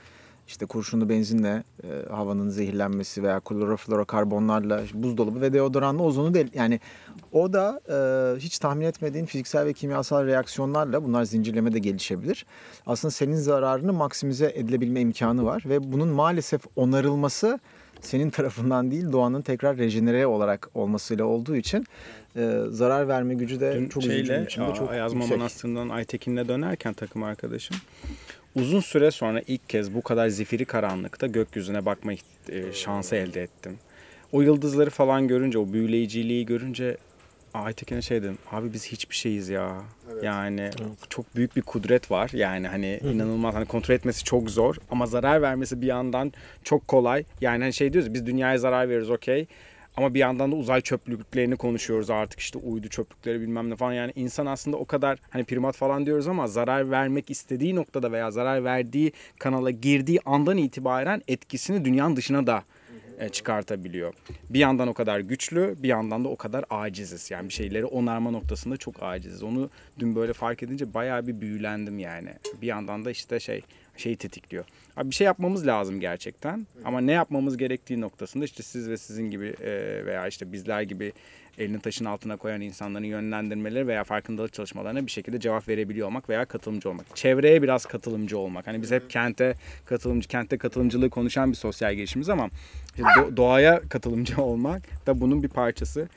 işte 0.47 0.67
kurşunlu 0.67 1.09
benzinle 1.09 1.63
e, 1.83 2.13
havanın 2.13 2.51
zehirlenmesi 2.51 3.23
veya 3.23 3.41
kloroflorokarbonlarla 3.41 4.83
buzdolabı 4.95 5.41
ve 5.41 5.53
deodoranla 5.53 6.03
ozonu 6.03 6.35
del 6.35 6.49
yani 6.55 6.81
o 7.33 7.53
da 7.53 7.81
e, 7.89 8.41
hiç 8.41 8.59
tahmin 8.59 8.87
etmediğin 8.87 9.27
fiziksel 9.27 9.65
ve 9.65 9.73
kimyasal 9.73 10.27
reaksiyonlarla 10.27 11.05
bunlar 11.05 11.25
zincirleme 11.25 11.73
de 11.73 11.79
gelişebilir. 11.79 12.47
Aslında 12.87 13.13
senin 13.13 13.37
zararını 13.37 13.93
maksimize 13.93 14.53
edilebilme 14.55 15.01
imkanı 15.01 15.45
var 15.45 15.63
ve 15.67 15.93
bunun 15.93 16.09
maalesef 16.09 16.61
onarılması 16.77 17.59
senin 18.01 18.31
tarafından 18.31 18.91
değil 18.91 19.13
doğanın 19.13 19.43
tekrar 19.43 19.77
rejenere 19.77 20.27
olarak 20.27 20.71
olmasıyla 20.75 21.25
olduğu 21.25 21.57
için 21.57 21.87
e, 22.37 22.61
zarar 22.71 23.09
verme 23.09 23.35
gücü 23.35 23.61
de 23.61 23.75
Dün 23.75 23.89
çok 23.89 24.03
üzücü 24.03 24.17
şeyle 24.17 24.41
bir 24.41 24.47
biçimde 24.47 24.75
çok 24.75 24.91
Ayazma 24.91 25.19
yüksek. 25.19 25.39
Manastırı'ndan 25.39 25.89
Aytekin'le 25.89 26.49
dönerken 26.49 26.95
takım 26.95 27.23
arkadaşım 27.23 27.77
uzun 28.57 28.81
süre 28.81 29.11
sonra 29.11 29.43
ilk 29.47 29.69
kez 29.69 29.95
bu 29.95 30.03
kadar 30.03 30.29
zifiri 30.29 30.65
karanlıkta 30.65 31.27
gökyüzüne 31.27 31.87
bakma 31.87 32.13
e, 32.49 32.73
şansı 32.73 33.17
elde 33.17 33.43
ettim. 33.43 33.79
O 34.33 34.43
yıldızları 34.43 34.91
falan 34.91 35.29
görünce, 35.29 35.59
o 35.59 35.73
büyüleyiciliği 35.73 36.47
görünce 36.47 36.97
Aytekin'e 37.55 38.03
şey 38.03 38.23
dedim. 38.23 38.39
Abi 38.53 38.73
biz 38.73 38.87
hiçbir 38.87 39.15
şeyiz 39.15 39.49
ya. 39.49 39.83
Yani 40.23 40.71
çok 41.09 41.37
büyük 41.37 41.57
bir 41.57 41.63
kudret 41.63 42.11
var. 42.11 42.31
Yani 42.33 42.69
hani 42.69 43.01
inanılmaz 43.05 43.55
hani 43.55 43.67
kontrol 43.67 43.95
etmesi 43.95 44.25
çok 44.25 44.51
zor 44.51 44.77
ama 44.91 45.07
zarar 45.07 45.43
vermesi 45.43 45.83
bir 45.83 45.87
yandan 45.87 46.33
çok 46.65 46.89
kolay. 46.89 47.25
Yani 47.41 47.63
hani 47.63 47.73
şey 47.73 47.93
diyoruz 47.93 48.15
biz 48.15 48.27
dünyaya 48.27 48.59
zarar 48.59 48.89
veririz 48.89 49.11
okey. 49.11 49.47
Ama 49.97 50.15
bir 50.15 50.19
yandan 50.19 50.53
da 50.53 50.57
uzay 50.57 50.81
çöplüklerini 50.81 51.57
konuşuyoruz 51.57 52.11
artık 52.11 52.41
işte 52.41 52.59
uydu 52.59 52.89
çöplükleri 52.89 53.41
bilmem 53.41 53.71
ne 53.71 53.77
falan. 53.77 53.93
Yani 53.93 54.13
insan 54.15 54.47
aslında 54.47 54.77
o 54.77 54.85
kadar 54.85 55.19
hani 55.31 55.45
primat 55.45 55.77
falan 55.77 56.07
diyoruz 56.07 56.29
ama 56.29 56.49
zarar 56.49 56.91
vermek 56.91 57.31
istediği 57.31 57.75
noktada 57.75 58.13
veya 58.13 58.31
zarar 58.31 58.65
verdiği 58.65 59.13
kanala 59.39 59.71
girdiği 59.71 60.21
andan 60.25 60.57
itibaren 60.57 61.23
etkisini 61.29 61.85
dünyanın 61.85 62.17
dışına 62.17 62.47
da 62.47 62.63
e, 63.19 63.29
çıkartabiliyor. 63.29 64.15
Bir 64.51 64.59
yandan 64.59 64.89
o 64.89 64.95
kadar 64.95 65.21
güçlü, 65.21 65.77
bir 65.83 65.89
yandan 65.89 66.25
da 66.25 66.29
o 66.29 66.37
kadar 66.37 66.65
aciziz. 66.71 67.31
Yani 67.31 67.49
bir 67.49 67.55
şeyleri 67.55 67.85
onarma 67.85 68.31
noktasında 68.31 68.77
çok 68.77 69.03
aciziz. 69.03 69.43
Onu 69.43 69.71
dün 69.99 70.17
böyle 70.17 70.33
fark 70.33 70.63
edince 70.63 70.95
bayağı 70.95 71.27
bir 71.27 71.41
büyülendim 71.41 71.99
yani. 71.99 72.31
Bir 72.63 72.67
yandan 72.67 73.05
da 73.05 73.11
işte 73.11 73.41
şey 73.41 73.63
şeyi 73.97 74.17
tetikliyor. 74.17 74.65
Abi 74.97 75.11
bir 75.11 75.15
şey 75.15 75.25
yapmamız 75.25 75.67
lazım 75.67 76.01
gerçekten. 76.01 76.67
Ama 76.85 77.01
ne 77.01 77.13
yapmamız 77.13 77.57
gerektiği 77.57 78.01
noktasında 78.01 78.45
işte 78.45 78.63
siz 78.63 78.89
ve 78.91 78.97
sizin 78.97 79.31
gibi 79.31 79.55
e, 79.61 79.71
veya 80.07 80.27
işte 80.27 80.53
bizler 80.53 80.83
gibi 80.83 81.13
elini 81.59 81.81
taşın 81.81 82.05
altına 82.05 82.37
koyan 82.37 82.61
insanların 82.61 83.05
yönlendirmeleri 83.05 83.87
veya 83.87 84.05
farkındalık 84.05 84.53
çalışmalarına 84.53 85.07
bir 85.07 85.11
şekilde 85.11 85.41
cevap 85.41 85.69
verebiliyor 85.69 86.07
olmak 86.07 86.29
veya 86.29 86.45
katılımcı 86.45 86.91
olmak. 86.91 87.17
Çevreye 87.17 87.63
biraz 87.63 87.87
katılımcı 87.87 88.39
olmak. 88.39 88.67
Hani 88.67 88.83
biz 88.83 88.91
hep 88.91 89.11
kente 89.11 89.55
katılımcı, 89.85 90.29
kentte 90.29 90.59
katılımcılığı 90.59 91.11
konuşan 91.11 91.51
bir 91.51 91.57
sosyal 91.57 91.95
girişimiz 91.95 92.29
ama 92.29 92.49
işte 92.97 93.03
do- 93.03 93.37
doğaya 93.37 93.81
katılımcı 93.89 94.43
olmak 94.43 95.07
da 95.07 95.21
bunun 95.21 95.43
bir 95.43 95.49
parçası. 95.49 96.09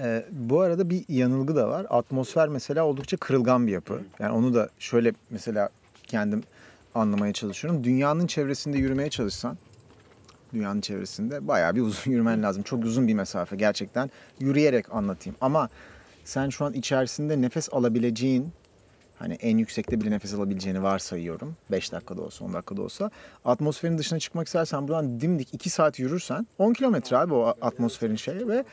Ee, 0.00 0.24
bu 0.32 0.60
arada 0.60 0.90
bir 0.90 1.04
yanılgı 1.08 1.56
da 1.56 1.68
var. 1.68 1.86
Atmosfer 1.90 2.48
mesela 2.48 2.84
oldukça 2.84 3.16
kırılgan 3.16 3.66
bir 3.66 3.72
yapı. 3.72 4.00
Yani 4.18 4.32
onu 4.32 4.54
da 4.54 4.68
şöyle 4.78 5.12
mesela 5.30 5.68
kendim 6.02 6.42
anlamaya 6.94 7.32
çalışıyorum. 7.32 7.84
Dünyanın 7.84 8.26
çevresinde 8.26 8.78
yürümeye 8.78 9.10
çalışsan 9.10 9.58
dünyanın 10.52 10.80
çevresinde 10.80 11.48
bayağı 11.48 11.76
bir 11.76 11.80
uzun 11.80 12.10
yürümen 12.10 12.42
lazım. 12.42 12.62
Çok 12.62 12.84
uzun 12.84 13.08
bir 13.08 13.14
mesafe 13.14 13.56
gerçekten. 13.56 14.10
Yürüyerek 14.40 14.94
anlatayım. 14.94 15.36
Ama 15.40 15.68
sen 16.24 16.48
şu 16.48 16.64
an 16.64 16.72
içerisinde 16.72 17.42
nefes 17.42 17.68
alabileceğin 17.72 18.52
hani 19.18 19.34
en 19.34 19.58
yüksekte 19.58 20.00
bile 20.00 20.10
nefes 20.10 20.34
alabileceğini 20.34 20.82
varsayıyorum. 20.82 21.56
5 21.70 21.92
dakikada 21.92 22.22
olsa 22.22 22.44
10 22.44 22.52
dakikada 22.52 22.82
olsa. 22.82 23.10
Atmosferin 23.44 23.98
dışına 23.98 24.18
çıkmak 24.18 24.46
istersen 24.46 24.88
buradan 24.88 25.20
dimdik 25.20 25.54
2 25.54 25.70
saat 25.70 25.98
yürürsen 25.98 26.46
10 26.58 26.72
kilometre 26.72 27.16
abi 27.16 27.34
o 27.34 27.54
atmosferin 27.60 28.16
şeyi 28.16 28.48
ve 28.48 28.64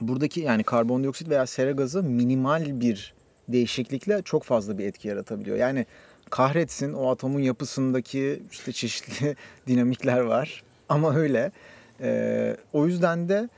buradaki 0.00 0.40
yani 0.40 0.62
karbondioksit 0.62 1.28
veya 1.28 1.46
sera 1.46 1.70
gazı 1.70 2.02
minimal 2.02 2.80
bir 2.80 3.14
değişiklikle 3.48 4.22
çok 4.22 4.44
fazla 4.44 4.78
bir 4.78 4.84
etki 4.84 5.08
yaratabiliyor. 5.08 5.56
Yani 5.56 5.86
kahretsin 6.30 6.92
o 6.92 7.10
atomun 7.10 7.40
yapısındaki 7.40 8.42
işte 8.50 8.72
çeşitli 8.72 9.36
dinamikler 9.66 10.20
var 10.20 10.62
ama 10.88 11.16
öyle. 11.16 11.52
Ee, 12.00 12.56
o 12.72 12.86
yüzden 12.86 13.28
de 13.28 13.48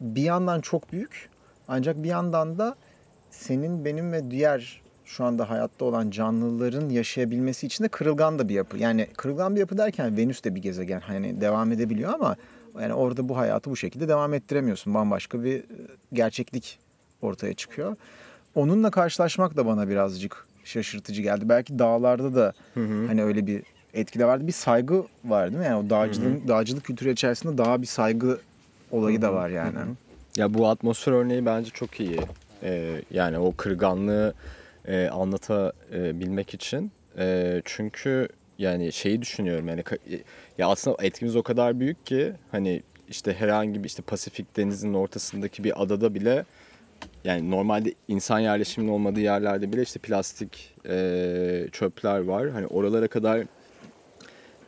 bir 0.00 0.22
yandan 0.22 0.60
çok 0.60 0.92
büyük 0.92 1.28
ancak 1.68 2.02
bir 2.02 2.08
yandan 2.08 2.58
da 2.58 2.74
senin 3.30 3.84
benim 3.84 4.12
ve 4.12 4.30
diğer 4.30 4.82
şu 5.04 5.24
anda 5.24 5.50
hayatta 5.50 5.84
olan 5.84 6.10
canlıların 6.10 6.88
yaşayabilmesi 6.88 7.66
için 7.66 7.84
de 7.84 7.88
kırılgan 7.88 8.38
da 8.38 8.48
bir 8.48 8.54
yapı. 8.54 8.78
Yani 8.78 9.06
kırılgan 9.16 9.54
bir 9.54 9.60
yapı 9.60 9.78
derken 9.78 10.16
Venüs 10.16 10.44
de 10.44 10.54
bir 10.54 10.62
gezegen 10.62 11.00
hani 11.00 11.40
devam 11.40 11.72
edebiliyor 11.72 12.14
ama 12.14 12.36
yani 12.80 12.94
orada 12.94 13.28
bu 13.28 13.36
hayatı 13.36 13.70
bu 13.70 13.76
şekilde 13.76 14.08
devam 14.08 14.34
ettiremiyorsun. 14.34 14.94
Bambaşka 14.94 15.44
bir 15.44 15.56
e, 15.58 15.62
gerçeklik 16.12 16.78
ortaya 17.22 17.54
çıkıyor. 17.54 17.96
Onunla 18.54 18.90
karşılaşmak 18.90 19.56
da 19.56 19.66
bana 19.66 19.88
birazcık 19.88 20.46
şaşırtıcı 20.64 21.22
geldi. 21.22 21.48
Belki 21.48 21.78
dağlarda 21.78 22.34
da 22.34 22.52
hani 23.08 23.24
öyle 23.24 23.46
bir 23.46 23.62
etki 23.94 24.18
de 24.18 24.24
vardı. 24.24 24.46
Bir 24.46 24.52
saygı 24.52 25.04
var 25.24 25.48
değil 25.50 25.58
mi? 25.60 25.66
Yani 25.66 25.86
o 25.86 25.90
dağcılığın, 25.90 26.42
dağcılık 26.48 26.84
kültürü 26.84 27.12
içerisinde 27.12 27.58
daha 27.58 27.82
bir 27.82 27.86
saygı 27.86 28.40
olayı 28.90 29.22
da 29.22 29.32
var 29.34 29.48
yani. 29.48 29.74
Ya 30.36 30.54
bu 30.54 30.68
atmosfer 30.68 31.12
örneği 31.12 31.46
bence 31.46 31.70
çok 31.70 32.00
iyi. 32.00 32.20
Ee, 32.62 33.02
yani 33.10 33.38
o 33.38 33.52
kırganlığı 33.56 34.34
e, 34.88 35.08
anlatabilmek 35.08 36.54
için. 36.54 36.92
E, 37.18 37.62
çünkü 37.64 38.28
yani 38.62 38.92
şeyi 38.92 39.22
düşünüyorum 39.22 39.68
yani 39.68 39.80
ka- 39.80 40.20
ya 40.58 40.68
aslında 40.68 40.96
etkimiz 41.02 41.36
o 41.36 41.42
kadar 41.42 41.80
büyük 41.80 42.06
ki 42.06 42.32
hani 42.50 42.82
işte 43.08 43.32
herhangi 43.32 43.84
bir 43.84 43.88
işte 43.88 44.02
Pasifik 44.02 44.56
denizinin 44.56 44.94
ortasındaki 44.94 45.64
bir 45.64 45.82
adada 45.82 46.14
bile 46.14 46.44
yani 47.24 47.50
normalde 47.50 47.94
insan 48.08 48.38
yerleşiminin 48.38 48.90
olmadığı 48.90 49.20
yerlerde 49.20 49.72
bile 49.72 49.82
işte 49.82 49.98
plastik 49.98 50.74
e, 50.88 51.68
çöpler 51.72 52.18
var. 52.18 52.50
Hani 52.50 52.66
oralara 52.66 53.08
kadar 53.08 53.44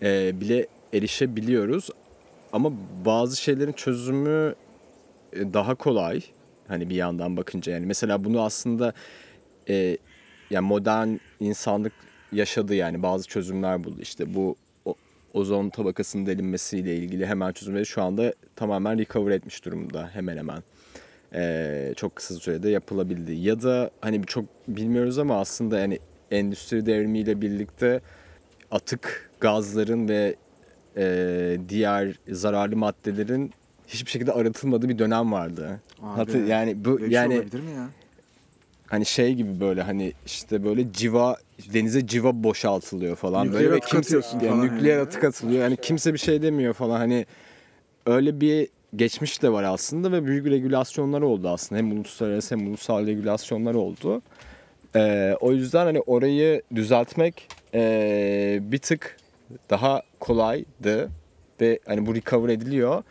e, 0.03 0.41
bile 0.41 0.67
erişebiliyoruz. 0.93 1.91
Ama 2.53 2.73
bazı 3.05 3.43
şeylerin 3.43 3.73
çözümü 3.73 4.55
e, 5.33 5.53
daha 5.53 5.75
kolay. 5.75 6.21
Hani 6.69 6.91
bir 6.91 6.95
yandan 6.95 7.37
bakınca 7.37 7.73
yani 7.73 7.87
mesela 7.87 8.25
bunu 8.25 8.43
aslında 8.43 8.93
e, 9.69 9.99
yani 10.51 10.67
modern 10.67 11.09
insanlık 11.41 11.93
yaşadı 12.33 12.75
yani 12.75 13.03
bazı 13.03 13.29
çözümler 13.29 13.85
buldu. 13.85 13.97
İşte 14.01 14.35
bu 14.35 14.57
ozon 15.35 15.69
tabakasının 15.69 16.27
delinmesiyle 16.27 16.97
ilgili 16.97 17.27
hemen 17.27 17.53
çözümleri 17.53 17.87
şu 17.87 18.03
anda 18.03 18.35
tamamen 18.57 18.99
recover 18.99 19.31
etmiş 19.31 19.65
durumda 19.65 20.11
hemen 20.13 20.37
hemen. 20.37 20.63
E, 21.35 21.93
çok 21.97 22.17
kısa 22.17 22.35
sürede 22.35 22.71
yapılabildi. 22.71 23.33
Ya 23.33 23.63
da 23.63 23.91
hani 24.01 24.27
çok 24.27 24.45
bilmiyoruz 24.69 25.19
ama 25.19 25.41
aslında 25.41 25.79
yani 25.79 25.99
endüstri 26.31 26.87
devrimiyle 26.87 27.41
birlikte 27.41 28.01
atık 28.71 29.31
gazların 29.41 30.09
ve 30.09 30.37
e, 30.97 31.59
diğer 31.69 32.19
zararlı 32.29 32.77
maddelerin 32.77 33.53
hiçbir 33.89 34.11
şekilde 34.11 34.33
arıtılmadığı 34.33 34.89
bir 34.89 34.99
dönem 34.99 35.33
vardı. 35.33 35.81
Hatır, 36.01 36.47
yani 36.47 36.85
bu 36.85 37.01
yani 37.09 37.35
mi 37.35 37.73
ya? 37.77 37.89
Hani 38.87 39.07
şey 39.07 39.35
gibi 39.35 39.61
böyle 39.61 39.83
hani 39.83 40.13
işte 40.27 40.65
böyle 40.65 40.93
civa 40.93 41.37
denize 41.73 42.07
civa 42.07 42.45
boşaltılıyor 42.45 43.17
falan 43.17 43.47
Nükleer 43.47 43.63
böyle 43.63 43.75
ve 43.75 43.81
kimse 43.81 44.17
yani 44.17 44.49
falan 44.49 44.67
nükleer 44.67 44.97
yani. 44.97 45.03
atık 45.03 45.25
atılıyor. 45.25 45.63
Yani 45.63 45.77
kimse 45.77 46.13
bir 46.13 46.19
şey 46.19 46.43
demiyor 46.43 46.75
falan 46.75 46.97
hani 46.97 47.27
öyle 48.07 48.41
bir 48.41 48.69
geçmiş 48.97 49.43
de 49.43 49.53
var 49.53 49.63
aslında 49.63 50.13
ve 50.13 50.27
büyük 50.27 50.47
regülasyonlar 50.47 51.23
oldu 51.23 51.49
aslında. 51.49 51.79
Hem 51.79 51.93
uluslararası 51.93 52.55
hem 52.55 52.69
ulusal 52.69 53.07
regülasyonlar 53.07 53.75
oldu. 53.75 54.23
Ee, 54.97 55.37
o 55.41 55.53
yüzden 55.53 55.85
hani 55.85 56.01
orayı 56.01 56.63
düzeltmek 56.75 57.49
ee, 57.75 58.59
bir 58.63 58.79
tık 58.79 59.17
daha 59.71 60.03
kolaydı 60.21 61.11
ve 61.61 61.79
hani 61.87 62.07
bu 62.07 62.15
recover 62.15 62.49
ediliyor. 62.49 63.03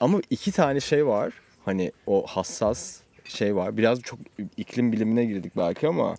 Ama 0.00 0.20
iki 0.30 0.52
tane 0.52 0.80
şey 0.80 1.06
var. 1.06 1.32
Hani 1.64 1.92
o 2.06 2.26
hassas 2.26 3.00
şey 3.28 3.56
var. 3.56 3.76
Biraz 3.76 4.00
çok 4.00 4.18
iklim 4.56 4.92
bilimine 4.92 5.24
girdik 5.24 5.52
belki 5.56 5.88
ama. 5.88 6.14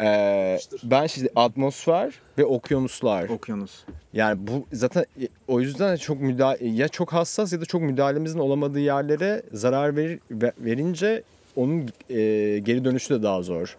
Ee, 0.00 0.58
ben 0.82 1.06
şimdi 1.06 1.28
atmosfer 1.36 2.14
ve 2.38 2.44
okyanuslar. 2.44 3.28
Okyanus. 3.28 3.84
Yani 4.12 4.46
bu 4.46 4.66
zaten 4.72 5.04
e, 5.22 5.28
o 5.48 5.60
yüzden 5.60 5.96
çok 5.96 6.20
müdahale 6.20 6.68
ya 6.68 6.88
çok 6.88 7.12
hassas 7.12 7.52
ya 7.52 7.60
da 7.60 7.64
çok 7.64 7.82
müdahalemizin 7.82 8.38
olamadığı 8.38 8.80
yerlere 8.80 9.42
zarar 9.52 9.96
verir, 9.96 10.20
ve- 10.30 10.52
verince 10.58 11.22
onun 11.56 11.80
e, 12.10 12.14
geri 12.58 12.84
dönüşü 12.84 13.14
de 13.14 13.22
daha 13.22 13.42
zor. 13.42 13.76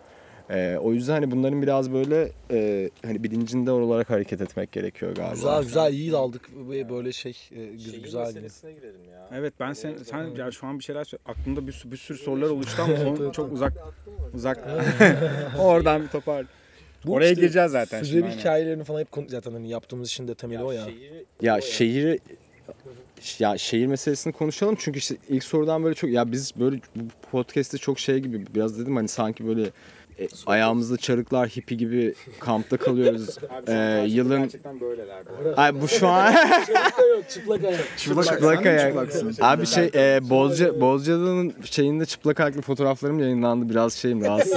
E, 0.49 0.77
o 0.81 0.93
yüzden 0.93 1.13
hani 1.13 1.31
bunların 1.31 1.61
biraz 1.61 1.93
böyle 1.93 2.31
e, 2.51 2.89
hani 3.05 3.23
bilincinde 3.23 3.71
olarak 3.71 4.09
hareket 4.09 4.41
etmek 4.41 4.71
gerekiyor 4.71 5.15
galiba. 5.15 5.33
Güzel 5.33 5.63
güzel 5.63 5.93
iyi 5.93 6.11
daldık 6.11 6.49
ve 6.69 6.89
böyle 6.89 7.11
şey 7.11 7.37
e, 7.51 7.55
gü- 7.55 8.01
güzel. 8.03 8.31
girelim 8.31 9.09
ya. 9.11 9.29
Evet 9.33 9.53
ben 9.59 9.73
sen 9.73 9.93
sen 10.05 10.25
ya 10.35 10.51
şu 10.51 10.67
an 10.67 10.79
bir 10.79 10.83
şeyler 10.83 11.01
sö- 11.03 11.17
aklımda 11.25 11.67
bir, 11.67 11.71
sürü- 11.71 11.91
bir 11.91 11.97
sürü 11.97 12.17
sorular 12.17 12.49
oluştu 12.49 12.81
ama 12.81 12.93
onu 13.09 13.31
çok 13.33 13.51
uzak 13.51 13.73
uzak 14.33 14.67
oradan 15.59 16.03
bir 16.03 16.07
topar. 16.07 16.45
Bu 17.05 17.13
Oraya 17.13 17.29
işte 17.29 17.41
gireceğiz 17.41 17.71
zaten 17.71 17.97
şimdi, 17.97 18.09
Sürevi 18.09 18.25
aynen. 18.25 18.37
hikayelerini 18.37 18.83
falan 18.83 18.99
hep 18.99 19.11
konu- 19.11 19.29
zaten 19.29 19.51
hani 19.51 19.69
yaptığımız 19.69 20.09
işin 20.09 20.27
de 20.27 20.35
temeli 20.35 20.63
o 20.63 20.71
ya. 20.71 20.87
Ya 21.41 21.61
şehir 21.61 22.19
ya 23.39 23.57
şehir 23.57 23.87
meselesini 23.87 24.33
konuşalım 24.33 24.75
çünkü 24.79 24.99
işte 24.99 25.15
ilk 25.29 25.43
sorudan 25.43 25.83
böyle 25.83 25.95
çok 25.95 26.09
ya 26.09 26.31
biz 26.31 26.53
böyle 26.59 26.79
bu 26.95 27.03
podcast'te 27.31 27.77
çok 27.77 27.99
şey 27.99 28.19
gibi 28.19 28.45
biraz 28.55 28.79
dedim 28.79 28.95
hani 28.95 29.07
sanki 29.07 29.47
böyle 29.47 29.69
e, 30.19 30.27
ayağımızda 30.45 30.97
çarıklar 30.97 31.49
hippi 31.49 31.77
gibi 31.77 32.13
kampta 32.39 32.77
kalıyoruz. 32.77 33.37
Ee, 33.67 34.05
yılın 34.07 34.41
gerçekten 34.41 34.79
böyleler. 34.81 35.23
Ay 35.57 35.81
bu 35.81 35.87
şu 35.87 36.07
an 36.07 36.33
çıplak 37.29 37.63
ayak. 37.63 37.97
çıplak 37.97 38.65
ayak. 38.65 38.95
Abi 39.41 39.65
şey 39.65 39.91
e, 39.95 40.29
Bozca 40.29 40.81
Bozcaada'nın 40.81 41.53
şeyinde 41.63 42.05
çıplak 42.05 42.39
ayaklı 42.39 42.61
fotoğraflarım 42.61 43.19
yayınlandı 43.19 43.69
biraz 43.69 43.93
şeyim 43.93 44.21
rahatsız. 44.25 44.53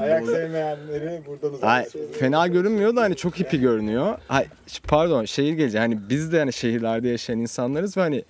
Ayak 0.00 0.26
sevmeyenleri 0.26 1.22
buradan 1.26 1.58
Ay, 1.68 1.86
fena 2.18 2.46
görünmüyor 2.46 2.96
da 2.96 3.00
hani 3.02 3.16
çok 3.16 3.38
hippi 3.38 3.60
görünüyor. 3.60 4.18
Ay, 4.28 4.46
pardon 4.88 5.24
şehir 5.24 5.52
gelince 5.52 5.78
hani 5.78 5.98
biz 6.08 6.32
de 6.32 6.38
hani 6.38 6.52
şehirlerde 6.52 7.08
yaşayan 7.08 7.38
insanlarız 7.38 7.96
ve 7.96 8.00
hani 8.00 8.24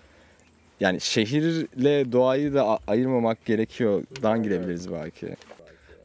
yani 0.80 1.00
şehirle 1.00 2.12
doğayı 2.12 2.54
da 2.54 2.68
a- 2.68 2.78
ayırmamak 2.86 3.44
gerekiyor. 3.44 4.02
Dan 4.22 4.42
girebiliriz 4.42 4.92
belki. 4.92 5.36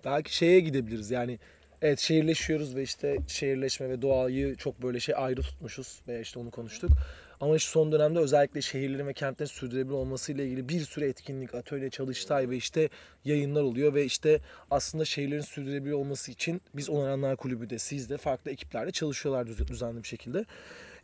Belki 0.06 0.36
şeye 0.36 0.60
gidebiliriz 0.60 1.12
yani. 1.12 1.39
Evet 1.82 1.99
şehirleşiyoruz 1.99 2.76
ve 2.76 2.84
işte 2.84 3.18
şehirleşme 3.28 3.89
ve 3.89 4.01
doğayı 4.01 4.56
çok 4.56 4.84
böyle 4.84 4.99
şey 4.99 5.16
ayrı 5.18 5.41
tutmuşuz 5.41 6.01
ve 6.08 6.22
işte 6.22 6.39
onu 6.39 6.51
konuştuk. 6.51 6.91
Ama 7.41 7.56
işte 7.56 7.72
son 7.72 7.91
dönemde 7.91 8.20
özellikle 8.20 8.62
şehirlerin 8.62 9.08
ve 9.08 9.14
kentlerin 9.14 9.49
sürdürülebilir 9.49 9.93
olmasıyla 9.93 10.43
ilgili 10.43 10.70
bir 10.70 10.80
sürü 10.80 11.06
etkinlik, 11.06 11.56
atölye, 11.56 11.89
çalıştay 11.89 12.49
ve 12.49 12.58
işte 12.58 12.89
yayınlar 13.26 13.62
oluyor 13.62 13.93
ve 13.93 14.06
işte 14.06 14.39
aslında 14.72 15.06
şehirlerin 15.06 15.41
sürdürülebilir 15.41 15.93
olması 15.93 16.32
için 16.32 16.62
biz 16.74 16.89
Onaranlar 16.89 17.36
Kulübü 17.36 17.70
de 17.70 17.80
siz 17.80 18.10
de 18.10 18.18
farklı 18.18 18.51
ekiplerle 18.51 18.91
çalışıyorlar 18.91 19.47
düz- 19.47 19.68
düzenli 19.68 20.03
bir 20.03 20.08
şekilde. 20.08 20.45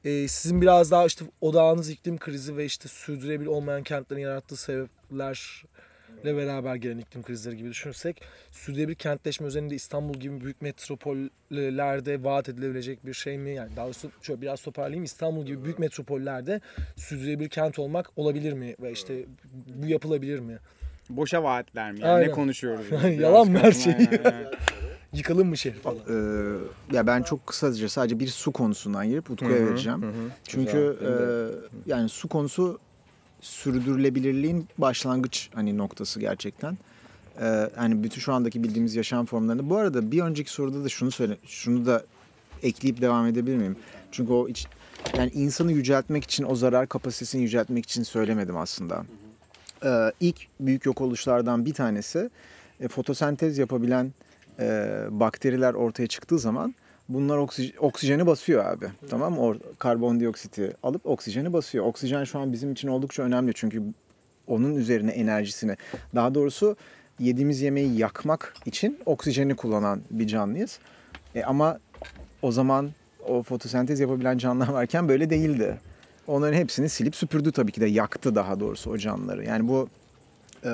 Ee, 0.06 0.28
sizin 0.28 0.62
biraz 0.62 0.92
daha 0.92 1.06
işte 1.06 1.26
odağınız 1.42 1.90
iklim 1.90 2.18
krizi 2.18 2.58
ve 2.58 2.66
işte 2.66 2.88
sürdürülebilir 2.88 3.48
olmayan 3.48 3.84
kentlerin 3.84 4.22
yarattığı 4.22 4.58
sebepler 4.58 5.64
ile 6.24 6.38
beraber 6.38 6.76
gelen 6.76 6.98
iklim 6.98 7.24
krizleri 7.24 7.58
gibi 7.58 7.70
düşünürsek 7.70 8.22
sürdürülebilir 8.52 8.96
kentleşme 8.96 9.48
üzerinde 9.48 9.76
İstanbul 9.76 10.14
gibi 10.14 10.42
büyük 10.42 10.62
metropollerde 10.62 12.24
vaat 12.24 12.50
edilebilecek 12.50 13.06
bir 13.06 13.14
şey 13.14 13.38
mi? 13.38 13.50
Yani 13.50 13.76
daha 13.76 13.86
doğrusu 13.86 14.12
şöyle 14.22 14.42
biraz 14.42 14.62
toparlayayım. 14.62 15.04
İstanbul 15.04 15.46
gibi 15.46 15.64
büyük 15.64 15.80
metropollerde 15.80 16.62
sürdürülebilir 16.96 17.50
kent 17.50 17.80
olmak 17.80 18.10
olabilir 18.16 18.54
mi? 18.54 18.76
Ve 18.82 18.92
işte 18.92 19.26
bu 19.76 19.88
yapılabilir 19.88 20.40
mi? 20.40 20.58
Boşa 21.10 21.44
vaatler 21.44 21.92
mi? 21.92 22.00
Yani 22.02 22.12
Aynen. 22.12 22.28
ne 22.28 22.32
konuşuyoruz? 22.32 22.86
Yalan 23.20 23.52
mı 23.52 23.60
her 23.60 23.72
şey? 23.72 23.94
Yıkalım 25.14 25.48
mı 25.50 25.58
şehir 25.58 25.76
falan? 25.76 25.98
Ee, 25.98 26.96
ya 26.96 27.08
ben 27.08 27.22
çok 27.22 27.48
kısaca 27.48 27.90
sadece 27.90 28.20
bir 28.20 28.28
su 28.28 28.52
konusundan 28.52 29.10
girip 29.10 29.32
Utku'ya 29.32 29.66
vereceğim. 29.66 30.14
Çünkü 30.48 30.98
Güzel, 31.00 31.48
e, 31.48 31.52
yani 31.86 32.10
su 32.10 32.28
konusu 32.28 32.80
sürdürülebilirliğin 33.42 34.68
başlangıç 34.78 35.50
hani 35.54 35.78
noktası 35.78 36.20
gerçekten. 36.20 36.78
Ee, 37.42 37.70
hani 37.76 38.04
bütün 38.04 38.22
şu 38.22 38.34
andaki 38.34 38.64
bildiğimiz 38.64 38.96
yaşam 38.96 39.26
formlarını. 39.26 39.70
Bu 39.70 39.78
arada 39.78 40.12
bir 40.12 40.22
önceki 40.22 40.52
soruda 40.52 40.84
da 40.84 40.90
şunu 40.90 41.12
söyle, 41.12 41.38
şunu 41.46 41.86
da 41.86 42.04
ekleyip 42.64 43.02
devam 43.02 43.28
edebilir 43.28 43.58
miyim? 43.58 43.76
Çünkü 44.12 44.34
o 44.34 44.48
iç, 44.48 44.68
yani 45.18 45.32
insanı 45.32 45.72
yüceltmek 45.72 46.24
için 46.24 46.44
o 46.44 46.56
zarar 46.56 46.88
kapasitesini 46.88 47.42
yüceltmek 47.42 47.86
için 47.86 48.04
söylemedim 48.04 48.58
aslında. 48.58 49.06
Ee, 49.86 50.12
ilk 50.20 50.36
büyük 50.60 50.86
yok 50.86 51.02
oluşlardan 51.02 51.66
bir 51.66 51.74
tanesi 51.74 52.30
e, 52.80 52.88
fotosentez 52.88 53.58
yapabilen 53.58 54.14
e, 54.60 55.06
bakteriler 55.10 55.74
ortaya 55.74 56.08
çıktığı 56.08 56.40
zaman 56.40 56.76
bunlar 57.14 57.38
oksij- 57.38 57.78
oksijeni 57.78 58.26
basıyor 58.26 58.66
abi. 58.66 58.86
Tamam 59.10 59.34
mı? 59.34 59.58
Karbondioksiti 59.80 60.74
alıp 60.84 61.06
oksijeni 61.06 61.54
basıyor. 61.54 61.86
Oksijen 61.86 62.24
şu 62.24 62.40
an 62.40 62.54
bizim 62.54 62.72
için 62.72 62.88
oldukça 62.88 63.24
önemli 63.24 63.52
çünkü 63.56 63.84
onun 64.48 64.76
üzerine 64.76 65.12
enerjisini 65.12 65.76
daha 66.16 66.36
doğrusu 66.36 66.76
yediğimiz 67.20 67.62
yemeği 67.62 67.98
yakmak 67.98 68.54
için 68.66 69.00
oksijeni 69.06 69.56
kullanan 69.56 70.02
bir 70.12 70.28
canlıyız. 70.28 70.80
E, 71.36 71.44
ama 71.44 71.80
o 72.42 72.52
zaman 72.52 72.92
o 73.28 73.44
fotosentez 73.44 74.00
yapabilen 74.00 74.38
canlılar 74.38 74.68
varken 74.70 75.08
böyle 75.10 75.30
değildi. 75.30 75.78
Onların 76.28 76.58
hepsini 76.58 76.90
silip 76.90 77.16
süpürdü 77.16 77.52
tabii 77.52 77.72
ki 77.72 77.82
de 77.82 77.86
yaktı 77.86 78.36
daha 78.36 78.60
doğrusu 78.60 78.90
o 78.90 78.98
canlıları. 78.98 79.46
Yani 79.46 79.68
bu 79.68 79.90
e, 80.66 80.72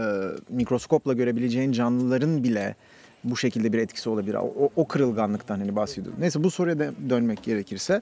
mikroskopla 0.49 1.13
görebileceğin 1.13 1.71
canlıların 1.71 2.43
bile 2.43 2.75
bu 3.24 3.38
şekilde 3.38 3.74
bir 3.74 3.78
etkisi 3.78 4.09
olabilir. 4.09 4.36
O, 4.36 4.70
o 4.76 4.88
kırılganlıktan 4.88 5.57
hani 5.59 5.76
bahsediyorum. 5.76 6.20
Neyse 6.22 6.43
bu 6.43 6.51
soruya 6.51 6.80
da 6.80 6.91
dönmek 7.09 7.43
gerekirse. 7.43 8.01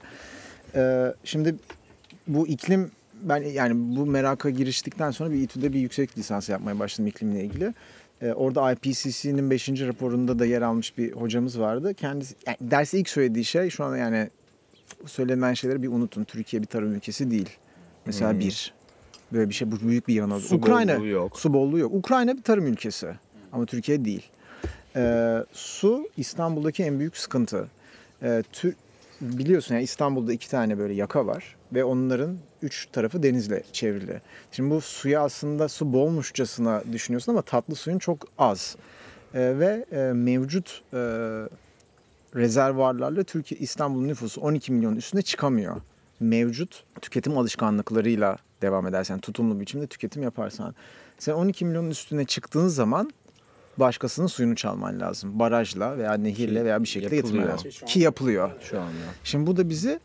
e, 0.74 1.12
şimdi 1.24 1.54
bu 2.28 2.46
iklim 2.48 2.90
ben 3.22 3.42
yani 3.42 3.96
bu 3.96 4.06
meraka 4.06 4.50
giriştikten 4.50 5.10
sonra 5.10 5.30
bir 5.30 5.42
İTÜ'de 5.42 5.72
bir 5.72 5.78
yüksek 5.80 6.18
lisans 6.18 6.48
yapmaya 6.48 6.78
başladım 6.78 7.06
iklimle 7.06 7.44
ilgili. 7.44 7.74
E, 8.22 8.32
orada 8.32 8.72
IPCC'nin 8.72 9.50
5. 9.50 9.68
raporunda 9.68 10.38
da 10.38 10.46
yer 10.46 10.62
almış 10.62 10.98
bir 10.98 11.12
hocamız 11.12 11.60
vardı. 11.60 11.94
Kendisi 11.94 12.34
yani 12.46 12.56
derste 12.60 12.98
ilk 12.98 13.08
söylediği 13.08 13.44
şey 13.44 13.70
şu 13.70 13.84
an 13.84 13.96
yani 13.96 14.30
söylenen 15.06 15.54
şeyleri 15.54 15.82
bir 15.82 15.88
unutun. 15.88 16.24
Türkiye 16.24 16.62
bir 16.62 16.66
tarım 16.66 16.94
ülkesi 16.94 17.30
değil. 17.30 17.50
Mesela 18.06 18.32
Hmm. 18.32 18.40
bir. 18.40 18.74
Böyle 19.32 19.48
bir 19.48 19.54
şey 19.54 19.72
bu 19.72 19.80
büyük 19.80 20.08
bir 20.08 20.14
yanılgı. 20.14 20.40
Su 20.42 20.56
Ukrayna 20.56 20.96
bolluğu 20.98 21.06
yok. 21.06 21.38
su 21.40 21.52
bolluğu 21.52 21.78
yok. 21.78 21.94
Ukrayna 21.94 22.36
bir 22.36 22.42
tarım 22.42 22.66
ülkesi 22.66 23.08
ama 23.52 23.66
Türkiye 23.66 24.04
değil. 24.04 24.22
Ee, 24.96 25.44
su 25.52 26.08
İstanbul'daki 26.16 26.84
en 26.84 26.98
büyük 26.98 27.16
sıkıntı. 27.16 27.68
Ee, 28.22 28.42
tür, 28.52 28.74
biliyorsun 29.20 29.74
yani 29.74 29.84
İstanbul'da 29.84 30.32
iki 30.32 30.50
tane 30.50 30.78
böyle 30.78 30.94
yaka 30.94 31.26
var 31.26 31.56
ve 31.72 31.84
onların 31.84 32.38
üç 32.62 32.86
tarafı 32.92 33.22
denizle 33.22 33.62
çevrili. 33.72 34.20
Şimdi 34.52 34.70
bu 34.70 34.80
suya 34.80 35.22
aslında 35.22 35.68
su 35.68 35.92
bolmuşçasına 35.92 36.82
düşünüyorsun 36.92 37.32
ama 37.32 37.42
tatlı 37.42 37.74
suyun 37.74 37.98
çok 37.98 38.18
az. 38.38 38.76
Ee, 39.34 39.58
ve 39.58 39.84
e, 39.92 40.12
mevcut 40.12 40.82
e, 40.92 40.98
rezervuarlarla 42.36 43.24
Türkiye 43.24 43.60
İstanbul'un 43.60 44.08
nüfusu 44.08 44.40
12 44.40 44.72
milyon 44.72 44.96
üstüne 44.96 45.22
çıkamıyor. 45.22 45.76
Mevcut 46.20 46.84
tüketim 47.02 47.38
alışkanlıklarıyla 47.38 48.36
devam 48.62 48.86
edersen, 48.86 49.18
tutumlu 49.18 49.60
biçimde 49.60 49.86
tüketim 49.86 50.22
yaparsan. 50.22 50.74
Sen 51.18 51.32
12 51.32 51.64
milyonun 51.64 51.90
üstüne 51.90 52.24
çıktığın 52.24 52.68
zaman 52.68 53.10
başkasının 53.78 54.26
suyunu 54.26 54.56
çalman 54.56 55.00
lazım. 55.00 55.38
Barajla 55.38 55.98
veya 55.98 56.14
nehirle 56.14 56.64
veya 56.64 56.82
bir 56.82 56.88
şekilde 56.88 57.16
getirmen 57.16 57.40
yapılıyor. 57.40 57.58
lazım. 57.64 57.88
Ki 57.88 58.00
yapılıyor. 58.00 58.50
Şu 58.60 58.80
anda. 58.80 58.90
Şimdi 59.24 59.46
bu 59.46 59.56
da 59.56 59.68
bizi 59.68 60.00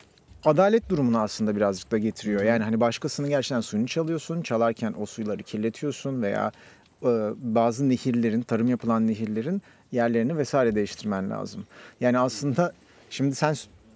adalet 0.45 0.89
durumuna 0.89 1.22
aslında 1.22 1.55
birazcık 1.55 1.91
da 1.91 1.97
getiriyor. 1.97 2.43
Yani 2.43 2.63
hani 2.63 2.80
başkasının 2.80 3.30
gerçekten 3.30 3.61
suyunu 3.61 3.88
çalıyorsun. 3.88 4.41
Çalarken 4.41 4.93
o 4.99 5.05
suyları 5.05 5.43
kirletiyorsun 5.43 6.22
veya 6.22 6.51
e, 7.03 7.07
bazı 7.41 7.89
nehirlerin, 7.89 8.41
tarım 8.41 8.67
yapılan 8.67 9.07
nehirlerin 9.07 9.61
yerlerini 9.91 10.38
vesaire 10.38 10.76
değiştirmen 10.76 11.30
lazım. 11.30 11.65
Yani 12.01 12.19
aslında 12.19 12.74
şimdi 13.09 13.36
sen 13.36 13.55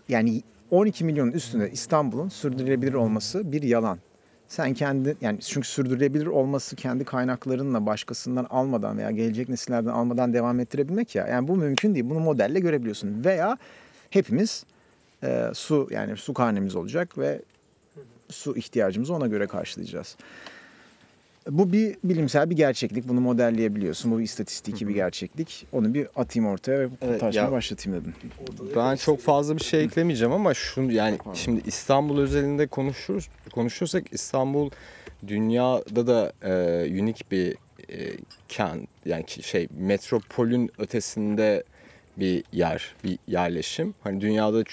yani 0.09 0.41
12 0.71 1.05
milyonun 1.05 1.32
üstünde 1.32 1.71
İstanbul'un 1.71 2.30
sürdürülebilir 2.30 2.93
olması 2.93 3.51
bir 3.51 3.63
yalan. 3.63 3.99
Sen 4.47 4.73
kendi 4.73 5.15
yani 5.21 5.39
çünkü 5.39 5.67
sürdürülebilir 5.67 6.25
olması 6.25 6.75
kendi 6.75 7.03
kaynaklarınla 7.03 7.85
başkasından 7.85 8.47
almadan 8.49 8.97
veya 8.97 9.11
gelecek 9.11 9.49
nesillerden 9.49 9.89
almadan 9.89 10.33
devam 10.33 10.59
ettirebilmek 10.59 11.15
ya. 11.15 11.27
Yani 11.27 11.47
bu 11.47 11.55
mümkün 11.55 11.95
değil. 11.95 12.09
Bunu 12.09 12.19
modelle 12.19 12.59
görebiliyorsun. 12.59 13.25
Veya 13.25 13.57
hepimiz 14.09 14.65
e, 15.23 15.49
su 15.53 15.87
yani 15.91 16.17
su 16.17 16.33
karnemiz 16.33 16.75
olacak 16.75 17.17
ve 17.17 17.41
su 18.29 18.57
ihtiyacımızı 18.57 19.13
ona 19.13 19.27
göre 19.27 19.47
karşılayacağız. 19.47 20.17
Bu 21.49 21.71
bir 21.73 21.95
bilimsel 22.03 22.49
bir 22.49 22.55
gerçeklik. 22.55 23.07
Bunu 23.07 23.21
modelleyebiliyorsun. 23.21 24.11
Bu 24.11 24.19
bir 24.19 24.23
istatistiki 24.23 24.87
bir 24.87 24.93
gerçeklik. 24.93 25.67
Onu 25.71 25.93
bir 25.93 26.07
atayım 26.15 26.49
ortaya 26.49 26.79
ve 26.79 26.91
bu 26.91 26.95
Evet, 27.01 27.19
tartışmaya 27.19 27.51
başlatayım 27.51 28.01
dedim. 28.01 28.13
Ben 28.75 28.95
çok 28.95 29.21
fazla 29.21 29.57
bir 29.57 29.63
şey 29.63 29.83
eklemeyeceğim 29.83 30.33
ama 30.33 30.53
şunu 30.53 30.91
yani 30.91 31.17
şimdi 31.33 31.61
İstanbul 31.65 32.19
özelinde 32.19 32.67
konuşuruz 32.67 33.29
konuşursak 33.51 34.03
İstanbul 34.11 34.69
dünyada 35.27 36.07
da 36.07 36.33
e, 36.43 37.01
unik 37.01 37.31
bir 37.31 37.55
e, 37.89 38.11
kent 38.49 38.89
yani 39.05 39.25
şey 39.41 39.67
metropolün 39.77 40.71
ötesinde 40.77 41.63
bir 42.17 42.43
yer, 42.51 42.95
bir 43.03 43.17
yerleşim. 43.27 43.93
Hani 44.03 44.21
dünyada 44.21 44.63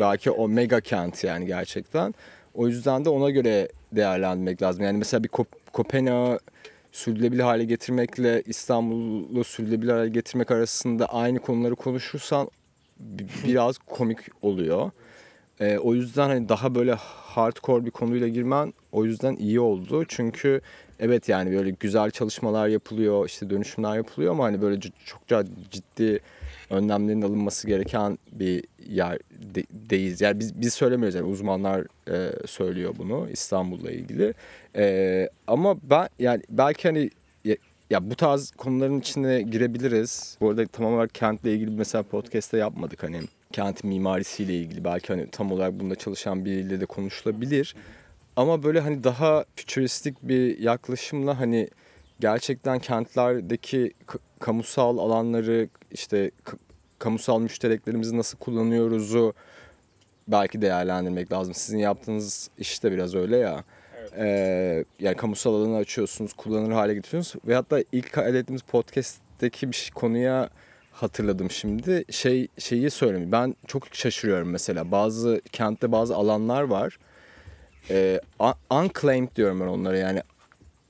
belki 0.00 0.30
o 0.30 0.48
mega 0.48 0.80
kent 0.80 1.24
yani 1.24 1.46
gerçekten. 1.46 2.14
O 2.54 2.68
yüzden 2.68 3.04
de 3.04 3.08
ona 3.08 3.30
göre 3.30 3.68
değerlendirmek 3.92 4.62
lazım. 4.62 4.84
Yani 4.84 4.98
mesela 4.98 5.24
bir 5.24 5.28
Kopenhag'ı 5.76 6.38
sürdürülebilir 6.92 7.42
hale 7.42 7.64
getirmekle 7.64 8.42
İstanbul'u 8.46 9.44
sürdürülebilir 9.44 9.92
hale 9.92 10.08
getirmek 10.08 10.50
arasında 10.50 11.06
aynı 11.06 11.38
konuları 11.38 11.74
konuşursan 11.74 12.48
bi- 13.00 13.26
biraz 13.44 13.78
komik 13.78 14.18
oluyor. 14.42 14.90
Ee, 15.60 15.78
o 15.78 15.94
yüzden 15.94 16.28
hani 16.28 16.48
daha 16.48 16.74
böyle 16.74 16.94
hardcore 17.34 17.86
bir 17.86 17.90
konuyla 17.90 18.28
girmen 18.28 18.72
o 18.92 19.04
yüzden 19.04 19.36
iyi 19.36 19.60
oldu. 19.60 20.04
Çünkü 20.08 20.60
evet 21.00 21.28
yani 21.28 21.52
böyle 21.52 21.70
güzel 21.70 22.10
çalışmalar 22.10 22.68
yapılıyor, 22.68 23.26
işte 23.26 23.50
dönüşümler 23.50 23.96
yapılıyor 23.96 24.32
ama 24.32 24.44
hani 24.44 24.62
böyle 24.62 24.80
çokça 25.04 25.44
ciddi 25.70 26.20
önlemlerin 26.70 27.22
alınması 27.22 27.66
gereken 27.66 28.18
bir 28.32 28.64
yerdeyiz. 28.88 30.20
Yani 30.20 30.40
biz, 30.40 30.60
biz 30.60 30.74
söylemiyoruz 30.74 31.14
yani 31.14 31.26
uzmanlar 31.26 31.86
e, 32.10 32.46
söylüyor 32.46 32.94
bunu 32.98 33.28
İstanbul'la 33.30 33.90
ilgili. 33.90 34.34
E, 34.76 35.28
ama 35.46 35.76
ben 35.90 36.08
yani 36.18 36.42
belki 36.50 36.88
hani 36.88 37.10
ya, 37.44 37.56
ya 37.90 38.10
bu 38.10 38.14
tarz 38.14 38.50
konuların 38.50 39.00
içine 39.00 39.42
girebiliriz. 39.42 40.36
Bu 40.40 40.50
arada 40.50 40.66
tam 40.66 40.86
olarak 40.86 41.14
kentle 41.14 41.52
ilgili 41.52 41.70
mesela 41.70 42.02
podcast'te 42.02 42.58
yapmadık 42.58 43.02
hani 43.02 43.20
kentin 43.52 43.88
mimarisiyle 43.90 44.54
ilgili 44.54 44.84
belki 44.84 45.08
hani 45.08 45.30
tam 45.30 45.52
olarak 45.52 45.80
bunda 45.80 45.94
çalışan 45.94 46.44
biriyle 46.44 46.80
de 46.80 46.86
konuşulabilir. 46.86 47.74
Ama 48.36 48.62
böyle 48.62 48.80
hani 48.80 49.04
daha 49.04 49.44
fütüristik 49.54 50.22
bir 50.22 50.58
yaklaşımla 50.58 51.40
hani 51.40 51.68
gerçekten 52.20 52.78
kentlerdeki 52.78 53.92
kamusal 54.40 54.98
alanları 54.98 55.68
işte 55.90 56.30
kamusal 56.98 57.40
müştereklerimizi 57.40 58.16
nasıl 58.16 58.38
kullanıyoruzu 58.38 59.32
belki 60.28 60.62
değerlendirmek 60.62 61.32
lazım. 61.32 61.54
Sizin 61.54 61.78
yaptığınız 61.78 62.50
işte 62.58 62.92
biraz 62.92 63.14
öyle 63.14 63.36
ya. 63.36 63.64
Ee, 64.18 64.84
yani 65.00 65.16
kamusal 65.16 65.54
alanı 65.54 65.76
açıyorsunuz, 65.76 66.32
kullanılır 66.32 66.72
hale 66.72 66.94
getiriyorsunuz. 66.94 67.44
Ve 67.48 67.54
hatta 67.54 67.80
ilk 67.92 68.12
kaydettiğimiz 68.12 68.62
podcast'teki 68.62 69.68
bir 69.70 69.76
şey- 69.76 69.90
konuya 69.94 70.50
hatırladım 70.92 71.50
şimdi. 71.50 72.04
Şey 72.10 72.48
şeyi 72.58 72.90
söyleyeyim. 72.90 73.32
Ben 73.32 73.54
çok 73.66 73.86
şaşırıyorum 73.94 74.50
mesela. 74.50 74.90
Bazı 74.90 75.40
kentte 75.52 75.92
bazı 75.92 76.16
alanlar 76.16 76.62
var. 76.62 76.98
Ee, 77.90 78.20
un- 78.38 78.54
unclaimed 78.78 79.36
diyorum 79.36 79.60
ben 79.60 79.66
onlara 79.66 79.96
yani 79.98 80.22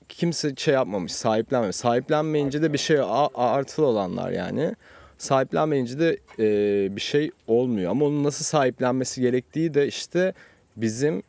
kimse 0.09 0.55
şey 0.57 0.75
yapmamış, 0.75 1.13
sahiplenmemiş. 1.13 1.77
Sahiplenmeyince 1.77 2.63
de 2.63 2.73
bir 2.73 2.79
şey 2.79 2.99
artılı 3.35 3.87
olanlar 3.87 4.31
yani. 4.31 4.75
Sahiplenmeyince 5.19 5.99
de 5.99 6.19
e, 6.39 6.97
bir 6.97 7.01
şey 7.01 7.31
olmuyor. 7.47 7.91
Ama 7.91 8.05
onun 8.05 8.25
nasıl 8.25 8.45
sahiplenmesi 8.45 9.21
gerektiği 9.21 9.75
de 9.75 9.87
işte 9.87 10.33
bizim 10.77 11.23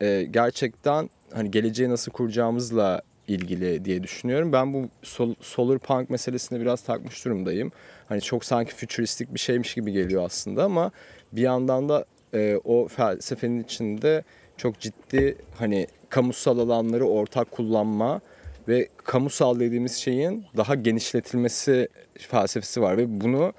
e, 0.00 0.26
gerçekten 0.30 1.10
hani 1.32 1.50
geleceği 1.50 1.90
nasıl 1.90 2.12
kuracağımızla 2.12 3.02
ilgili 3.28 3.84
diye 3.84 4.02
düşünüyorum. 4.02 4.52
Ben 4.52 4.72
bu 4.72 4.88
sol, 5.02 5.34
solar 5.40 5.78
punk 5.78 6.10
meselesine 6.10 6.60
biraz 6.60 6.82
takmış 6.82 7.24
durumdayım. 7.24 7.72
Hani 8.08 8.20
çok 8.20 8.44
sanki 8.44 8.74
fütüristik 8.74 9.34
bir 9.34 9.38
şeymiş 9.38 9.74
gibi 9.74 9.92
geliyor 9.92 10.24
aslında 10.24 10.64
ama 10.64 10.90
bir 11.32 11.42
yandan 11.42 11.88
da 11.88 12.04
e, 12.34 12.60
o 12.64 12.88
felsefenin 12.88 13.62
içinde 13.62 14.22
çok 14.56 14.80
ciddi 14.80 15.36
hani 15.58 15.86
kamusal 16.14 16.58
alanları 16.58 17.04
ortak 17.04 17.50
kullanma 17.50 18.20
ve 18.68 18.88
kamusal 19.04 19.60
dediğimiz 19.60 19.96
şeyin 19.96 20.44
daha 20.56 20.74
genişletilmesi 20.74 21.88
felsefesi 22.18 22.82
var 22.82 22.96
ve 22.96 23.20
bunu 23.20 23.52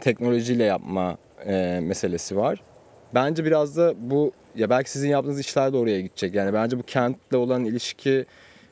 teknolojiyle 0.00 0.64
yapma 0.64 1.18
e, 1.46 1.80
meselesi 1.82 2.36
var. 2.36 2.62
Bence 3.14 3.44
biraz 3.44 3.76
da 3.76 3.94
bu 3.96 4.32
ya 4.56 4.70
belki 4.70 4.90
sizin 4.90 5.08
yaptığınız 5.08 5.40
işler 5.40 5.72
de 5.72 5.76
oraya 5.76 6.00
gidecek. 6.00 6.34
Yani 6.34 6.52
bence 6.52 6.78
bu 6.78 6.82
kentle 6.82 7.36
olan 7.36 7.64
ilişki 7.64 8.24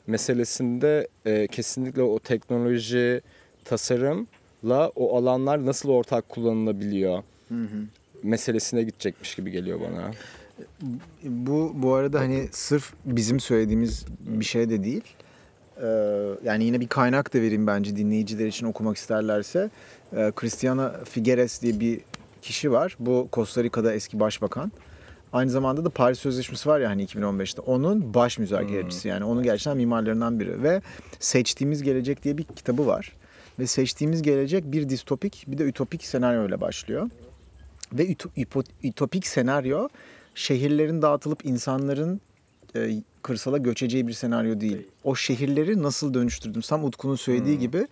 meselesinde 0.07 1.07
e, 1.25 1.47
kesinlikle 1.47 2.01
o 2.01 2.19
teknoloji, 2.19 3.21
tasarımla 3.65 4.91
o 4.95 5.17
alanlar 5.17 5.65
nasıl 5.65 5.89
ortak 5.89 6.29
kullanılabiliyor 6.29 7.23
meselesine 8.23 8.83
gidecekmiş 8.83 9.35
gibi 9.35 9.51
geliyor 9.51 9.79
bana. 9.81 10.11
Bu 11.23 11.71
bu 11.75 11.93
arada 11.93 12.19
hani 12.19 12.47
sırf 12.51 12.93
bizim 13.05 13.39
söylediğimiz 13.39 14.05
bir 14.19 14.45
şey 14.45 14.69
de 14.69 14.83
değil. 14.83 15.03
Ee, 15.81 15.87
yani 16.43 16.63
yine 16.63 16.79
bir 16.79 16.87
kaynak 16.87 17.33
da 17.33 17.41
vereyim 17.41 17.67
bence 17.67 17.95
dinleyiciler 17.95 18.47
için 18.47 18.65
okumak 18.65 18.97
isterlerse. 18.97 19.69
Ee, 20.13 20.31
Cristiano 20.39 20.91
Figueres 21.05 21.61
diye 21.61 21.79
bir 21.79 22.01
kişi 22.41 22.71
var. 22.71 22.95
Bu 22.99 23.29
Costa 23.33 23.63
Rica'da 23.63 23.93
eski 23.93 24.19
başbakan. 24.19 24.71
Aynı 25.33 25.51
zamanda 25.51 25.85
da 25.85 25.89
Paris 25.89 26.19
Sözleşmesi 26.19 26.69
var 26.69 26.79
ya 26.79 26.89
hani 26.89 27.05
2015'te. 27.05 27.61
Onun 27.61 28.13
baş 28.13 28.39
müzakerecisi 28.39 29.07
yani. 29.07 29.25
Onun 29.25 29.43
gerçekten 29.43 29.77
mimarlarından 29.77 30.39
biri. 30.39 30.63
Ve 30.63 30.81
Seçtiğimiz 31.19 31.83
Gelecek 31.83 32.23
diye 32.23 32.37
bir 32.37 32.43
kitabı 32.43 32.87
var. 32.87 33.11
Ve 33.59 33.67
seçtiğimiz 33.67 34.21
gelecek 34.21 34.71
bir 34.71 34.89
distopik 34.89 35.45
bir 35.47 35.57
de 35.57 35.63
ütopik 35.63 36.05
senaryo 36.05 36.47
ile 36.47 36.61
başlıyor. 36.61 37.09
Ve 37.93 38.15
ütopik 38.83 39.27
senaryo 39.27 39.89
şehirlerin 40.35 41.01
dağıtılıp 41.01 41.45
insanların 41.45 42.21
e, 42.75 43.01
kırsala 43.21 43.57
göçeceği 43.57 44.07
bir 44.07 44.13
senaryo 44.13 44.61
değil. 44.61 44.87
O 45.03 45.15
şehirleri 45.15 45.83
nasıl 45.83 46.13
dönüştürdüm? 46.13 46.61
Tam 46.61 46.83
Utku'nun 46.83 47.15
söylediği 47.15 47.59
gibi 47.59 47.87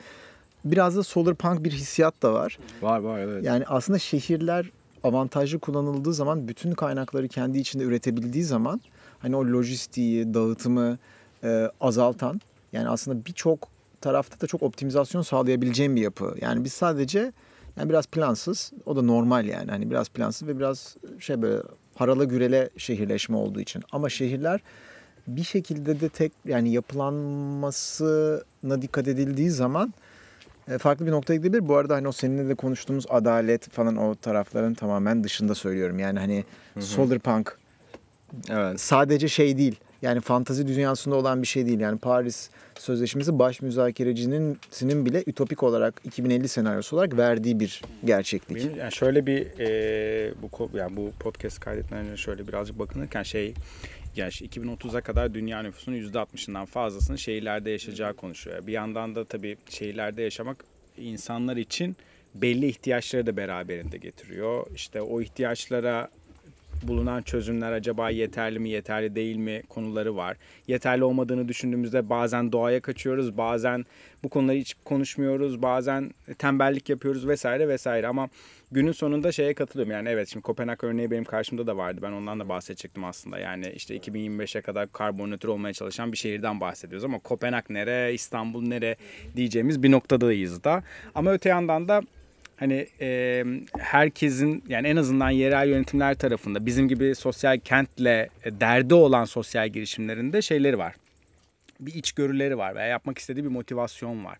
biraz 0.65 0.95
da 0.95 1.03
solar 1.03 1.35
punk 1.35 1.63
bir 1.63 1.71
hissiyat 1.71 2.21
da 2.21 2.33
var. 2.33 2.57
Var 2.81 2.99
var 2.99 3.19
evet. 3.19 3.43
Yani 3.43 3.63
aslında 3.67 3.99
şehirler 3.99 4.69
avantajlı 5.03 5.59
kullanıldığı 5.59 6.13
zaman 6.13 6.47
bütün 6.47 6.71
kaynakları 6.71 7.27
kendi 7.27 7.59
içinde 7.59 7.83
üretebildiği 7.83 8.43
zaman 8.43 8.81
hani 9.19 9.35
o 9.35 9.45
lojistiği, 9.45 10.33
dağıtımı 10.33 10.97
e, 11.43 11.71
azaltan 11.81 12.41
yani 12.73 12.89
aslında 12.89 13.25
birçok 13.25 13.67
tarafta 14.01 14.41
da 14.41 14.47
çok 14.47 14.63
optimizasyon 14.63 15.21
sağlayabileceğim 15.21 15.95
bir 15.95 16.01
yapı. 16.01 16.35
Yani 16.41 16.63
biz 16.63 16.73
sadece 16.73 17.31
yani 17.77 17.89
biraz 17.89 18.07
plansız, 18.07 18.71
o 18.85 18.95
da 18.95 19.01
normal 19.01 19.45
yani. 19.45 19.71
Hani 19.71 19.91
biraz 19.91 20.09
plansız 20.09 20.47
ve 20.47 20.59
biraz 20.59 20.95
şey 21.19 21.41
böyle 21.41 21.61
harala 21.99 22.23
gürele 22.23 22.69
şehirleşme 22.77 23.37
olduğu 23.37 23.61
için. 23.61 23.83
Ama 23.91 24.09
şehirler 24.09 24.59
bir 25.27 25.43
şekilde 25.43 26.01
de 26.01 26.09
tek 26.09 26.31
yani 26.45 26.71
yapılanmasına 26.71 28.81
dikkat 28.81 29.07
edildiği 29.07 29.49
zaman 29.49 29.93
e, 30.67 30.77
farklı 30.77 31.05
bir 31.05 31.11
noktaya 31.11 31.35
gidebilir. 31.35 31.67
Bu 31.67 31.77
arada 31.77 31.95
hani 31.95 32.07
o 32.07 32.11
seninle 32.11 32.49
de 32.49 32.55
konuştuğumuz 32.55 33.05
adalet 33.09 33.69
falan 33.69 33.97
o 33.97 34.15
tarafların 34.15 34.73
tamamen 34.73 35.23
dışında 35.23 35.55
söylüyorum. 35.55 35.99
Yani 35.99 36.19
hani 36.19 36.43
solar 36.79 37.19
punk 37.19 37.57
Evet. 38.49 38.81
sadece 38.81 39.27
şey 39.27 39.57
değil. 39.57 39.75
Yani 40.01 40.21
fantazi 40.21 40.67
dünyasında 40.67 41.15
olan 41.15 41.41
bir 41.41 41.47
şey 41.47 41.65
değil. 41.65 41.79
Yani 41.79 41.99
Paris 41.99 42.49
Sözleşmesi 42.79 43.39
baş 43.39 43.61
müzakerecinin 43.61 44.57
sinin 44.71 45.05
bile 45.05 45.23
ütopik 45.27 45.63
olarak 45.63 46.01
2050 46.03 46.47
senaryosu 46.47 46.95
olarak 46.95 47.17
verdiği 47.17 47.59
bir 47.59 47.81
gerçeklik. 48.05 48.57
Benim 48.57 48.75
yani 48.75 48.91
şöyle 48.91 49.25
bir 49.25 49.59
e, 49.59 50.33
bu 50.41 50.69
yani 50.77 50.95
bu 50.95 51.11
podcast 51.19 51.59
kaydetmeden 51.59 52.15
şöyle 52.15 52.47
birazcık 52.47 52.79
bakınırken 52.79 53.23
şey 53.23 53.53
yani 54.15 54.29
işte 54.29 54.45
2030'a 54.45 55.01
kadar 55.01 55.33
dünya 55.33 55.61
nüfusunun 55.61 55.97
%60'ından 55.97 56.65
fazlasının 56.65 57.17
şehirlerde 57.17 57.69
yaşayacağı 57.71 58.13
konuşuyor. 58.13 58.67
Bir 58.67 58.73
yandan 58.73 59.15
da 59.15 59.25
tabii 59.25 59.57
şehirlerde 59.69 60.21
yaşamak 60.21 60.65
insanlar 60.97 61.57
için 61.57 61.95
belli 62.35 62.67
ihtiyaçları 62.67 63.25
da 63.25 63.37
beraberinde 63.37 63.97
getiriyor. 63.97 64.67
İşte 64.75 65.01
o 65.01 65.21
ihtiyaçlara 65.21 66.09
bulunan 66.83 67.21
çözümler 67.21 67.71
acaba 67.71 68.09
yeterli 68.09 68.59
mi 68.59 68.69
yeterli 68.69 69.15
değil 69.15 69.35
mi 69.35 69.61
konuları 69.69 70.15
var. 70.15 70.37
Yeterli 70.67 71.03
olmadığını 71.03 71.47
düşündüğümüzde 71.47 72.09
bazen 72.09 72.51
doğaya 72.51 72.79
kaçıyoruz, 72.79 73.37
bazen 73.37 73.85
bu 74.23 74.29
konuları 74.29 74.57
hiç 74.57 74.75
konuşmuyoruz, 74.85 75.61
bazen 75.61 76.11
tembellik 76.37 76.89
yapıyoruz 76.89 77.27
vesaire 77.27 77.67
vesaire 77.67 78.07
ama 78.07 78.29
günün 78.71 78.91
sonunda 78.91 79.31
şeye 79.31 79.53
katılıyorum. 79.53 79.91
Yani 79.91 80.09
evet 80.09 80.27
şimdi 80.27 80.43
Kopenhag 80.43 80.83
örneği 80.83 81.11
benim 81.11 81.23
karşımda 81.23 81.67
da 81.67 81.77
vardı. 81.77 81.99
Ben 82.03 82.11
ondan 82.11 82.39
da 82.39 82.49
bahsedecektim 82.49 83.03
aslında. 83.03 83.39
Yani 83.39 83.71
işte 83.75 83.97
2025'e 83.97 84.61
kadar 84.61 84.91
karbon 84.91 85.31
nötr 85.31 85.47
olmaya 85.47 85.73
çalışan 85.73 86.11
bir 86.11 86.17
şehirden 86.17 86.61
bahsediyoruz 86.61 87.05
ama 87.05 87.19
Kopenhag 87.19 87.69
nere, 87.69 88.13
İstanbul 88.13 88.63
nere 88.63 88.95
diyeceğimiz 89.35 89.83
bir 89.83 89.91
noktadayız 89.91 90.63
da. 90.63 90.83
Ama 91.15 91.31
öte 91.31 91.49
yandan 91.49 91.87
da 91.87 92.01
hani 92.59 92.87
e, 93.01 93.43
herkesin 93.79 94.63
yani 94.67 94.87
en 94.87 94.95
azından 94.95 95.29
yerel 95.29 95.67
yönetimler 95.69 96.15
tarafında 96.15 96.65
bizim 96.65 96.87
gibi 96.87 97.15
sosyal 97.15 97.59
kentle 97.59 98.29
e, 98.43 98.59
derdi 98.59 98.93
olan 98.93 99.25
sosyal 99.25 99.69
girişimlerinde 99.69 100.41
şeyleri 100.41 100.77
var. 100.77 100.95
Bir 101.79 101.93
içgörüleri 101.93 102.57
var 102.57 102.75
veya 102.75 102.87
yapmak 102.87 103.17
istediği 103.17 103.43
bir 103.43 103.49
motivasyon 103.49 104.25
var. 104.25 104.37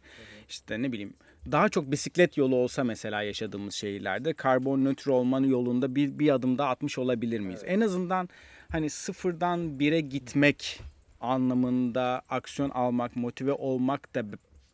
İşte 0.49 0.81
ne 0.81 0.91
bileyim 0.91 1.13
daha 1.51 1.69
çok 1.69 1.91
bisiklet 1.91 2.37
yolu 2.37 2.55
olsa 2.55 2.83
mesela 2.83 3.21
yaşadığımız 3.21 3.73
şehirlerde 3.73 4.33
karbon 4.33 4.85
nötr 4.85 5.07
olmanın 5.07 5.47
yolunda 5.47 5.95
bir, 5.95 6.19
bir 6.19 6.29
adım 6.29 6.57
daha 6.57 6.69
atmış 6.69 6.97
olabilir 6.97 7.39
miyiz? 7.39 7.61
En 7.65 7.81
azından 7.81 8.29
hani 8.71 8.89
sıfırdan 8.89 9.79
bire 9.79 10.01
gitmek 10.01 10.79
anlamında 11.21 12.21
aksiyon 12.29 12.69
almak, 12.69 13.15
motive 13.15 13.53
olmak 13.53 14.15
da 14.15 14.23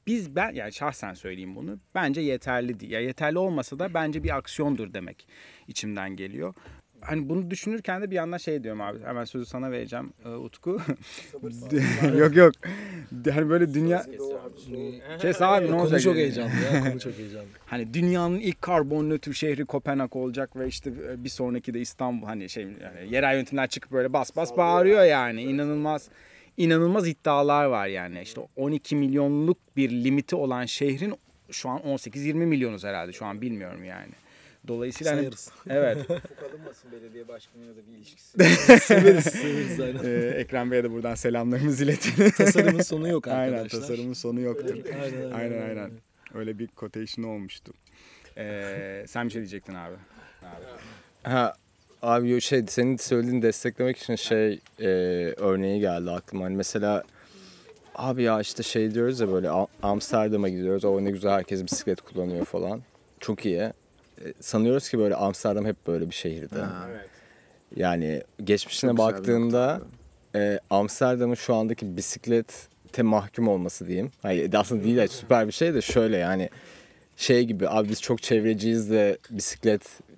biz 0.08 0.36
ben 0.36 0.51
yani 0.53 0.74
şahsen 0.74 1.14
söyleyeyim 1.14 1.56
bunu. 1.56 1.78
Bence 1.95 2.22
yeterli 2.22 2.80
değil. 2.80 2.91
Ya 2.91 2.99
yeterli 2.99 3.38
olmasa 3.38 3.80
da 3.80 3.93
bence 3.93 4.24
bir 4.24 4.38
aksiyondur 4.38 4.93
demek 4.93 5.28
içimden 5.68 6.16
geliyor. 6.16 6.53
hani 7.01 7.30
bunu 7.30 7.51
düşünürken 7.51 8.01
de 8.01 8.12
bir 8.12 8.16
yandan 8.16 8.38
şey 8.38 8.64
diyorum 8.64 8.82
abi. 8.82 8.99
Hemen 9.03 9.24
sözü 9.26 9.45
sana 9.45 9.72
vereceğim 9.72 10.14
e, 10.26 10.30
Utku. 10.30 10.82
yok 12.18 12.36
yok. 12.36 12.51
Hani 13.34 13.49
böyle 13.49 13.74
dünya 13.74 14.06
Kes 15.22 15.41
abi 15.41 15.66
ne 15.66 15.70
Konu 15.70 15.82
olacak? 15.82 16.01
çok 16.01 16.16
heyecanlı 16.16 16.51
ya. 16.74 16.84
Konu 16.84 16.99
çok 16.99 17.18
heyecanlı. 17.18 17.47
Hani 17.66 17.93
dünyanın 17.93 18.39
ilk 18.39 18.62
karbon 18.62 19.10
nötr 19.10 19.34
şehri 19.34 19.66
Kopenhag 19.66 20.16
olacak 20.16 20.56
ve 20.56 20.68
işte 20.68 20.89
e, 20.89 21.24
bir 21.24 21.30
sonraki 21.30 21.74
de 21.74 21.80
İstanbul 21.80 22.28
hani 22.28 22.49
şey 22.49 22.64
yani 22.64 23.14
yerel 23.14 23.34
yönetimler 23.34 23.68
çıkıp 23.68 23.91
böyle 23.91 24.14
bas 24.14 24.36
bas 24.36 24.58
bağırıyor 24.58 25.03
yani. 25.03 25.43
İnanılmaz 25.43 26.10
inanılmaz 26.58 27.08
iddialar 27.08 27.66
var 27.66 27.88
yani. 27.88 28.22
İşte 28.22 28.41
12 28.56 28.95
milyonluk 28.95 29.58
bir 29.78 29.89
limiti 29.91 30.36
olan 30.36 30.66
şehrin 30.66 31.16
şu 31.51 31.70
an 31.70 31.80
18-20 31.80 32.34
milyonuz 32.34 32.84
herhalde 32.84 33.14
şu 33.14 33.26
an 33.26 33.41
bilmiyorum 33.41 33.86
yani. 33.86 34.12
Dolayısıyla 34.68 35.16
hani, 35.16 35.30
evet. 35.70 36.08
Kalınmasın 36.39 36.91
belediye 36.91 37.28
başkanıyla 37.28 37.74
da 37.76 37.80
bir 37.88 37.97
ilişkisi. 37.97 38.38
severiz 38.86 39.24
severiz 39.26 39.80
aynen. 39.80 40.03
e, 40.03 40.28
Ekrem 40.30 40.72
Bey'e 40.72 40.84
de 40.84 40.91
buradan 40.91 41.16
selamlarımızı 41.16 41.84
iletelim. 41.84 42.32
Tasarımın 42.38 42.82
sonu 42.82 43.08
yok 43.10 43.28
aynen 43.28 43.53
arkadaşlar. 43.53 43.80
tasarımın 43.80 44.14
sonu 44.14 44.41
yoktur. 44.41 44.76
Aynen 45.01 45.32
Aynen 45.32 45.70
aynen. 45.70 45.91
Öyle 46.34 46.60
bir 46.60 46.68
quotation 46.68 47.26
olmuştu. 47.26 47.74
Ee, 48.38 49.06
sen 49.08 49.26
bir 49.26 49.32
şey 49.32 49.41
diyecektin 49.41 49.74
abi. 49.74 49.95
Ha 51.24 51.56
abi 52.01 52.41
şey 52.41 52.63
senin 52.67 52.97
söylediğini 52.97 53.41
desteklemek 53.41 53.97
için 53.97 54.15
şey 54.15 54.59
e, 54.79 54.87
örneği 55.37 55.79
geldi 55.79 56.11
aklıma. 56.11 56.45
Hani 56.45 56.55
mesela 56.55 57.03
abi 57.95 58.23
ya 58.23 58.41
işte 58.41 58.63
şey 58.63 58.93
diyoruz 58.93 59.19
ya 59.19 59.31
böyle 59.31 59.47
Am- 59.47 59.67
Amsterdam'a 59.83 60.49
gidiyoruz. 60.49 60.85
O 60.85 61.03
ne 61.03 61.11
güzel 61.11 61.31
herkes 61.31 61.65
bisiklet 61.65 62.01
kullanıyor 62.01 62.45
falan. 62.45 62.81
Çok 63.19 63.45
iyi. 63.45 63.59
E, 63.59 63.73
sanıyoruz 64.39 64.89
ki 64.89 64.99
böyle 64.99 65.15
Amsterdam 65.15 65.65
hep 65.65 65.87
böyle 65.87 66.09
bir 66.09 66.15
şehirdi. 66.15 66.55
Evet. 66.89 67.09
Yani 67.75 68.23
geçmişine 68.43 68.89
Çok 68.89 68.97
baktığında 68.97 69.81
e, 70.35 70.59
Amsterdam'ın 70.69 71.35
şu 71.35 71.55
andaki 71.55 71.97
bisiklete 71.97 73.03
mahkum 73.03 73.47
olması 73.47 73.87
diyeyim. 73.87 74.11
Hayır 74.21 74.53
aslında 74.53 74.83
değil 74.83 74.97
de 74.97 75.07
süper 75.07 75.47
bir 75.47 75.51
şey 75.51 75.73
de 75.73 75.81
şöyle 75.81 76.17
yani 76.17 76.49
şey 77.17 77.43
gibi 77.43 77.69
abi 77.69 77.89
biz 77.89 78.01
çok 78.01 78.21
çevreciyiz 78.21 78.91
de 78.91 79.17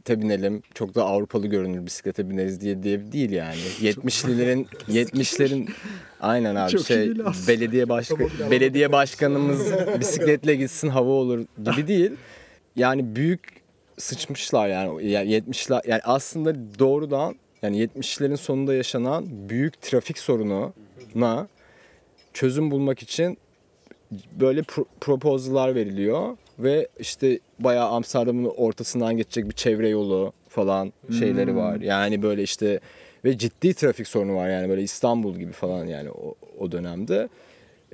bisiklete 0.07 0.21
binelim. 0.21 0.61
Çok 0.73 0.95
da 0.95 1.03
Avrupalı 1.05 1.47
görünür 1.47 1.85
bisiklete 1.85 2.29
bineriz 2.29 2.61
diye 2.61 2.83
diye 2.83 3.11
değil 3.11 3.31
yani. 3.31 3.55
70'lilerin 3.81 4.65
70'lerin 4.89 5.69
aynen 6.19 6.55
abi 6.55 6.71
Çok 6.71 6.85
şey 6.85 7.09
belediye 7.47 7.89
başka 7.89 8.19
belediye 8.51 8.91
başkanımız 8.91 9.71
bisikletle 9.99 10.55
gitsin 10.55 10.89
hava 10.89 11.09
olur 11.11 11.45
gibi 11.65 11.87
değil. 11.87 12.11
Yani 12.75 13.15
büyük 13.15 13.61
sıçmışlar 13.97 14.67
yani. 14.67 15.07
yani 15.09 15.31
70'ler 15.31 15.81
yani 15.89 16.01
aslında 16.03 16.55
doğrudan 16.79 17.35
yani 17.61 17.83
70'lerin 17.83 18.37
sonunda 18.37 18.73
yaşanan 18.73 19.25
büyük 19.49 19.81
trafik 19.81 20.17
sorununa 20.17 21.47
çözüm 22.33 22.71
bulmak 22.71 23.01
için 23.03 23.37
böyle 24.39 24.61
pro- 24.61 24.85
proposal'lar 25.01 25.75
veriliyor 25.75 26.37
ve 26.59 26.87
işte 26.99 27.39
bayağı 27.59 27.89
Amsterdam'ın 27.89 28.45
ortasından 28.57 29.17
geçecek 29.17 29.49
bir 29.49 29.55
çevre 29.55 29.89
yolu 29.89 30.33
falan 30.49 30.93
şeyleri 31.19 31.55
var. 31.55 31.81
Yani 31.81 32.21
böyle 32.21 32.43
işte 32.43 32.79
ve 33.25 33.37
ciddi 33.37 33.73
trafik 33.73 34.07
sorunu 34.07 34.35
var 34.35 34.49
yani 34.49 34.69
böyle 34.69 34.83
İstanbul 34.83 35.35
gibi 35.35 35.51
falan 35.51 35.85
yani 35.85 36.09
o, 36.11 36.35
o 36.59 36.71
dönemde. 36.71 37.29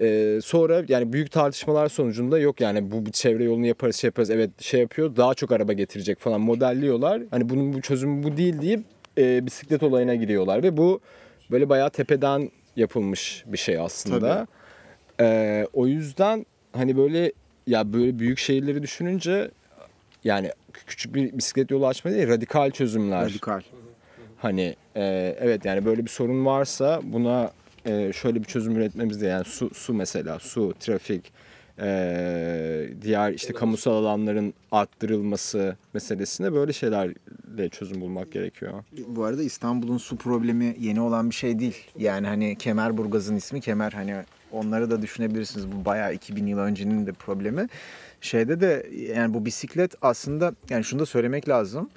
Ee, 0.02 0.40
sonra 0.44 0.84
yani 0.88 1.14
büyük 1.14 1.32
tartışmalar 1.32 1.90
sonucunda 1.90 2.40
yok 2.40 2.62
yani 2.62 2.92
bu 2.92 3.06
bir 3.06 3.12
çevre 3.12 3.44
yolunu 3.44 3.66
yaparız 3.66 3.96
şey 3.96 4.08
yaparız 4.08 4.30
evet 4.30 4.50
şey 4.62 4.82
yapıyor 4.82 5.16
daha 5.16 5.34
çok 5.34 5.52
araba 5.52 5.74
getirecek 5.74 6.20
falan 6.20 6.42
modelliyorlar. 6.42 7.22
Hani 7.32 7.50
bunun 7.50 7.74
bu 7.74 7.82
çözümü 7.82 8.24
bu 8.24 8.38
değil 8.38 8.62
deyip 8.62 8.84
e, 9.18 9.46
bisiklet 9.46 9.84
olayına 9.84 10.16
giriyorlar 10.16 10.64
ve 10.64 10.78
bu 10.78 11.00
böyle 11.52 11.70
bayağı 11.70 11.90
tepeden 11.90 12.52
yapılmış 12.76 13.44
bir 13.48 13.58
şey 13.58 13.78
aslında. 13.80 14.48
Ee, 15.20 15.68
o 15.74 15.88
yüzden 15.88 16.46
hani 16.72 16.98
böyle 16.98 17.32
ya 17.68 17.94
böyle 17.94 18.20
büyük 18.20 18.40
şehirleri 18.40 18.84
düşününce 18.84 19.52
yani 20.24 20.52
küçük 20.88 21.16
bir 21.16 21.38
bisiklet 21.38 21.72
yolu 21.72 21.88
açma 21.88 22.12
değil 22.12 22.28
radikal 22.28 22.72
çözümler. 22.72 23.22
Radikal. 23.22 23.62
Hani 24.38 24.76
e, 24.96 25.36
evet 25.40 25.66
yani 25.66 25.86
böyle 25.86 26.06
bir 26.06 26.10
sorun 26.10 26.46
varsa 26.46 27.02
buna 27.04 27.52
e, 27.86 28.14
şöyle 28.14 28.40
bir 28.40 28.46
çözüm 28.46 28.76
üretmemiz 28.76 29.22
de 29.22 29.28
yani 29.28 29.44
su, 29.46 29.70
su 29.74 29.94
mesela 29.94 30.40
su, 30.40 30.74
trafik, 30.80 31.32
e, 31.80 32.90
diğer 33.02 33.34
işte 33.34 33.54
kamusal 33.54 33.92
alanların 33.92 34.54
arttırılması 34.72 35.76
meselesine 35.94 36.54
böyle 36.54 36.74
şeylerle 36.74 37.70
çözüm 37.72 38.02
bulmak 38.02 38.32
gerekiyor. 38.32 38.84
Bu 39.08 39.24
arada 39.24 39.44
İstanbul'un 39.44 39.98
su 39.98 40.18
problemi 40.18 40.76
yeni 40.80 41.02
olan 41.02 41.30
bir 41.30 41.36
şey 41.36 41.60
değil. 41.60 41.78
Yani 41.98 42.28
hani 42.28 42.56
Kemerburgaz'ın 42.56 43.36
ismi 43.36 43.62
Kemer 43.62 43.92
hani 43.92 44.16
onları 44.54 44.92
da 44.92 45.02
düşünebilirsiniz. 45.02 45.72
Bu 45.72 45.86
bayağı 45.86 46.14
2000 46.14 46.48
yıl 46.48 46.60
öncenin 46.60 47.06
de 47.06 47.12
problemi. 47.12 47.68
Şeyde 48.22 48.62
de 48.62 48.90
yani 49.16 49.34
bu 49.34 49.46
bisiklet 49.46 49.96
aslında 50.02 50.56
yani 50.70 50.84
şunu 50.84 51.00
da 51.00 51.06
söylemek 51.06 51.50
lazım. 51.50 51.90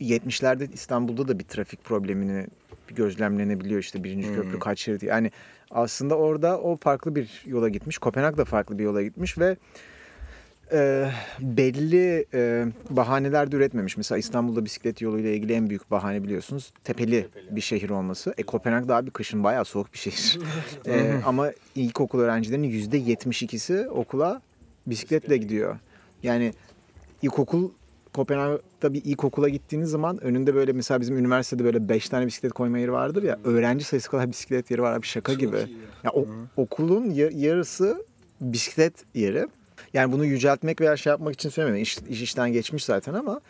70'lerde 0.00 0.72
İstanbul'da 0.72 1.28
da 1.28 1.38
bir 1.38 1.44
trafik 1.44 1.84
problemini 1.84 2.46
gözlemlenebiliyor 2.88 3.80
işte 3.80 4.04
birinci 4.04 4.34
köprü 4.34 4.58
kaç 4.58 4.80
şerit 4.80 5.02
yani 5.02 5.30
aslında 5.70 6.18
orada 6.18 6.60
o 6.60 6.76
farklı 6.76 7.14
bir 7.14 7.42
yola 7.46 7.68
gitmiş 7.68 7.98
Kopenhag 7.98 8.36
da 8.36 8.44
farklı 8.44 8.78
bir 8.78 8.84
yola 8.84 9.02
gitmiş 9.02 9.38
ve 9.38 9.56
e, 10.72 11.10
belli 11.40 12.26
e, 12.34 12.66
bahaneler 12.90 13.52
de 13.52 13.56
üretmemiş. 13.56 13.96
Mesela 13.96 14.18
İstanbul'da 14.18 14.64
bisiklet 14.64 15.00
yoluyla 15.00 15.30
ilgili 15.30 15.52
en 15.52 15.68
büyük 15.70 15.90
bahane 15.90 16.22
biliyorsunuz 16.22 16.72
tepeli, 16.84 17.26
bir 17.50 17.60
şehir 17.60 17.90
olması. 17.90 18.34
E 18.38 18.42
Kopenhag 18.42 18.88
da 18.88 18.96
abi 18.96 19.10
kışın 19.10 19.44
bayağı 19.44 19.64
soğuk 19.64 19.92
bir 19.92 19.98
şehir. 19.98 20.38
E, 20.86 21.20
ama 21.24 21.50
ilkokul 21.74 22.20
öğrencilerinin 22.20 22.68
yüzde 22.68 22.98
72'si 23.00 23.86
okula 23.88 24.42
bisikletle 24.86 25.36
gidiyor. 25.36 25.78
Yani 26.22 26.52
ilkokul 27.22 27.70
Kopenhag'da 28.14 28.92
bir 28.92 29.04
ilkokula 29.04 29.48
gittiğiniz 29.48 29.90
zaman 29.90 30.24
önünde 30.24 30.54
böyle 30.54 30.72
mesela 30.72 31.00
bizim 31.00 31.18
üniversitede 31.18 31.64
böyle 31.64 31.88
5 31.88 32.08
tane 32.08 32.26
bisiklet 32.26 32.52
koyma 32.52 32.78
yeri 32.78 32.92
vardır 32.92 33.22
ya. 33.22 33.38
Öğrenci 33.44 33.84
sayısı 33.84 34.10
kadar 34.10 34.28
bisiklet 34.28 34.70
yeri 34.70 34.82
var 34.82 34.92
abi 34.92 35.06
şaka 35.06 35.32
gibi. 35.32 35.56
Ya 36.04 36.10
o, 36.10 36.26
okulun 36.56 37.10
ya- 37.10 37.30
yarısı 37.32 38.04
bisiklet 38.40 38.94
yeri. 39.14 39.46
Yani 39.96 40.12
bunu 40.12 40.24
yüceltmek 40.24 40.80
veya 40.80 40.96
şey 40.96 41.10
yapmak 41.10 41.34
için 41.34 41.48
söylemiyorum. 41.48 41.82
İş, 41.82 41.98
iş 42.08 42.22
işten 42.22 42.52
geçmiş 42.52 42.84
zaten 42.84 43.14
ama 43.14 43.40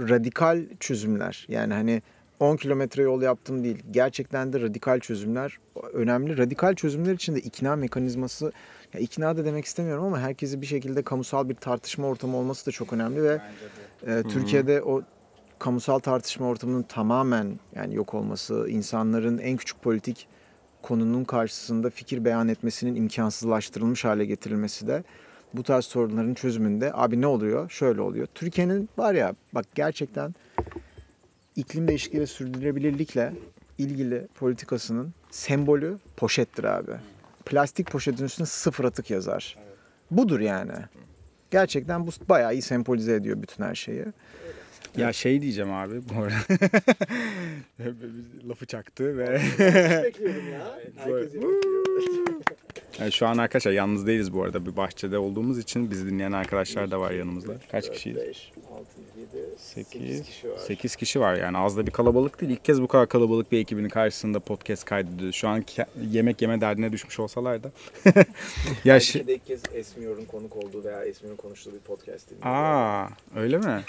radikal 0.00 0.64
çözümler. 0.80 1.46
Yani 1.48 1.74
hani 1.74 2.02
10 2.40 2.56
kilometre 2.56 3.02
yol 3.02 3.22
yaptım 3.22 3.64
değil. 3.64 3.82
Gerçekten 3.90 4.52
de 4.52 4.60
radikal 4.60 5.00
çözümler 5.00 5.58
önemli. 5.92 6.38
Radikal 6.38 6.74
çözümler 6.74 7.14
için 7.14 7.34
de 7.34 7.40
ikna 7.40 7.76
mekanizması 7.76 8.52
ya 8.94 9.00
ikna 9.00 9.36
da 9.36 9.44
demek 9.44 9.64
istemiyorum 9.64 10.04
ama 10.04 10.20
herkesi 10.20 10.60
bir 10.60 10.66
şekilde 10.66 11.02
kamusal 11.02 11.48
bir 11.48 11.54
tartışma 11.54 12.06
ortamı 12.06 12.36
olması 12.36 12.66
da 12.66 12.70
çok 12.70 12.92
önemli 12.92 13.22
ve 13.22 13.40
e, 14.06 14.22
Türkiye'de 14.22 14.82
o 14.82 15.02
kamusal 15.58 15.98
tartışma 15.98 16.46
ortamının 16.46 16.82
tamamen 16.82 17.58
yani 17.74 17.94
yok 17.94 18.14
olması, 18.14 18.66
insanların 18.68 19.38
en 19.38 19.56
küçük 19.56 19.82
politik 19.82 20.28
konunun 20.82 21.24
karşısında 21.24 21.90
fikir 21.90 22.24
beyan 22.24 22.48
etmesinin 22.48 22.94
imkansızlaştırılmış 22.94 24.04
hale 24.04 24.24
getirilmesi 24.24 24.86
de 24.86 25.04
bu 25.54 25.62
tarz 25.62 25.84
sorunların 25.84 26.34
çözümünde 26.34 26.90
abi 26.94 27.20
ne 27.20 27.26
oluyor? 27.26 27.70
Şöyle 27.70 28.00
oluyor. 28.00 28.26
Türkiye'nin 28.34 28.88
var 28.98 29.14
ya 29.14 29.34
bak 29.52 29.66
gerçekten 29.74 30.34
iklim 31.56 31.88
değişikliği 31.88 32.20
ve 32.20 32.26
sürdürülebilirlikle 32.26 33.32
ilgili 33.78 34.26
politikasının 34.38 35.12
sembolü 35.30 35.98
poşettir 36.16 36.64
abi. 36.64 36.92
Plastik 37.44 37.90
poşetin 37.90 38.24
üstüne 38.24 38.46
sıfır 38.46 38.84
atık 38.84 39.10
yazar. 39.10 39.56
Budur 40.10 40.40
yani. 40.40 40.72
Gerçekten 41.50 42.06
bu 42.06 42.10
bayağı 42.28 42.52
iyi 42.52 42.62
sembolize 42.62 43.14
ediyor 43.14 43.42
bütün 43.42 43.64
her 43.64 43.74
şeyi. 43.74 44.04
Ya 44.96 45.12
şey 45.12 45.42
diyeceğim 45.42 45.72
abi 45.72 46.02
bu 46.08 46.22
arada. 46.22 46.34
Lafı 48.48 48.66
çaktı 48.66 49.18
ve 49.18 49.40
Yani 53.00 53.12
şu 53.12 53.26
an 53.26 53.38
arkadaşlar 53.38 53.72
yalnız 53.72 54.06
değiliz 54.06 54.32
bu 54.32 54.42
arada. 54.42 54.66
Bir 54.66 54.76
bahçede 54.76 55.18
olduğumuz 55.18 55.58
için 55.58 55.90
bizi 55.90 56.06
dinleyen 56.06 56.32
arkadaşlar 56.32 56.90
da 56.90 57.00
var 57.00 57.10
yanımızda. 57.10 57.52
Kaç 57.70 57.92
kişiyiz? 57.92 58.18
8, 59.58 60.22
8 60.66 60.96
kişi 60.96 61.20
var 61.20 61.34
yani 61.34 61.58
az 61.58 61.76
da 61.76 61.86
bir 61.86 61.90
kalabalık 61.90 62.40
değil. 62.40 62.52
İlk 62.52 62.64
kez 62.64 62.82
bu 62.82 62.88
kadar 62.88 63.08
kalabalık 63.08 63.52
bir 63.52 63.58
ekibinin 63.58 63.88
karşısında 63.88 64.40
podcast 64.40 64.84
kaydediyoruz. 64.84 65.36
Şu 65.36 65.48
an 65.48 65.64
yemek 66.10 66.42
yeme 66.42 66.60
derdine 66.60 66.92
düşmüş 66.92 67.20
olsalar 67.20 67.62
da. 67.62 67.70
ya 68.84 68.96
şi- 68.96 69.32
ilk 69.32 69.46
kez 69.46 69.62
Esmiyor'un 69.74 70.24
konuk 70.24 70.56
olduğu 70.56 70.84
veya 70.84 71.04
Esmiyor'un 71.04 71.36
konuştuğu 71.36 71.72
bir 71.72 71.78
podcast 71.78 72.28
Aa, 72.42 73.06
öyle 73.36 73.58
mi? 73.58 73.82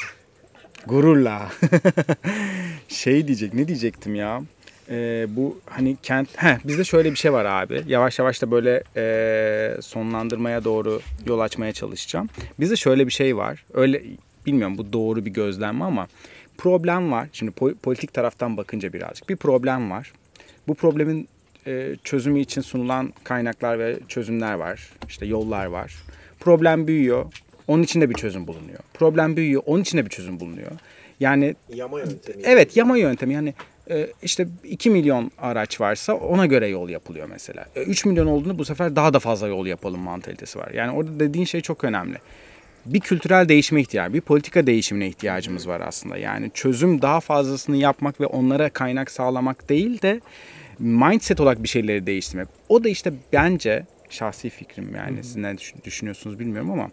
Gururla. 0.88 1.52
şey 2.88 3.28
diyecek, 3.28 3.54
ne 3.54 3.68
diyecektim 3.68 4.16
ya? 4.16 4.44
Ee, 4.90 5.26
bu 5.30 5.60
hani 5.66 5.98
kent, 6.04 6.30
heh, 6.36 6.58
bizde 6.68 6.84
şöyle 6.84 7.12
bir 7.12 7.16
şey 7.16 7.34
var 7.34 7.46
abi. 7.46 7.84
Yavaş 7.88 8.20
yavaş 8.20 8.42
da 8.42 8.52
böyle 8.52 8.84
e, 8.98 9.82
sonlandırmaya 9.82 10.64
doğru 10.64 11.02
yol 11.26 11.40
açmaya 11.40 11.74
çalışacağım. 11.74 12.30
Bizde 12.60 12.76
şöyle 12.76 13.08
bir 13.08 13.12
şey 13.12 13.38
var. 13.38 13.66
Öyle 13.74 14.02
bilmiyorum 14.46 14.78
bu 14.78 14.94
doğru 14.94 15.26
bir 15.26 15.32
gözlem 15.32 15.76
mi 15.76 15.84
ama 15.84 16.08
problem 16.58 17.12
var. 17.12 17.28
Şimdi 17.34 17.52
po- 17.52 17.76
politik 17.76 18.14
taraftan 18.14 18.58
bakınca 18.58 18.94
birazcık 18.94 19.30
bir 19.30 19.36
problem 19.36 19.92
var. 19.92 20.12
Bu 20.68 20.76
problemin 20.76 21.28
e, 21.68 21.96
çözümü 22.04 22.40
için 22.40 22.62
sunulan 22.62 23.14
kaynaklar 23.24 23.80
ve 23.80 24.00
çözümler 24.08 24.54
var. 24.54 24.90
İşte 25.10 25.26
yollar 25.26 25.66
var. 25.66 25.96
Problem 26.40 26.88
büyüyor. 26.88 27.26
Onun 27.68 27.84
için 27.84 28.02
de 28.02 28.10
bir 28.10 28.16
çözüm 28.16 28.48
bulunuyor. 28.48 28.80
Problem 28.94 29.38
büyüyor. 29.38 29.64
Onun 29.66 29.82
için 29.82 29.98
de 29.98 30.06
bir 30.06 30.10
çözüm 30.10 30.40
bulunuyor. 30.40 30.72
Yani 31.20 31.56
Yama 31.74 32.00
yöntemi. 32.00 32.44
Evet 32.44 32.78
yama 32.78 32.98
yöntemi 32.98 33.34
yani 33.34 33.50
e, 33.50 33.54
işte 34.24 34.48
2 34.64 34.90
milyon 34.90 35.32
araç 35.38 35.82
varsa 35.82 36.14
ona 36.14 36.46
göre 36.46 36.68
yol 36.68 36.90
yapılıyor 36.90 37.28
mesela. 37.30 37.66
E, 37.76 37.84
3 37.84 38.06
milyon 38.06 38.28
olduğunda 38.28 38.58
bu 38.58 38.66
sefer 38.66 38.96
daha 38.96 39.14
da 39.14 39.20
fazla 39.20 39.48
yol 39.48 39.66
yapalım 39.66 40.00
mantalitesi 40.02 40.60
var. 40.60 40.72
Yani 40.74 40.92
orada 40.92 41.20
dediğin 41.20 41.46
şey 41.46 41.62
çok 41.62 41.84
önemli. 41.84 42.18
Bir 42.86 43.00
kültürel 43.00 43.50
değişime 43.50 43.82
ihtiyaç, 43.82 44.14
bir 44.14 44.22
politika 44.22 44.68
değişimine 44.68 45.08
ihtiyacımız 45.08 45.68
var 45.68 45.82
aslında. 45.82 46.18
Yani 46.18 46.52
çözüm 46.54 47.02
daha 47.02 47.20
fazlasını 47.20 47.78
yapmak 47.78 48.22
ve 48.22 48.26
onlara 48.26 48.70
kaynak 48.70 49.12
sağlamak 49.12 49.70
değil 49.70 50.02
de 50.02 50.22
mindset 50.80 51.40
olarak 51.40 51.64
bir 51.64 51.68
şeyleri 51.68 52.06
değiştirmek. 52.06 52.48
O 52.70 52.84
da 52.84 52.90
işte 52.90 53.14
bence 53.34 53.86
şahsi 54.10 54.50
fikrim 54.50 54.96
yani 54.96 55.24
siz 55.24 55.36
ne 55.36 55.58
düşün- 55.58 55.78
düşünüyorsunuz 55.84 56.40
bilmiyorum 56.40 56.72
ama 56.72 56.90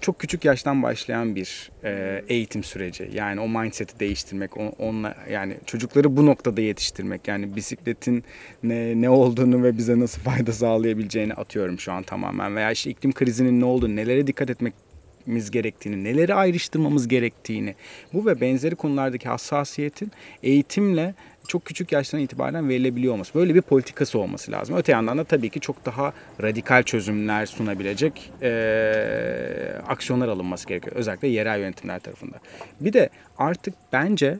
çok 0.00 0.18
küçük 0.18 0.44
yaştan 0.44 0.82
başlayan 0.82 1.34
bir 1.36 1.70
e, 1.84 2.22
eğitim 2.28 2.64
süreci. 2.64 3.10
Yani 3.12 3.40
o 3.40 3.48
mindset'i 3.48 4.00
değiştirmek, 4.00 4.56
o- 4.56 4.72
onunla 4.78 5.14
yani 5.30 5.56
çocukları 5.66 6.16
bu 6.16 6.26
noktada 6.26 6.60
yetiştirmek. 6.60 7.28
Yani 7.28 7.56
bisikletin 7.56 8.24
ne 8.62 9.00
ne 9.00 9.10
olduğunu 9.10 9.62
ve 9.62 9.78
bize 9.78 10.00
nasıl 10.00 10.22
fayda 10.22 10.52
sağlayabileceğini 10.52 11.34
atıyorum 11.34 11.80
şu 11.80 11.92
an 11.92 12.02
tamamen. 12.02 12.56
Veya 12.56 12.70
işte 12.70 12.90
iklim 12.90 13.12
krizinin 13.12 13.60
ne 13.60 13.64
olduğunu, 13.64 13.96
nelere 13.96 14.26
dikkat 14.26 14.50
etmemiz 14.50 15.50
gerektiğini, 15.50 16.04
neleri 16.04 16.34
ayrıştırmamız 16.34 17.08
gerektiğini, 17.08 17.74
bu 18.12 18.26
ve 18.26 18.40
benzeri 18.40 18.74
konulardaki 18.74 19.28
hassasiyetin 19.28 20.12
eğitimle 20.42 21.14
çok 21.48 21.64
küçük 21.64 21.92
yaştan 21.92 22.20
itibaren 22.20 22.68
verilebiliyor 22.68 23.12
olması. 23.14 23.34
Böyle 23.34 23.54
bir 23.54 23.62
politikası 23.62 24.18
olması 24.18 24.52
lazım. 24.52 24.76
Öte 24.76 24.92
yandan 24.92 25.18
da 25.18 25.24
tabii 25.24 25.50
ki 25.50 25.60
çok 25.60 25.84
daha 25.86 26.12
radikal 26.42 26.82
çözümler 26.82 27.46
sunabilecek 27.46 28.30
eee, 28.42 29.74
aksiyonlar 29.88 30.28
alınması 30.28 30.68
gerekiyor. 30.68 30.96
Özellikle 30.96 31.28
yerel 31.28 31.58
yönetimler 31.60 31.98
tarafında. 32.00 32.36
Bir 32.80 32.92
de 32.92 33.08
artık 33.38 33.74
bence 33.92 34.38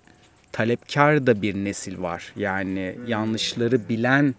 talepkar 0.53 1.27
da 1.27 1.43
bir 1.43 1.55
nesil 1.55 2.03
var. 2.03 2.33
Yani 2.37 2.95
yanlışları 3.07 3.89
bilen 3.89 4.35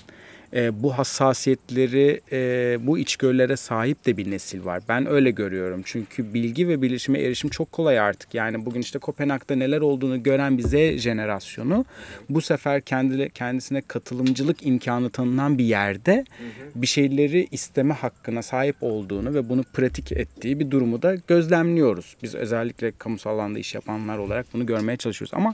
e, 0.55 0.83
bu 0.83 0.97
hassasiyetleri, 0.97 2.21
e, 2.31 2.77
bu 2.87 2.97
içgörülere 2.97 3.57
sahip 3.57 4.05
de 4.05 4.17
bir 4.17 4.31
nesil 4.31 4.65
var. 4.65 4.83
Ben 4.89 5.09
öyle 5.09 5.31
görüyorum. 5.31 5.81
Çünkü 5.85 6.33
bilgi 6.33 6.67
ve 6.67 6.81
bilişime 6.81 7.19
erişim 7.19 7.49
çok 7.49 7.71
kolay 7.71 7.99
artık. 7.99 8.33
Yani 8.33 8.65
bugün 8.65 8.81
işte 8.81 8.99
Kopenhag'da 8.99 9.55
neler 9.55 9.81
olduğunu 9.81 10.23
gören 10.23 10.57
bir 10.57 10.63
Z 10.63 11.01
jenerasyonu 11.01 11.85
bu 12.29 12.41
sefer 12.41 12.81
kendi, 12.81 13.29
kendisine 13.29 13.81
katılımcılık 13.81 14.65
imkanı 14.65 15.09
tanınan 15.09 15.57
bir 15.57 15.65
yerde 15.65 16.25
bir 16.75 16.87
şeyleri 16.87 17.47
isteme 17.51 17.93
hakkına 17.93 18.41
sahip 18.41 18.75
olduğunu 18.81 19.33
ve 19.33 19.49
bunu 19.49 19.63
pratik 19.63 20.11
ettiği 20.11 20.59
bir 20.59 20.71
durumu 20.71 21.01
da 21.01 21.15
gözlemliyoruz. 21.15 22.15
Biz 22.23 22.35
özellikle 22.35 22.91
kamusal 22.91 23.31
alanda 23.31 23.59
iş 23.59 23.75
yapanlar 23.75 24.17
olarak 24.17 24.45
bunu 24.53 24.65
görmeye 24.65 24.97
çalışıyoruz. 24.97 25.33
Ama 25.33 25.53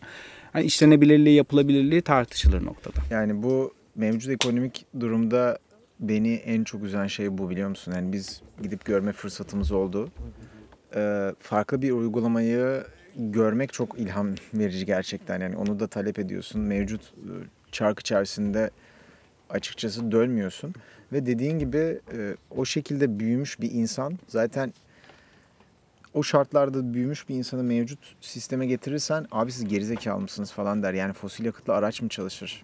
hani 0.54 0.66
işlenebilirliği, 0.66 1.36
yapılabilirliği 1.36 2.02
tartışılır 2.02 2.66
noktada. 2.66 3.00
Yani 3.12 3.44
bu 3.44 3.74
mevcut 3.96 4.32
ekonomik 4.32 4.86
durumda 5.00 5.60
beni 6.00 6.34
en 6.34 6.64
çok 6.64 6.84
üzen 6.84 7.08
şey 7.08 7.38
bu 7.38 7.50
biliyor 7.50 7.70
musun? 7.70 7.92
Yani 7.96 8.14
biz 8.14 8.42
gidip 8.62 8.86
görme 8.86 9.12
fırsatımız 9.12 9.72
oldu. 9.72 10.10
Ee, 10.96 11.32
farklı 11.40 11.82
bir 11.82 11.92
uygulamayı 11.92 12.84
görmek 13.16 13.74
çok 13.74 14.00
ilham 14.00 14.36
verici 14.54 14.86
gerçekten. 14.86 15.42
Yani 15.42 15.58
onu 15.58 15.80
da 15.80 15.88
talep 15.88 16.20
ediyorsun. 16.20 16.62
Mevcut 16.62 17.02
e, 17.02 17.34
çark 17.72 18.00
içerisinde 18.00 18.70
açıkçası 19.50 20.12
dönmüyorsun. 20.12 20.74
Ve 21.14 21.26
dediğin 21.26 21.60
gibi 21.60 22.00
e, 22.14 22.36
o 22.58 22.66
şekilde 22.66 23.20
büyümüş 23.20 23.62
bir 23.62 23.72
insan 23.72 24.20
zaten 24.28 24.74
o 26.14 26.24
şartlarda 26.24 26.94
büyümüş 26.94 27.30
bir 27.30 27.36
insanı 27.36 27.64
mevcut 27.64 28.16
sisteme 28.22 28.66
getirirsen 28.66 29.26
abi 29.32 29.52
siz 29.52 29.68
gerizekalı 29.68 30.22
mısınız 30.22 30.52
falan 30.52 30.84
der. 30.84 30.94
Yani 30.94 31.14
fosil 31.14 31.46
yakıtlı 31.46 31.74
araç 31.74 32.02
mı 32.02 32.10
çalışır? 32.10 32.64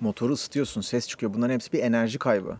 Motoru 0.00 0.32
ısıtıyorsun, 0.32 0.80
ses 0.80 1.08
çıkıyor. 1.08 1.34
Bunların 1.34 1.54
hepsi 1.54 1.72
bir 1.72 1.78
enerji 1.78 2.18
kaybı. 2.18 2.56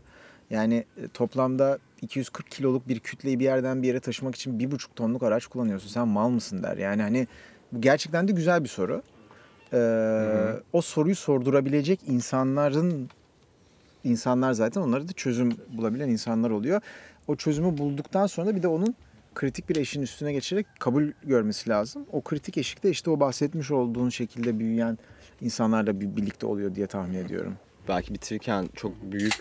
Yani 0.51 0.85
e, 0.97 1.09
toplamda 1.09 1.79
240 2.03 2.51
kiloluk 2.51 2.89
bir 2.89 2.99
kütleyi 2.99 3.39
bir 3.39 3.45
yerden 3.45 3.83
bir 3.83 3.89
yere 3.89 4.01
taşımak 4.01 4.35
için 4.35 4.59
bir 4.59 4.71
buçuk 4.71 4.97
tonluk 4.97 5.23
araç 5.23 5.47
kullanıyorsun. 5.47 5.89
Sen 5.89 6.09
mal 6.09 6.29
mısın 6.29 6.63
der. 6.63 6.77
Yani 6.77 7.03
hani 7.03 7.27
bu 7.73 7.81
gerçekten 7.81 8.29
de 8.29 8.33
güzel 8.33 8.65
bir 8.65 8.69
soru. 8.69 9.03
Ee, 9.73 10.53
o 10.73 10.83
soruyu 10.83 11.17
sordurabilecek 11.17 12.01
insanların 12.07 13.11
insanlar 14.05 14.53
zaten 14.53 14.81
onlara 14.81 15.09
da 15.09 15.13
çözüm 15.13 15.53
bulabilen 15.69 16.09
insanlar 16.09 16.51
oluyor. 16.51 16.81
O 17.27 17.37
çözümü 17.37 17.79
bulduktan 17.79 18.27
sonra 18.27 18.57
bir 18.57 18.63
de 18.63 18.69
onun 18.69 18.95
kritik 19.35 19.69
bir 19.69 19.77
eşin 19.77 20.03
üstüne 20.03 20.33
geçerek 20.33 20.67
kabul 20.79 21.05
görmesi 21.25 21.71
lazım. 21.71 22.07
O 22.13 22.23
kritik 22.23 22.59
eşikte 22.59 22.91
işte 22.91 23.11
o 23.11 23.21
bahsetmiş 23.21 23.71
olduğun 23.71 24.09
şekilde 24.09 24.59
büyüyen 24.59 24.99
insanlarla 25.41 26.01
bir 26.01 26.17
birlikte 26.17 26.47
oluyor 26.47 26.75
diye 26.75 26.87
tahmin 26.87 27.15
ediyorum. 27.15 27.55
belki 27.89 28.15
bitirirken 28.15 28.69
çok 28.75 28.93
büyük 29.03 29.35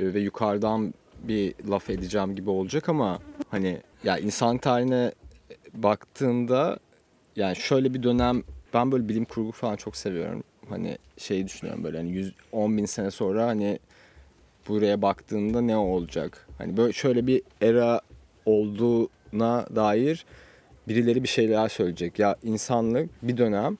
e, 0.00 0.14
ve 0.14 0.20
yukarıdan 0.20 0.94
bir 1.22 1.54
laf 1.70 1.90
edeceğim 1.90 2.36
gibi 2.36 2.50
olacak 2.50 2.88
ama 2.88 3.18
hani 3.48 3.80
ya 4.04 4.18
insan 4.18 4.58
tarihine 4.58 5.12
baktığında 5.74 6.78
yani 7.36 7.56
şöyle 7.56 7.94
bir 7.94 8.02
dönem 8.02 8.42
ben 8.74 8.92
böyle 8.92 9.08
bilim 9.08 9.24
kurgu 9.24 9.52
falan 9.52 9.76
çok 9.76 9.96
seviyorum. 9.96 10.44
Hani 10.68 10.98
şeyi 11.16 11.46
düşünüyorum 11.46 11.84
böyle 11.84 11.96
hani 11.96 12.10
110 12.10 12.76
bin 12.76 12.86
sene 12.86 13.10
sonra 13.10 13.46
hani 13.46 13.78
buraya 14.68 15.02
baktığında 15.02 15.60
ne 15.60 15.76
olacak? 15.76 16.46
Hani 16.58 16.76
böyle 16.76 16.92
şöyle 16.92 17.26
bir 17.26 17.42
era 17.60 18.00
olduğuna 18.46 19.66
dair 19.76 20.24
birileri 20.88 21.22
bir 21.22 21.28
şeyler 21.28 21.68
söyleyecek. 21.68 22.18
Ya 22.18 22.36
insanlık 22.42 23.10
bir 23.22 23.36
dönem 23.36 23.78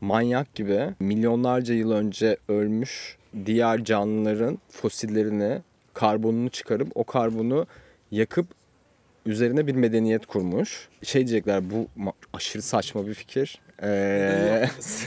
manyak 0.00 0.54
gibi 0.54 0.94
milyonlarca 1.00 1.74
yıl 1.74 1.90
önce 1.92 2.36
ölmüş 2.48 3.16
diğer 3.46 3.84
canlıların 3.84 4.58
fosillerini, 4.70 5.58
karbonunu 5.94 6.48
çıkarıp 6.50 6.88
o 6.94 7.04
karbonu 7.04 7.66
yakıp 8.10 8.46
üzerine 9.26 9.66
bir 9.66 9.74
medeniyet 9.74 10.26
kurmuş. 10.26 10.88
Şey 11.02 11.26
diyecekler 11.26 11.70
bu 11.70 11.86
aşırı 12.32 12.62
saçma 12.62 13.06
bir 13.06 13.14
fikir. 13.14 13.60
Ee, 13.82 13.88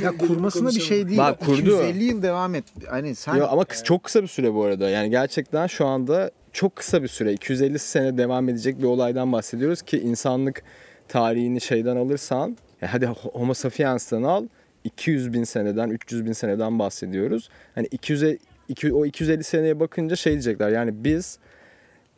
Ya 0.03 0.17
kurmasına 0.17 0.69
bir 0.69 0.79
şey 0.79 1.07
değil. 1.07 1.17
Bak, 1.17 1.39
kurdu. 1.39 1.59
250 1.61 2.03
yıl 2.03 2.21
devam 2.21 2.55
et. 2.55 2.63
Hani 2.89 3.15
sen 3.15 3.35
Yo, 3.35 3.47
ama 3.49 3.61
kıs- 3.63 3.83
çok 3.83 4.03
kısa 4.03 4.21
bir 4.21 4.27
süre 4.27 4.53
bu 4.53 4.63
arada. 4.63 4.89
Yani 4.89 5.09
gerçekten 5.09 5.67
şu 5.67 5.85
anda 5.85 6.31
çok 6.53 6.75
kısa 6.75 7.03
bir 7.03 7.07
süre. 7.07 7.33
250 7.33 7.79
sene 7.79 8.17
devam 8.17 8.49
edecek 8.49 8.79
bir 8.79 8.83
olaydan 8.83 9.31
bahsediyoruz 9.31 9.81
ki 9.81 9.99
insanlık 9.99 10.63
tarihini 11.07 11.61
şeyden 11.61 11.95
alırsan 11.95 12.57
hadi 12.85 13.05
Homo 13.05 13.53
sapiens'ten 13.53 14.23
al 14.23 14.47
200 14.83 15.33
bin 15.33 15.43
seneden 15.43 15.89
300 15.89 16.25
bin 16.25 16.33
seneden 16.33 16.79
bahsediyoruz. 16.79 17.49
Hani 17.75 17.87
200 17.91 18.23
iki- 18.69 18.93
o 18.93 19.05
250 19.05 19.43
seneye 19.43 19.79
bakınca 19.79 20.15
şey 20.15 20.33
diyecekler 20.33 20.69
yani 20.69 21.03
biz 21.03 21.37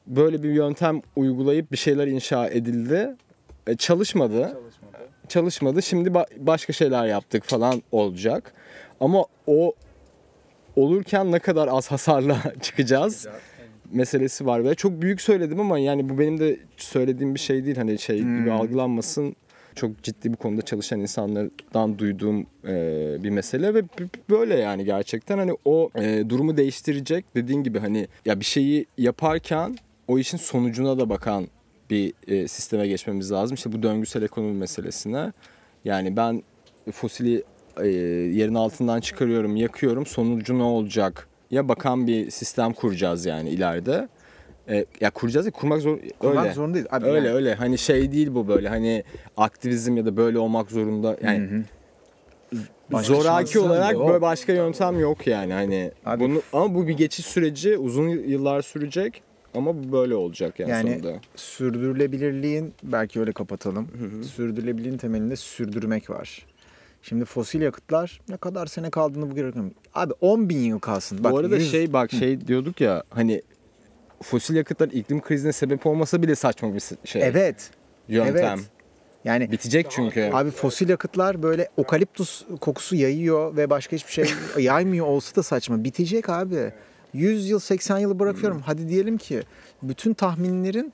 böyle 0.07 0.43
bir 0.43 0.49
yöntem 0.49 1.01
uygulayıp 1.15 1.71
bir 1.71 1.77
şeyler 1.77 2.07
inşa 2.07 2.47
edildi. 2.47 3.15
E, 3.67 3.75
çalışmadı. 3.75 4.57
Çalışmadı. 5.27 5.81
Şimdi 5.81 6.09
ba- 6.09 6.27
başka 6.37 6.73
şeyler 6.73 7.05
yaptık 7.05 7.43
falan 7.43 7.81
olacak. 7.91 8.53
Ama 8.99 9.25
o 9.47 9.73
olurken 10.75 11.31
ne 11.31 11.39
kadar 11.39 11.67
az 11.67 11.91
hasarla 11.91 12.37
çıkacağız 12.61 13.27
meselesi 13.91 14.45
var 14.45 14.63
ve 14.63 14.75
çok 14.75 15.01
büyük 15.01 15.21
söyledim 15.21 15.59
ama 15.59 15.79
yani 15.79 16.09
bu 16.09 16.19
benim 16.19 16.39
de 16.39 16.59
söylediğim 16.77 17.35
bir 17.35 17.39
şey 17.39 17.65
değil 17.65 17.77
hani 17.77 17.99
şey 17.99 18.17
gibi 18.17 18.51
algılanmasın 18.51 19.35
çok 19.75 20.03
ciddi 20.03 20.33
bu 20.33 20.37
konuda 20.37 20.61
çalışan 20.61 20.99
insanlardan 20.99 21.99
duyduğum 21.99 22.45
e, 22.67 23.17
bir 23.23 23.29
mesele 23.29 23.73
ve 23.73 23.83
böyle 24.29 24.55
yani 24.55 24.85
gerçekten 24.85 25.37
hani 25.37 25.57
o 25.65 25.89
e, 25.95 26.29
durumu 26.29 26.57
değiştirecek 26.57 27.25
dediğin 27.35 27.63
gibi 27.63 27.79
hani 27.79 28.07
ya 28.25 28.39
bir 28.39 28.45
şeyi 28.45 28.85
yaparken 28.97 29.77
o 30.07 30.19
işin 30.19 30.37
sonucuna 30.37 30.99
da 30.99 31.09
bakan 31.09 31.47
bir 31.89 32.13
e, 32.27 32.47
sisteme 32.47 32.87
geçmemiz 32.87 33.31
lazım. 33.31 33.55
İşte 33.55 33.71
bu 33.71 33.83
döngüsel 33.83 34.21
ekonomi 34.21 34.53
meselesine. 34.53 35.31
Yani 35.85 36.17
ben 36.17 36.43
fosili 36.91 37.43
e, 37.81 37.87
yerin 37.87 38.55
altından 38.55 39.01
çıkarıyorum, 39.01 39.55
yakıyorum. 39.55 40.05
Sonucu 40.05 40.59
ne 40.59 40.63
olacak? 40.63 41.27
Ya 41.51 41.67
bakan 41.67 42.07
bir 42.07 42.31
sistem 42.31 42.73
kuracağız 42.73 43.25
yani 43.25 43.49
ileride. 43.49 44.07
E, 44.69 44.85
ya 45.01 45.09
kuracağız 45.09 45.45
ya 45.45 45.51
kurmak 45.51 45.81
zor 45.81 45.97
kurmak 46.19 46.43
öyle. 46.45 46.53
zorundayız. 46.53 46.87
Abi 46.91 47.05
Öyle 47.05 47.27
yani- 47.27 47.35
öyle. 47.37 47.55
Hani 47.55 47.77
şey 47.77 48.11
değil 48.11 48.33
bu 48.35 48.47
böyle. 48.47 48.69
Hani 48.69 49.03
aktivizm 49.37 49.97
ya 49.97 50.05
da 50.05 50.17
böyle 50.17 50.39
olmak 50.39 50.71
zorunda. 50.71 51.17
Yani 51.23 51.39
Hı 51.49 51.55
hı. 51.55 51.63
Başka 52.91 53.13
zoraki 53.13 53.51
şansın 53.53 53.69
olarak 53.69 53.93
yok. 53.93 54.07
böyle 54.09 54.21
başka 54.21 54.53
yöntem 54.53 54.99
yok 54.99 55.27
yani. 55.27 55.53
Hani 55.53 55.91
Abi- 56.05 56.23
bunu 56.23 56.41
ama 56.53 56.75
bu 56.75 56.87
bir 56.87 56.93
geçiş 56.93 57.25
süreci 57.25 57.77
uzun 57.77 58.07
yıllar 58.09 58.61
sürecek 58.61 59.21
ama 59.55 59.75
bu 59.83 59.91
böyle 59.91 60.15
olacak 60.15 60.59
yani, 60.59 60.71
Yani 60.71 60.89
sonunda. 61.01 61.19
sürdürülebilirliğin 61.35 62.73
belki 62.83 63.19
öyle 63.19 63.31
kapatalım. 63.31 63.87
Sürdürülebilirliğin 64.35 64.97
temelinde 64.97 65.35
sürdürmek 65.35 66.09
var. 66.09 66.45
Şimdi 67.01 67.25
fosil 67.25 67.61
yakıtlar 67.61 68.21
ne 68.29 68.37
kadar 68.37 68.65
sene 68.65 68.89
kaldığını 68.89 69.31
bu 69.31 69.35
görüyorum. 69.35 69.71
Abi 69.93 70.13
10 70.21 70.49
bin 70.49 70.57
yıl 70.59 70.79
kalsın. 70.79 71.23
Bak, 71.23 71.31
Bu 71.31 71.37
arada 71.37 71.55
yüz- 71.57 71.71
şey 71.71 71.93
bak 71.93 72.11
şey 72.11 72.47
diyorduk 72.47 72.81
ya 72.81 73.03
hani 73.09 73.41
fosil 74.23 74.55
yakıtlar 74.55 74.89
iklim 74.89 75.21
krizine 75.21 75.51
sebep 75.51 75.85
olmasa 75.85 76.21
bile 76.21 76.35
saçma 76.35 76.73
bir 76.73 76.81
şey. 77.05 77.23
Evet. 77.23 77.69
Yöntem. 78.07 78.35
Evet. 78.57 78.59
Yani 79.25 79.51
Bitecek 79.51 79.87
çünkü. 79.89 80.29
Abi 80.33 80.51
fosil 80.51 80.89
yakıtlar 80.89 81.43
böyle 81.43 81.69
okaliptus 81.77 82.43
kokusu 82.61 82.95
yayıyor 82.95 83.55
ve 83.57 83.69
başka 83.69 83.95
hiçbir 83.95 84.11
şey 84.11 84.25
yaymıyor 84.63 85.05
olsa 85.05 85.35
da 85.35 85.43
saçma. 85.43 85.83
Bitecek 85.83 86.29
abi. 86.29 86.73
100 87.13 87.49
yıl 87.49 87.59
80 87.59 87.97
yılı 87.97 88.19
bırakıyorum. 88.19 88.61
Hadi 88.65 88.89
diyelim 88.89 89.17
ki 89.17 89.43
bütün 89.83 90.13
tahminlerin 90.13 90.93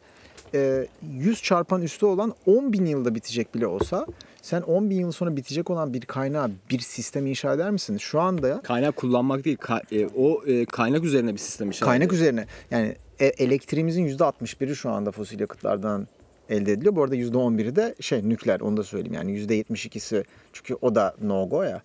e, 0.53 0.88
100 1.17 1.43
çarpan 1.43 1.82
üstü 1.82 2.05
olan 2.05 2.34
10 2.45 2.74
bin 2.74 2.86
yılda 2.86 3.15
bitecek 3.15 3.55
bile 3.55 3.67
olsa 3.67 4.05
sen 4.41 4.61
10 4.61 4.89
bin 4.89 4.99
yıl 4.99 5.11
sonra 5.11 5.36
bitecek 5.36 5.69
olan 5.69 5.93
bir 5.93 6.01
kaynağı 6.01 6.51
bir 6.69 6.80
sistem 6.80 7.28
inşa 7.28 7.53
eder 7.53 7.72
misin? 7.72 7.97
Şu 7.97 8.19
anda 8.22 8.61
Kaynak 8.61 8.95
kullanmak 8.95 9.45
değil, 9.45 9.57
ka- 9.57 9.95
e, 10.01 10.09
o 10.17 10.43
e, 10.45 10.65
kaynak 10.65 11.03
üzerine 11.03 11.34
bir 11.34 11.38
sistem 11.38 11.67
inşa 11.67 11.86
kaynak 11.86 12.07
ediyor. 12.07 12.22
üzerine 12.22 12.45
yani 12.72 12.88
e, 12.88 12.95
elektriğimizin 13.26 14.07
%61'i 14.07 14.76
şu 14.76 14.89
anda 14.89 15.11
fosil 15.11 15.39
yakıtlardan 15.39 16.07
elde 16.49 16.72
ediliyor. 16.72 16.95
Bu 16.95 17.03
arada 17.03 17.15
%11'i 17.15 17.76
de 17.76 17.95
şey 17.99 18.30
nükleer 18.30 18.59
onu 18.59 18.78
da 18.78 18.84
söyleyeyim. 18.84 19.13
Yani 19.13 19.39
%72'si 19.39 20.24
çünkü 20.53 20.76
o 20.82 20.95
da 20.95 21.15
no 21.22 21.49
go 21.49 21.63
ya. 21.63 21.82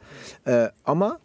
Ee, 0.49 0.70
ama 0.84 1.18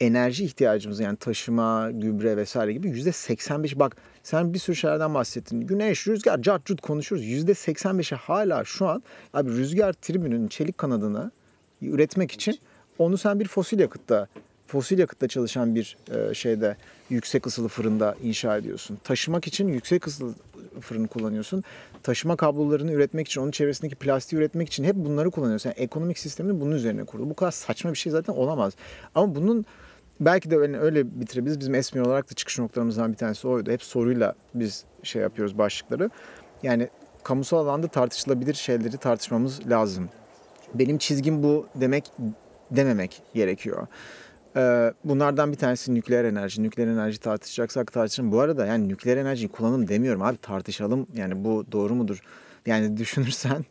enerji 0.00 0.44
ihtiyacımız 0.44 1.00
yani 1.00 1.16
taşıma, 1.16 1.90
gübre 1.90 2.36
vesaire 2.36 2.72
gibi 2.72 2.88
%85 2.88 3.78
bak 3.78 3.96
sen 4.22 4.54
bir 4.54 4.58
sürü 4.58 4.76
şeylerden 4.76 5.14
bahsettin. 5.14 5.60
Güneş, 5.60 6.08
rüzgar, 6.08 6.42
cart 6.42 6.80
konuşuyoruz. 6.80 7.26
%85'i 7.26 8.16
hala 8.16 8.64
şu 8.64 8.86
an 8.86 9.02
abi 9.34 9.50
rüzgar 9.50 9.92
tribünün 9.92 10.48
çelik 10.48 10.78
kanadını 10.78 11.30
üretmek 11.82 12.32
için 12.32 12.58
onu 12.98 13.18
sen 13.18 13.40
bir 13.40 13.48
fosil 13.48 13.78
yakıtta 13.78 14.26
fosil 14.70 14.98
yakıtta 14.98 15.28
çalışan 15.28 15.74
bir 15.74 15.96
e, 16.10 16.34
şeyde 16.34 16.76
yüksek 17.10 17.46
ısılı 17.46 17.68
fırında 17.68 18.16
inşa 18.22 18.56
ediyorsun. 18.56 18.98
Taşımak 19.04 19.46
için 19.46 19.68
yüksek 19.68 20.06
ısılı 20.06 20.34
fırın 20.80 21.06
kullanıyorsun. 21.06 21.64
Taşıma 22.02 22.36
kablolarını 22.36 22.92
üretmek 22.92 23.26
için, 23.26 23.40
onun 23.40 23.50
çevresindeki 23.50 23.94
plastiği 23.94 24.40
üretmek 24.40 24.68
için 24.68 24.84
hep 24.84 24.94
bunları 24.96 25.30
kullanıyorsun. 25.30 25.70
Yani 25.70 25.78
ekonomik 25.78 26.18
sistemin 26.18 26.60
bunun 26.60 26.72
üzerine 26.72 27.04
kurulu. 27.04 27.30
Bu 27.30 27.34
kadar 27.34 27.50
saçma 27.50 27.92
bir 27.92 27.98
şey 27.98 28.12
zaten 28.12 28.32
olamaz. 28.32 28.72
Ama 29.14 29.34
bunun 29.34 29.66
belki 30.20 30.50
de 30.50 30.56
öyle, 30.56 30.78
öyle 30.78 31.20
bitirebiliriz. 31.20 31.60
Bizim 31.60 31.74
esmi 31.74 32.02
olarak 32.02 32.30
da 32.30 32.34
çıkış 32.34 32.58
noktalarımızdan 32.58 33.12
bir 33.12 33.16
tanesi 33.16 33.48
oydu. 33.48 33.70
Hep 33.70 33.82
soruyla 33.82 34.34
biz 34.54 34.84
şey 35.02 35.22
yapıyoruz 35.22 35.58
başlıkları. 35.58 36.10
Yani 36.62 36.88
kamusal 37.22 37.58
alanda 37.58 37.88
tartışılabilir 37.88 38.54
şeyleri 38.54 38.96
tartışmamız 38.96 39.68
lazım. 39.70 40.08
Benim 40.74 40.98
çizgim 40.98 41.42
bu 41.42 41.66
demek 41.74 42.12
dememek 42.70 43.22
gerekiyor. 43.34 43.86
Ee, 44.56 44.92
bunlardan 45.04 45.52
bir 45.52 45.56
tanesi 45.56 45.94
nükleer 45.94 46.24
enerji. 46.24 46.62
Nükleer 46.62 46.86
enerji 46.86 47.20
tartışacaksak 47.20 47.92
tartışalım. 47.92 48.32
Bu 48.32 48.40
arada 48.40 48.66
yani 48.66 48.88
nükleer 48.88 49.16
enerjiyi 49.16 49.48
kullanalım 49.48 49.88
demiyorum 49.88 50.22
abi 50.22 50.36
tartışalım. 50.36 51.06
Yani 51.14 51.44
bu 51.44 51.64
doğru 51.72 51.94
mudur? 51.94 52.22
Yani 52.66 52.96
düşünürsen 52.96 53.64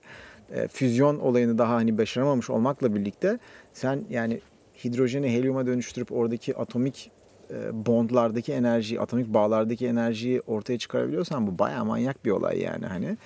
e, 0.53 0.67
füzyon 0.67 1.19
olayını 1.19 1.57
daha 1.57 1.73
hani 1.73 1.97
başaramamış 1.97 2.49
olmakla 2.49 2.95
birlikte 2.95 3.39
sen 3.73 4.03
yani 4.09 4.41
hidrojeni 4.83 5.33
helyuma 5.33 5.65
dönüştürüp 5.65 6.11
oradaki 6.11 6.57
atomik 6.57 7.11
e, 7.51 7.85
bondlardaki 7.85 8.53
enerjiyi, 8.53 9.01
atomik 9.01 9.27
bağlardaki 9.27 9.87
enerjiyi 9.87 10.41
ortaya 10.41 10.77
çıkarabiliyorsan 10.77 11.47
bu 11.47 11.59
bayağı 11.59 11.85
manyak 11.85 12.25
bir 12.25 12.31
olay 12.31 12.59
yani 12.59 12.85
hani. 12.85 13.17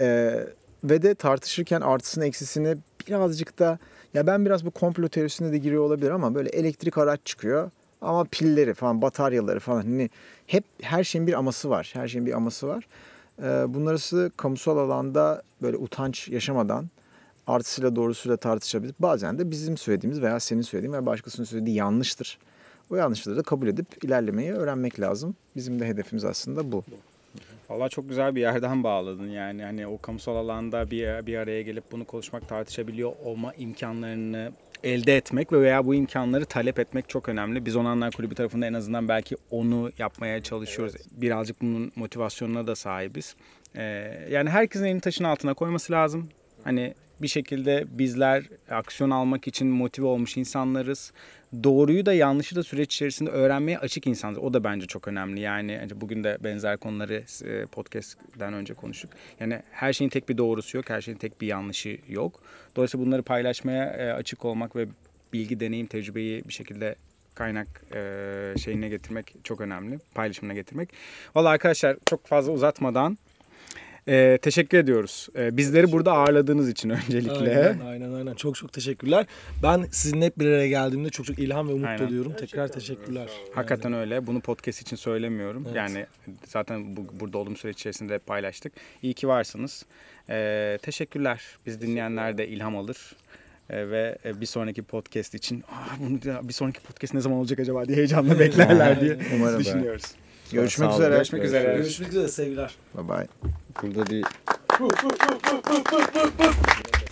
E, 0.00 0.36
ve 0.84 1.02
de 1.02 1.14
tartışırken 1.14 1.80
artısını 1.80 2.26
eksisini 2.26 2.76
birazcık 3.06 3.58
da 3.58 3.78
ya 4.14 4.26
ben 4.26 4.44
biraz 4.44 4.66
bu 4.66 4.70
komplo 4.70 5.08
teorisine 5.08 5.52
de 5.52 5.58
giriyor 5.58 5.82
olabilir 5.82 6.10
ama 6.10 6.34
böyle 6.34 6.48
elektrik 6.48 6.98
araç 6.98 7.20
çıkıyor 7.24 7.70
ama 8.00 8.24
pilleri 8.24 8.74
falan 8.74 9.02
bataryaları 9.02 9.60
falan 9.60 9.82
hani 9.82 10.10
hep 10.46 10.64
her 10.82 11.04
şeyin 11.04 11.26
bir 11.26 11.38
aması 11.38 11.70
var. 11.70 11.90
Her 11.92 12.08
şeyin 12.08 12.26
bir 12.26 12.32
aması 12.32 12.68
var. 12.68 12.86
Ee, 13.42 13.44
bunlarısı 13.68 14.30
kamusal 14.36 14.78
alanda 14.78 15.42
böyle 15.62 15.76
utanç 15.76 16.28
yaşamadan 16.28 16.86
artısıyla 17.46 17.96
doğrusuyla 17.96 18.36
tartışabilir. 18.36 18.94
Bazen 19.00 19.38
de 19.38 19.50
bizim 19.50 19.76
söylediğimiz 19.76 20.22
veya 20.22 20.40
senin 20.40 20.62
söylediğin 20.62 20.92
veya 20.92 21.06
başkasının 21.06 21.46
söylediği 21.46 21.76
yanlıştır. 21.76 22.38
O 22.90 22.96
yanlışları 22.96 23.36
da 23.36 23.42
kabul 23.42 23.68
edip 23.68 24.04
ilerlemeyi 24.04 24.52
öğrenmek 24.52 25.00
lazım. 25.00 25.34
Bizim 25.56 25.80
de 25.80 25.86
hedefimiz 25.86 26.24
aslında 26.24 26.72
bu. 26.72 26.84
Valla 27.70 27.88
çok 27.88 28.08
güzel 28.08 28.34
bir 28.34 28.40
yerden 28.40 28.84
bağladın 28.84 29.28
yani 29.28 29.62
hani 29.62 29.86
o 29.86 29.98
kamusal 29.98 30.36
alanda 30.36 30.90
bir, 30.90 31.26
bir 31.26 31.36
araya 31.36 31.62
gelip 31.62 31.92
bunu 31.92 32.04
konuşmak 32.04 32.48
tartışabiliyor 32.48 33.12
olma 33.24 33.52
imkanlarını 33.54 34.52
elde 34.84 35.16
etmek 35.16 35.52
ve 35.52 35.60
veya 35.60 35.86
bu 35.86 35.94
imkanları 35.94 36.46
talep 36.46 36.78
etmek 36.78 37.08
çok 37.08 37.28
önemli. 37.28 37.66
Biz 37.66 37.76
Onanlar 37.76 38.12
Kulübü 38.12 38.34
tarafında 38.34 38.66
en 38.66 38.74
azından 38.74 39.08
belki 39.08 39.36
onu 39.50 39.90
yapmaya 39.98 40.42
çalışıyoruz. 40.42 40.94
Birazcık 41.10 41.62
bunun 41.62 41.92
motivasyonuna 41.96 42.66
da 42.66 42.76
sahibiz. 42.76 43.36
Ee, 43.76 43.82
yani 44.30 44.50
herkesin 44.50 44.84
elini 44.84 45.00
taşın 45.00 45.24
altına 45.24 45.54
koyması 45.54 45.92
lazım. 45.92 46.28
Hani 46.64 46.94
bir 47.22 47.28
şekilde 47.28 47.84
bizler 47.88 48.44
aksiyon 48.70 49.10
almak 49.10 49.46
için 49.46 49.68
motive 49.68 50.06
olmuş 50.06 50.36
insanlarız. 50.36 51.12
Doğruyu 51.64 52.06
da 52.06 52.12
yanlışı 52.12 52.56
da 52.56 52.62
süreç 52.62 52.94
içerisinde 52.94 53.30
öğrenmeye 53.30 53.78
açık 53.78 54.06
insanlar. 54.06 54.40
O 54.40 54.54
da 54.54 54.64
bence 54.64 54.86
çok 54.86 55.08
önemli. 55.08 55.40
Yani 55.40 55.80
bugün 55.94 56.24
de 56.24 56.38
benzer 56.44 56.76
konuları 56.76 57.24
e, 57.44 57.66
podcast'ten 57.66 58.52
önce 58.52 58.74
konuştuk. 58.74 59.10
Yani 59.40 59.62
her 59.70 59.92
şeyin 59.92 60.08
tek 60.08 60.28
bir 60.28 60.38
doğrusu 60.38 60.76
yok, 60.76 60.90
her 60.90 61.00
şeyin 61.00 61.18
tek 61.18 61.40
bir 61.40 61.46
yanlışı 61.46 61.98
yok. 62.08 62.40
Dolayısıyla 62.76 63.06
bunları 63.06 63.22
paylaşmaya 63.22 63.84
e, 63.84 64.12
açık 64.12 64.44
olmak 64.44 64.76
ve 64.76 64.86
bilgi, 65.32 65.60
deneyim, 65.60 65.86
tecrübeyi 65.86 66.42
bir 66.48 66.52
şekilde 66.52 66.94
kaynak 67.34 67.68
e, 67.94 68.54
şeyine 68.58 68.88
getirmek 68.88 69.34
çok 69.44 69.60
önemli. 69.60 69.98
Paylaşımına 70.14 70.54
getirmek. 70.54 70.88
Vallahi 71.34 71.52
arkadaşlar 71.52 71.96
çok 72.06 72.26
fazla 72.26 72.52
uzatmadan 72.52 73.18
e, 74.08 74.38
teşekkür 74.42 74.78
ediyoruz. 74.78 75.28
E, 75.38 75.56
bizleri 75.56 75.92
burada 75.92 76.12
ağırladığınız 76.12 76.68
için 76.68 76.90
öncelikle. 76.90 77.58
Aynen, 77.58 77.80
aynen 77.86 78.12
aynen. 78.12 78.34
Çok 78.34 78.56
çok 78.56 78.72
teşekkürler. 78.72 79.26
Ben 79.62 79.86
sizinle 79.90 80.26
hep 80.26 80.38
bir 80.38 80.46
araya 80.46 80.68
geldiğimde 80.68 81.10
çok 81.10 81.26
çok 81.26 81.38
ilham 81.38 81.68
ve 81.68 81.72
umut 81.72 81.88
Aynen. 81.88 82.08
doluyorum. 82.08 82.32
Tekrar 82.32 82.68
teşekkürler. 82.68 83.28
Hakikaten 83.54 83.92
öyle. 83.92 84.26
Bunu 84.26 84.40
podcast 84.40 84.82
için 84.82 84.96
söylemiyorum. 84.96 85.62
Evet. 85.66 85.76
Yani 85.76 86.06
zaten 86.46 86.96
bu, 86.96 87.06
burada 87.20 87.38
olduğum 87.38 87.56
süreç 87.56 87.76
içerisinde 87.80 88.14
hep 88.14 88.26
paylaştık. 88.26 88.72
İyi 89.02 89.14
ki 89.14 89.28
varsınız. 89.28 89.86
Ee, 90.30 90.78
teşekkürler. 90.82 91.40
Biz 91.66 91.80
dinleyenler 91.80 92.38
de 92.38 92.48
ilham 92.48 92.76
alır. 92.76 93.16
Ee, 93.70 93.90
ve 93.90 94.18
e, 94.24 94.40
bir 94.40 94.46
sonraki 94.46 94.82
podcast 94.82 95.34
için 95.34 95.64
bunu 96.00 96.48
bir 96.48 96.52
sonraki 96.52 96.80
podcast 96.80 97.14
ne 97.14 97.20
zaman 97.20 97.38
olacak 97.38 97.58
acaba 97.58 97.84
diye 97.84 97.96
heyecanla 97.96 98.38
beklerler 98.38 99.00
diye 99.00 99.18
Umarım. 99.36 99.60
düşünüyoruz. 99.60 100.04
Görüşmek 100.52 100.92
üzere. 100.92 101.16
Görüşmek 101.16 101.44
üzere. 101.44 101.76
Görüşmek 101.76 102.08
üzere 102.08 102.28
sevgiler. 102.28 102.74
Bye 102.94 103.08
bye. 103.08 103.28
Burada 103.82 104.06
bir 104.06 104.24